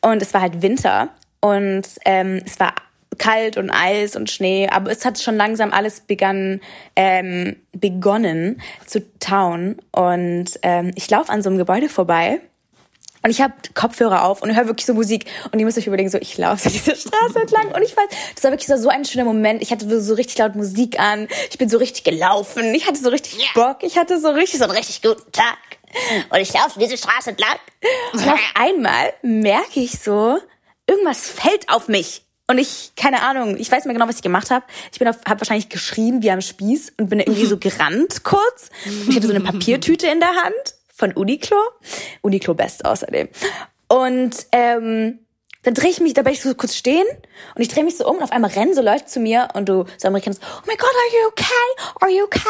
[0.00, 2.74] und es war halt Winter und ähm, es war
[3.18, 6.60] kalt und Eis und Schnee, aber es hat schon langsam alles begann,
[6.96, 9.76] ähm, begonnen zu tauen.
[9.92, 12.40] Und ähm, ich laufe an so einem Gebäude vorbei
[13.22, 16.10] und ich habe Kopfhörer auf und höre wirklich so Musik und ihr müsst euch überlegen,
[16.10, 19.04] so ich laufe diese Straße entlang und ich weiß, das war wirklich so, so ein
[19.04, 19.62] schöner Moment.
[19.62, 23.10] Ich hatte so richtig laut Musik an, ich bin so richtig gelaufen, ich hatte so
[23.10, 23.48] richtig.
[23.54, 25.58] Bock, ich hatte so richtig so einen richtig guten Tag
[26.30, 27.58] und ich laufe diese Straße entlang
[28.12, 30.38] und auf einmal merke ich so,
[30.86, 32.24] irgendwas fällt auf mich.
[32.52, 34.62] Und ich, keine Ahnung, ich weiß mehr genau, was ich gemacht habe.
[34.92, 38.68] Ich bin habe wahrscheinlich geschrien wie am Spieß und bin irgendwie so gerannt kurz.
[38.84, 41.56] Und ich hatte so eine Papiertüte in der Hand von Uniqlo.
[42.20, 43.30] Uniqlo Best außerdem.
[43.88, 45.20] Und ähm,
[45.62, 47.06] dann drehe ich mich, da bin ich so kurz stehen
[47.54, 49.68] und ich drehe mich so um und auf einmal rennen so Leute zu mir und
[49.68, 51.94] du so Amerikaner, oh my God, are you okay?
[52.00, 52.40] Are you okay?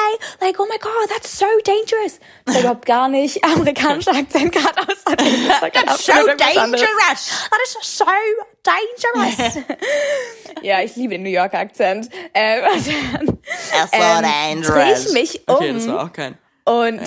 [0.40, 2.18] Like, oh my God, that's so dangerous.
[2.46, 5.04] Das ist überhaupt gar nicht amerikanischer Akzent gerade aus.
[5.04, 7.48] That's so dangerous.
[7.50, 8.04] That is so
[8.62, 9.62] dangerous.
[10.62, 12.08] ja, ich liebe den New Yorker Akzent.
[12.32, 12.64] Ähm,
[13.90, 14.74] dann, ähm, dangerous.
[14.74, 15.56] Drehe ich mich um.
[15.56, 16.38] Okay, das war auch kein.
[16.64, 17.00] Und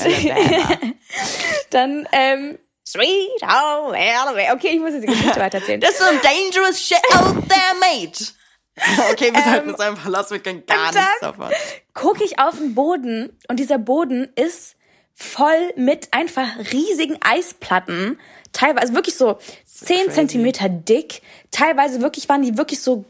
[1.71, 2.57] dann ähm,
[2.87, 4.53] Sweet home Alabama.
[4.53, 5.81] Okay, ich muss jetzt die Geschichte weitererzählen.
[5.81, 8.31] That's some dangerous shit out there, mate.
[9.11, 11.49] Okay, wir sollten uns einfach lassen, wir können gar nichts davon.
[11.93, 14.75] Gucke ich auf den Boden und dieser Boden ist
[15.13, 18.19] voll mit einfach riesigen Eisplatten.
[18.51, 21.21] Teilweise wirklich so zehn Zentimeter dick.
[21.51, 23.05] Teilweise wirklich waren die wirklich so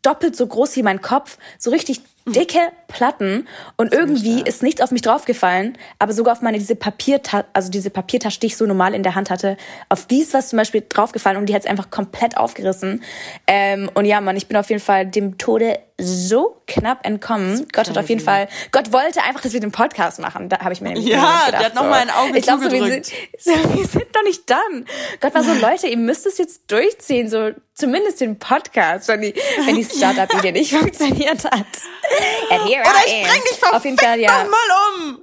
[0.00, 1.36] doppelt so groß wie mein Kopf.
[1.58, 6.58] So richtig dicke Platten und irgendwie ist nichts auf mich draufgefallen, aber sogar auf meine
[6.58, 9.56] diese Papiertasche, also diese Papiertasche, die ich so normal in der Hand hatte,
[9.88, 13.02] auf die ist was zum Beispiel draufgefallen und die hat es einfach komplett aufgerissen.
[13.46, 17.66] Ähm, und ja, Mann, ich bin auf jeden Fall dem Tode so knapp entkommen.
[17.72, 20.48] Gott hat auf jeden Fall, Gott wollte einfach, dass wir den Podcast machen.
[20.48, 22.08] Da habe ich mir nämlich Ja, gedacht, der hat nochmal so.
[22.08, 22.60] ein Auge ich glaub.
[22.62, 23.06] So, wir, sind,
[23.38, 24.84] so, wir sind noch nicht dann.
[25.20, 29.34] Gott war so, Leute, ihr müsst es jetzt durchziehen, so zumindest den Podcast, wenn die,
[29.66, 31.52] wenn die Startup-Idee nicht funktioniert hat.
[32.50, 34.44] And here Oder ich bring dich auf jeden Fall ja.
[34.44, 34.58] mal
[35.00, 35.22] um.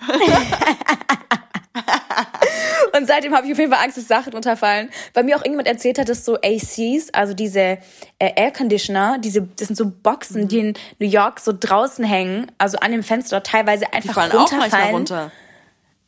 [2.96, 4.90] und seitdem habe ich auf jeden Fall Angst, dass Sachen runterfallen.
[5.14, 7.78] Weil mir auch irgendjemand erzählt hat, dass so ACs, also diese
[8.18, 10.48] äh, Air Conditioner, diese, das sind so Boxen, mhm.
[10.48, 14.32] die in New York so draußen hängen, also an dem Fenster teilweise einfach die fallen
[14.32, 14.62] runterfallen.
[14.62, 15.32] Auch manchmal runter.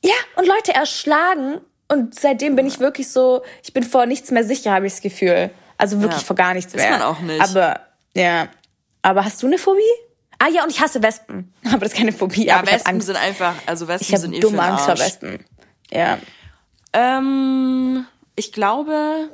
[0.04, 1.60] Ja, und Leute erschlagen.
[1.92, 5.02] Und seitdem bin ich wirklich so, ich bin vor nichts mehr sicher, habe ich das
[5.02, 5.50] Gefühl.
[5.76, 6.84] Also wirklich ja, vor gar nichts mehr.
[6.84, 7.40] Ist man auch nicht.
[7.40, 7.80] Aber
[8.14, 8.48] ja,
[9.02, 9.80] aber hast du eine Phobie?
[10.38, 11.52] Ah ja, und ich hasse Wespen.
[11.66, 12.46] Aber das ist keine Phobie.
[12.46, 15.44] Ja, Wespen sind einfach, also Wespen ich sind eh dumme Angst vor Wespen.
[15.90, 16.18] Ja.
[16.92, 19.28] Ähm, ich glaube,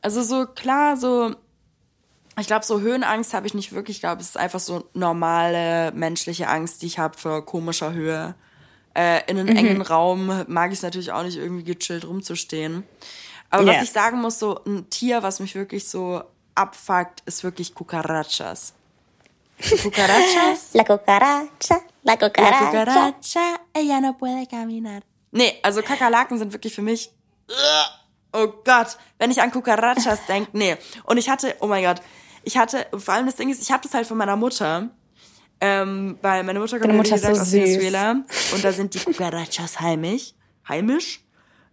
[0.00, 1.34] also so klar, so
[2.38, 3.96] ich glaube, so Höhenangst habe ich nicht wirklich.
[3.96, 8.36] Ich glaube, es ist einfach so normale menschliche Angst, die ich habe vor komischer Höhe.
[8.98, 9.56] Äh, in einem mhm.
[9.56, 12.82] engen Raum mag ich es natürlich auch nicht, irgendwie gechillt rumzustehen.
[13.48, 13.76] Aber yeah.
[13.76, 16.24] was ich sagen muss, so ein Tier, was mich wirklich so
[16.56, 18.74] abfuckt, ist wirklich Cucarachas.
[19.82, 20.70] ¿Cucarachas?
[20.72, 22.72] La cucaracha, la cucaracha.
[22.72, 25.02] La cucaracha, ella no puede caminar.
[25.30, 27.12] Nee, also Kakerlaken sind wirklich für mich.
[28.32, 30.76] Oh Gott, wenn ich an Cucarachas denke, nee.
[31.04, 32.00] Und ich hatte, oh mein Gott,
[32.42, 34.88] ich hatte, vor allem das Ding ist, ich habe das halt von meiner Mutter.
[35.60, 38.12] Ähm, weil meine Mutter kommt, wie gesagt, so aus Venezuela.
[38.52, 40.34] Und da sind die Cucarachas heimisch.
[40.68, 41.20] Heimisch.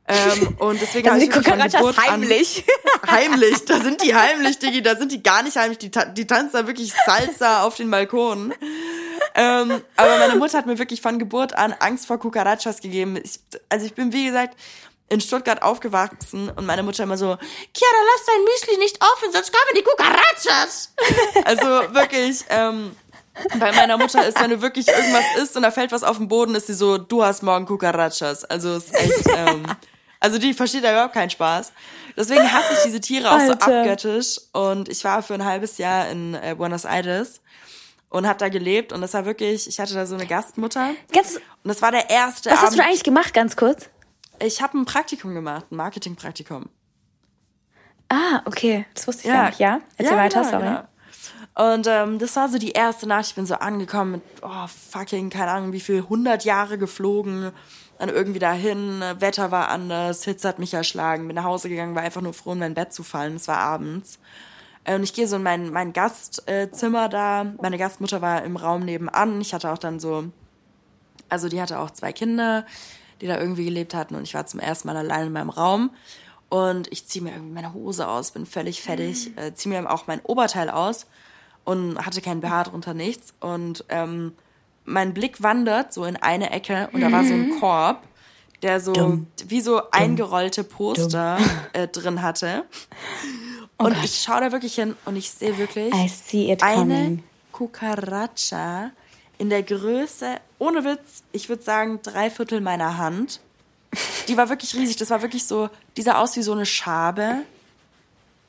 [0.08, 2.64] Ähm, und deswegen habe ich die Cucarachas heimlich.
[3.02, 6.28] An, heimlich, da sind die heimlich, Digi, da sind die gar nicht heimlich, die, die
[6.28, 8.54] tanzen da wirklich Salsa auf den Balkonen.
[9.34, 13.18] Ähm, aber meine Mutter hat mir wirklich von Geburt an Angst vor Cucarachas gegeben.
[13.18, 14.56] Ich, also ich bin, wie gesagt,
[15.10, 19.52] in Stuttgart aufgewachsen und meine Mutter immer so, Chiara, lass dein Müsli nicht offen, sonst
[19.52, 20.94] kommen die Cucarachas.
[21.46, 22.96] also wirklich, ähm,
[23.60, 26.28] bei meiner Mutter ist, wenn du wirklich irgendwas isst und da fällt was auf den
[26.28, 28.46] Boden, ist sie so, du hast morgen Cucarachas.
[28.46, 29.66] Also ist echt, ähm,
[30.20, 31.74] also die versteht da überhaupt keinen Spaß.
[32.18, 33.58] Deswegen hasse ich diese Tiere auch Alter.
[33.66, 34.40] so abgöttisch.
[34.54, 37.42] Und ich war für ein halbes Jahr in äh, Buenos Aires
[38.10, 40.92] und habe da gelebt und das war wirklich, ich hatte da so eine Gastmutter.
[41.12, 42.70] Ganz, und das war der erste Was Abend.
[42.70, 43.90] hast du eigentlich gemacht, ganz kurz?
[44.40, 46.70] Ich habe ein Praktikum gemacht, ein Marketingpraktikum.
[48.10, 48.86] Ah, okay.
[48.94, 49.34] Das wusste ich ja.
[49.34, 49.60] gar nicht.
[49.60, 50.66] Ja, erzähl ja, weiter, genau, sorry.
[50.66, 50.88] Genau.
[51.56, 53.28] Und ähm, das war so die erste Nacht.
[53.28, 57.52] Ich bin so angekommen mit, oh, fucking, keine Ahnung, wie viel, 100 Jahre geflogen.
[57.98, 61.28] Dann irgendwie dahin, Wetter war anders, Hitze hat mich erschlagen.
[61.28, 63.38] Bin nach Hause gegangen, war einfach nur froh, in mein Bett zu fallen.
[63.38, 64.20] Es war abends.
[64.84, 67.46] Äh, und ich gehe so in mein, mein Gastzimmer da.
[67.62, 69.40] Meine Gastmutter war im Raum nebenan.
[69.40, 70.26] Ich hatte auch dann so,
[71.30, 72.66] also die hatte auch zwei Kinder
[73.22, 74.16] die da irgendwie gelebt hatten.
[74.16, 75.92] Und ich war zum ersten Mal allein in meinem Raum.
[76.50, 79.38] Und ich ziehe mir irgendwie meine Hose aus, bin völlig fertig, mhm.
[79.38, 81.08] äh, ziehe mir auch mein Oberteil aus
[81.66, 83.34] und hatte kein BH drunter, nichts.
[83.42, 84.34] Und ähm,
[84.86, 87.60] mein Blick wandert so in eine Ecke und da war so ein mhm.
[87.60, 88.04] Korb,
[88.62, 89.28] der so Dumm.
[89.48, 89.88] wie so Dumm.
[89.92, 91.38] eingerollte Poster
[91.74, 92.64] äh, drin hatte.
[93.78, 94.06] Oh und Gott.
[94.06, 95.94] ich schaue da wirklich hin und ich sehe wirklich
[96.62, 97.20] eine
[97.52, 98.92] Cucaracha
[99.38, 103.42] in der Größe, ohne Witz, ich würde sagen, drei Viertel meiner Hand.
[104.28, 104.96] Die war wirklich riesig.
[104.98, 107.42] Das war wirklich so, die sah aus wie so eine Schabe.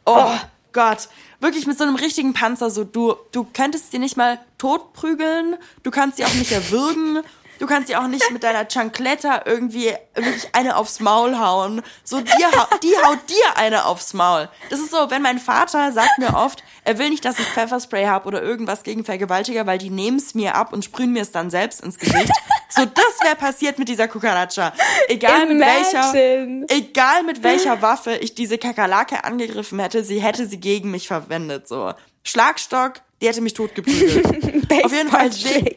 [0.05, 0.39] Oh, oh.
[0.77, 1.09] Gott.
[1.41, 2.71] Wirklich mit so einem richtigen Panzer.
[2.71, 5.57] So, du, du könntest sie nicht mal totprügeln.
[5.83, 7.23] Du kannst sie auch nicht erwürgen.
[7.59, 11.83] Du kannst sie auch nicht mit deiner Chancletta irgendwie wirklich eine aufs Maul hauen.
[12.05, 12.51] So, dir,
[12.83, 14.49] die haut dir eine aufs Maul.
[14.71, 18.07] Das ist so, wenn mein Vater sagt mir oft, er will nicht, dass ich Pfefferspray
[18.07, 21.33] habe oder irgendwas gegen Vergewaltiger, weil die nehmen es mir ab und sprühen mir es
[21.33, 22.31] dann selbst ins Gesicht.
[22.69, 24.73] So, das wäre passiert mit dieser Cucaracha.
[25.09, 30.61] Egal mit welcher, egal mit welcher Waffe ich diese Kakerlake angegriffen hätte, sie hätte sie
[30.61, 31.95] gegen mich verwendet, so.
[32.25, 34.27] Schlagstock, die hätte mich totgeprügelt.
[34.85, 35.77] auf jeden Fall sehe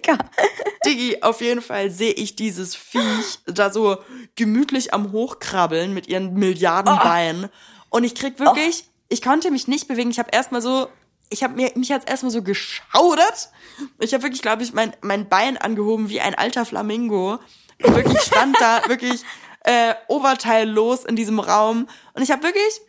[0.85, 3.97] Diggi, auf jeden Fall sehe ich dieses Viech da so
[4.35, 7.03] gemütlich am Hochkrabbeln mit ihren Milliarden oh.
[7.03, 7.49] Beinen.
[7.89, 8.91] Und ich krieg wirklich, oh.
[9.09, 10.11] ich konnte mich nicht bewegen.
[10.11, 10.87] Ich habe erstmal so,
[11.29, 13.49] ich habe mir mich jetzt erstmal so geschaudert.
[13.99, 17.39] Ich habe wirklich, glaube ich, mein, mein Bein angehoben wie ein alter Flamingo.
[17.83, 19.23] Und wirklich stand da wirklich
[19.63, 21.87] äh, oberteillos in diesem Raum.
[22.13, 22.81] Und ich habe wirklich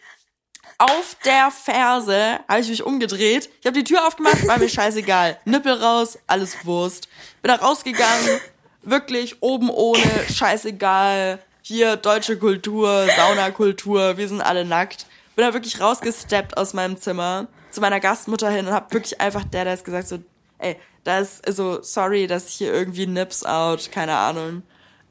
[0.80, 3.50] auf der Ferse habe ich mich umgedreht.
[3.60, 5.38] Ich habe die Tür aufgemacht, war mir scheißegal.
[5.44, 7.06] Nippel raus, alles Wurst.
[7.42, 8.40] Bin da rausgegangen,
[8.82, 10.02] wirklich oben ohne,
[10.32, 11.38] scheißegal.
[11.60, 15.06] Hier deutsche Kultur, Saunakultur, wir sind alle nackt.
[15.36, 19.44] Bin da wirklich rausgesteppt aus meinem Zimmer zu meiner Gastmutter hin und hab wirklich einfach
[19.44, 20.18] der, der ist gesagt so,
[20.58, 24.62] ey, da ist so sorry, dass ich hier irgendwie nips out, keine Ahnung.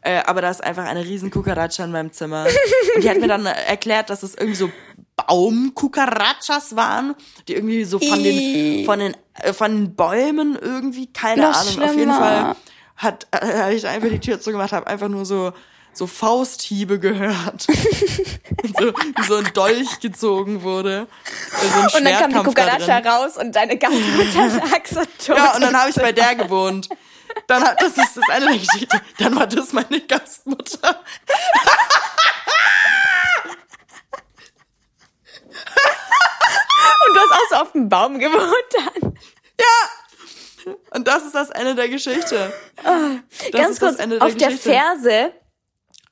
[0.01, 2.47] Äh, aber da ist einfach eine riesen Kukaracha in meinem Zimmer.
[2.95, 4.71] Und die hat mir dann erklärt, dass es irgendwie so
[5.27, 7.15] Baumkukarachas waren,
[7.47, 11.73] die irgendwie so von den von den äh, von den Bäumen irgendwie keine Noch Ahnung.
[11.73, 11.89] Schlimmer.
[11.89, 12.55] Auf jeden Fall
[12.95, 15.53] hat äh, ich einfach die Tür zugemacht, habe einfach nur so
[15.91, 17.61] so Fausthiebe gehört.
[17.67, 21.07] so, wie so ein Dolch gezogen wurde.
[21.61, 25.37] So und dann kam die Kukaracha raus und deine Gastmutter lag so tot.
[25.37, 26.89] Ja, und dann habe ich bei der gewohnt.
[27.47, 29.01] Dann hat, das ist das eine der Geschichte.
[29.17, 31.03] Dann war das meine Gastmutter.
[37.09, 39.13] Und du hast auch so auf dem Baum gewohnt dann.
[39.59, 40.73] Ja.
[40.91, 42.53] Und das ist das Ende der Geschichte.
[42.83, 44.37] Oh, ganz kurz, der auf Geschichte.
[44.37, 45.31] der Ferse,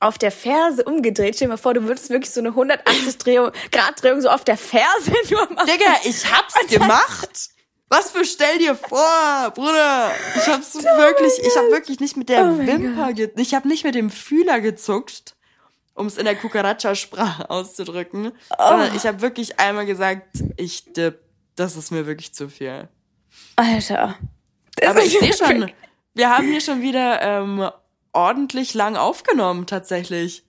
[0.00, 1.36] auf der Ferse umgedreht.
[1.36, 4.44] Stell dir mal vor, du würdest wirklich so eine 180 Drehung, Grad Drehung so auf
[4.44, 5.66] der Ferse nur machen.
[5.66, 7.50] Digga, ich hab's gemacht.
[7.90, 10.10] Was für stell dir vor, Bruder?
[10.36, 13.84] Ich hab's oh wirklich, ich hab wirklich nicht mit der oh Wimper, ich hab nicht
[13.84, 15.37] mit dem Fühler gezuckt
[15.98, 18.80] um es in der Cucaracha-Sprache auszudrücken, oh.
[18.94, 21.20] ich habe wirklich einmal gesagt, ich dip,
[21.56, 22.88] das ist mir wirklich zu viel.
[23.56, 24.16] Alter.
[24.86, 25.70] Aber ich sehe schon,
[26.14, 27.68] wir haben hier schon wieder ähm,
[28.12, 30.44] ordentlich lang aufgenommen, tatsächlich.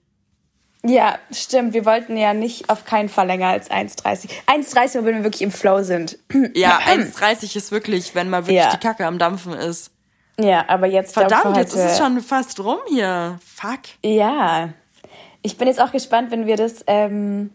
[0.82, 1.74] Ja, stimmt.
[1.74, 4.30] Wir wollten ja nicht auf keinen Fall länger als 1,30.
[4.46, 6.18] 1,30, wenn wir wirklich im Flow sind.
[6.54, 8.70] Ja, 1,30 ist wirklich, wenn mal wirklich ja.
[8.70, 9.90] die Kacke am Dampfen ist.
[10.38, 11.12] Ja, aber jetzt.
[11.12, 13.38] Verdammt, jetzt ist es schon fast rum hier.
[13.44, 13.80] Fuck.
[14.02, 14.70] Ja.
[15.42, 17.50] Ich bin jetzt auch gespannt, wenn wir das, ähm,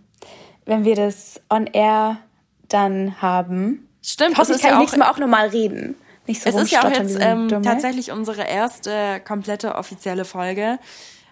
[0.66, 2.18] wenn wir das on air
[2.68, 3.88] dann haben.
[4.02, 4.38] Stimmt.
[4.38, 5.96] Hoffentlich kann ich nächstes Mal auch nochmal reden.
[6.28, 10.80] Nicht so Es ist ja auch jetzt ähm, tatsächlich unsere erste komplette offizielle Folge.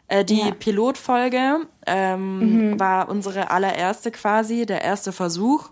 [0.08, 0.52] Äh, die ja.
[0.52, 2.80] Pilotfolge ähm, mhm.
[2.80, 5.70] war unsere allererste quasi, der erste Versuch,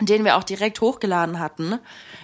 [0.00, 1.78] den wir auch direkt hochgeladen hatten.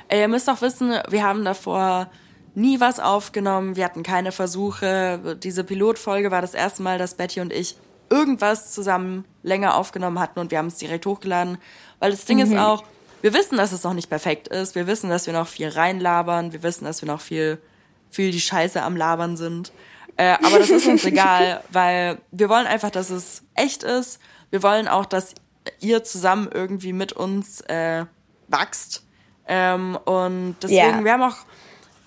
[0.08, 2.10] Äh, ihr müsst auch wissen, wir haben davor
[2.54, 5.38] nie was aufgenommen, wir hatten keine Versuche.
[5.42, 7.76] Diese Pilotfolge war das erste Mal, dass Betty und ich
[8.10, 11.58] irgendwas zusammen länger aufgenommen hatten und wir haben es direkt hochgeladen.
[11.98, 12.52] Weil das Ding mhm.
[12.52, 12.84] ist auch,
[13.22, 14.74] wir wissen, dass es noch nicht perfekt ist.
[14.74, 16.52] Wir wissen, dass wir noch viel reinlabern.
[16.52, 17.58] Wir wissen, dass wir noch viel,
[18.10, 19.72] viel die Scheiße am Labern sind.
[20.16, 24.18] Äh, aber das ist uns egal, weil wir wollen einfach, dass es echt ist.
[24.50, 25.34] Wir wollen auch, dass
[25.80, 28.04] ihr zusammen irgendwie mit uns äh,
[28.48, 29.04] wächst.
[29.46, 31.04] Ähm, und deswegen, yeah.
[31.04, 31.36] wir haben auch,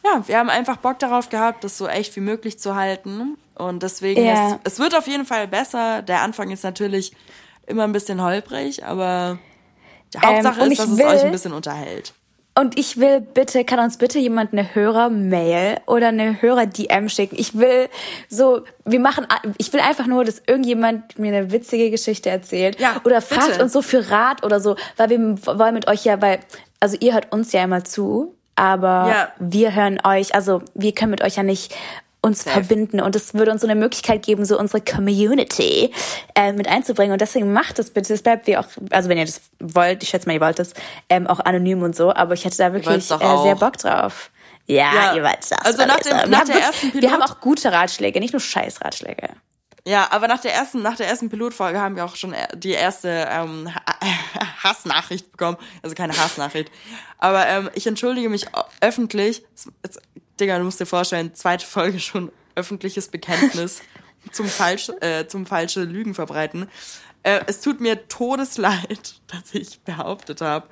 [0.05, 3.37] ja, wir haben einfach Bock darauf gehabt, das so echt wie möglich zu halten.
[3.55, 4.59] Und deswegen, yeah.
[4.63, 6.01] es, es wird auf jeden Fall besser.
[6.01, 7.13] Der Anfang ist natürlich
[7.65, 9.39] immer ein bisschen holprig, aber
[10.13, 12.13] die Hauptsache ähm, ist, dass will, es euch ein bisschen unterhält.
[12.57, 17.35] Und ich will bitte, kann uns bitte jemand eine Hörer-Mail oder eine Hörer-DM schicken?
[17.37, 17.89] Ich will
[18.29, 19.27] so, wir machen,
[19.57, 22.79] ich will einfach nur, dass irgendjemand mir eine witzige Geschichte erzählt.
[22.79, 23.63] Ja, oder fragt bitte.
[23.63, 26.39] uns so für Rat oder so, weil wir wollen mit euch ja, weil,
[26.79, 29.27] also ihr hört uns ja immer zu, aber ja.
[29.39, 31.75] wir hören euch, also wir können mit euch ja nicht
[32.25, 32.51] uns Safe.
[32.51, 35.91] verbinden und es würde uns so eine Möglichkeit geben, so unsere Community
[36.33, 38.13] äh, mit einzubringen und deswegen macht es bitte.
[38.13, 40.73] Es bleibt wie auch, also wenn ihr das wollt, ich schätze mal, ihr wollt das
[41.07, 44.31] ähm, auch anonym und so, aber ich hätte da wirklich äh, sehr Bock drauf.
[44.65, 45.15] Ja, ja.
[45.15, 45.51] ihr wollt das.
[45.51, 48.81] Also nach, dem, nach der ersten Pilot Wir haben auch gute Ratschläge, nicht nur scheiß
[48.81, 49.29] Ratschläge.
[49.87, 52.71] Ja, aber nach der ersten, nach der ersten Pilotfolge haben wir auch schon äh, die
[52.71, 53.69] erste ähm,
[54.63, 55.57] Hassnachricht bekommen.
[55.83, 56.71] Also keine Hassnachricht.
[57.19, 58.47] Aber ähm, ich entschuldige mich
[58.81, 59.43] öffentlich.
[60.39, 63.81] Digga, du musst dir vorstellen, zweite Folge schon öffentliches Bekenntnis
[64.31, 66.67] zum falsch, äh, zum falsche Lügen verbreiten.
[67.21, 70.67] Äh, es tut mir todesleid, dass ich behauptet habe,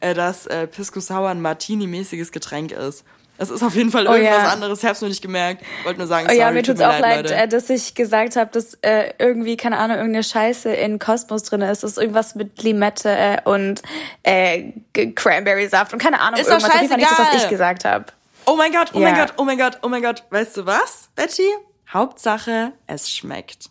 [0.00, 3.04] äh, dass äh, Pisco Sour ein Martini-mäßiges Getränk ist.
[3.38, 4.52] Es ist auf jeden Fall irgendwas oh, ja.
[4.52, 4.82] anderes.
[4.82, 5.64] Ich hab's nur nicht gemerkt.
[5.84, 8.34] Wollte nur sagen, sorry, oh, ja, mir tut's tut auch leid, leid dass ich gesagt
[8.34, 11.84] habe, dass äh, irgendwie, keine Ahnung, irgendeine Scheiße in Kosmos drin ist.
[11.84, 13.80] Das ist irgendwas mit Limette äh, und
[14.24, 16.74] äh, Cranberry-Saft und keine Ahnung, ist irgendwas.
[16.74, 18.06] Auf jeden Fall nicht das, was ich gesagt habe.
[18.46, 19.10] Oh mein Gott, oh ja.
[19.10, 20.24] mein Gott, oh mein Gott, oh mein Gott.
[20.30, 21.48] Weißt du was, Betty?
[21.92, 23.70] Hauptsache, es schmeckt.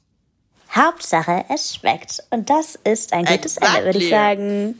[0.75, 2.23] Hauptsache, es schmeckt.
[2.29, 3.77] Und das ist ein gutes exactly.
[3.77, 4.79] Ende, würde ich sagen.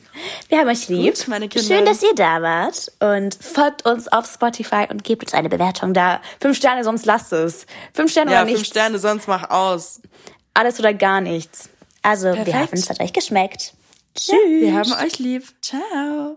[0.50, 1.16] Wir haben euch lieb.
[1.16, 1.76] Gut, meine Kinder.
[1.76, 2.92] Schön, dass ihr da wart.
[3.00, 6.22] Und folgt uns auf Spotify und gebt uns eine Bewertung da.
[6.42, 7.66] Fünf Sterne, sonst lasst es.
[7.94, 8.62] Fünf Sterne ja, oder nichts.
[8.62, 10.02] fünf Sterne, sonst mach aus.
[10.54, 11.70] Alles oder gar nichts.
[12.02, 12.48] Also, Perfekt.
[12.48, 13.74] wir hoffen, es hat euch geschmeckt.
[14.16, 14.30] Tschüss.
[14.30, 15.44] Ja, wir haben euch lieb.
[15.62, 16.36] Ciao.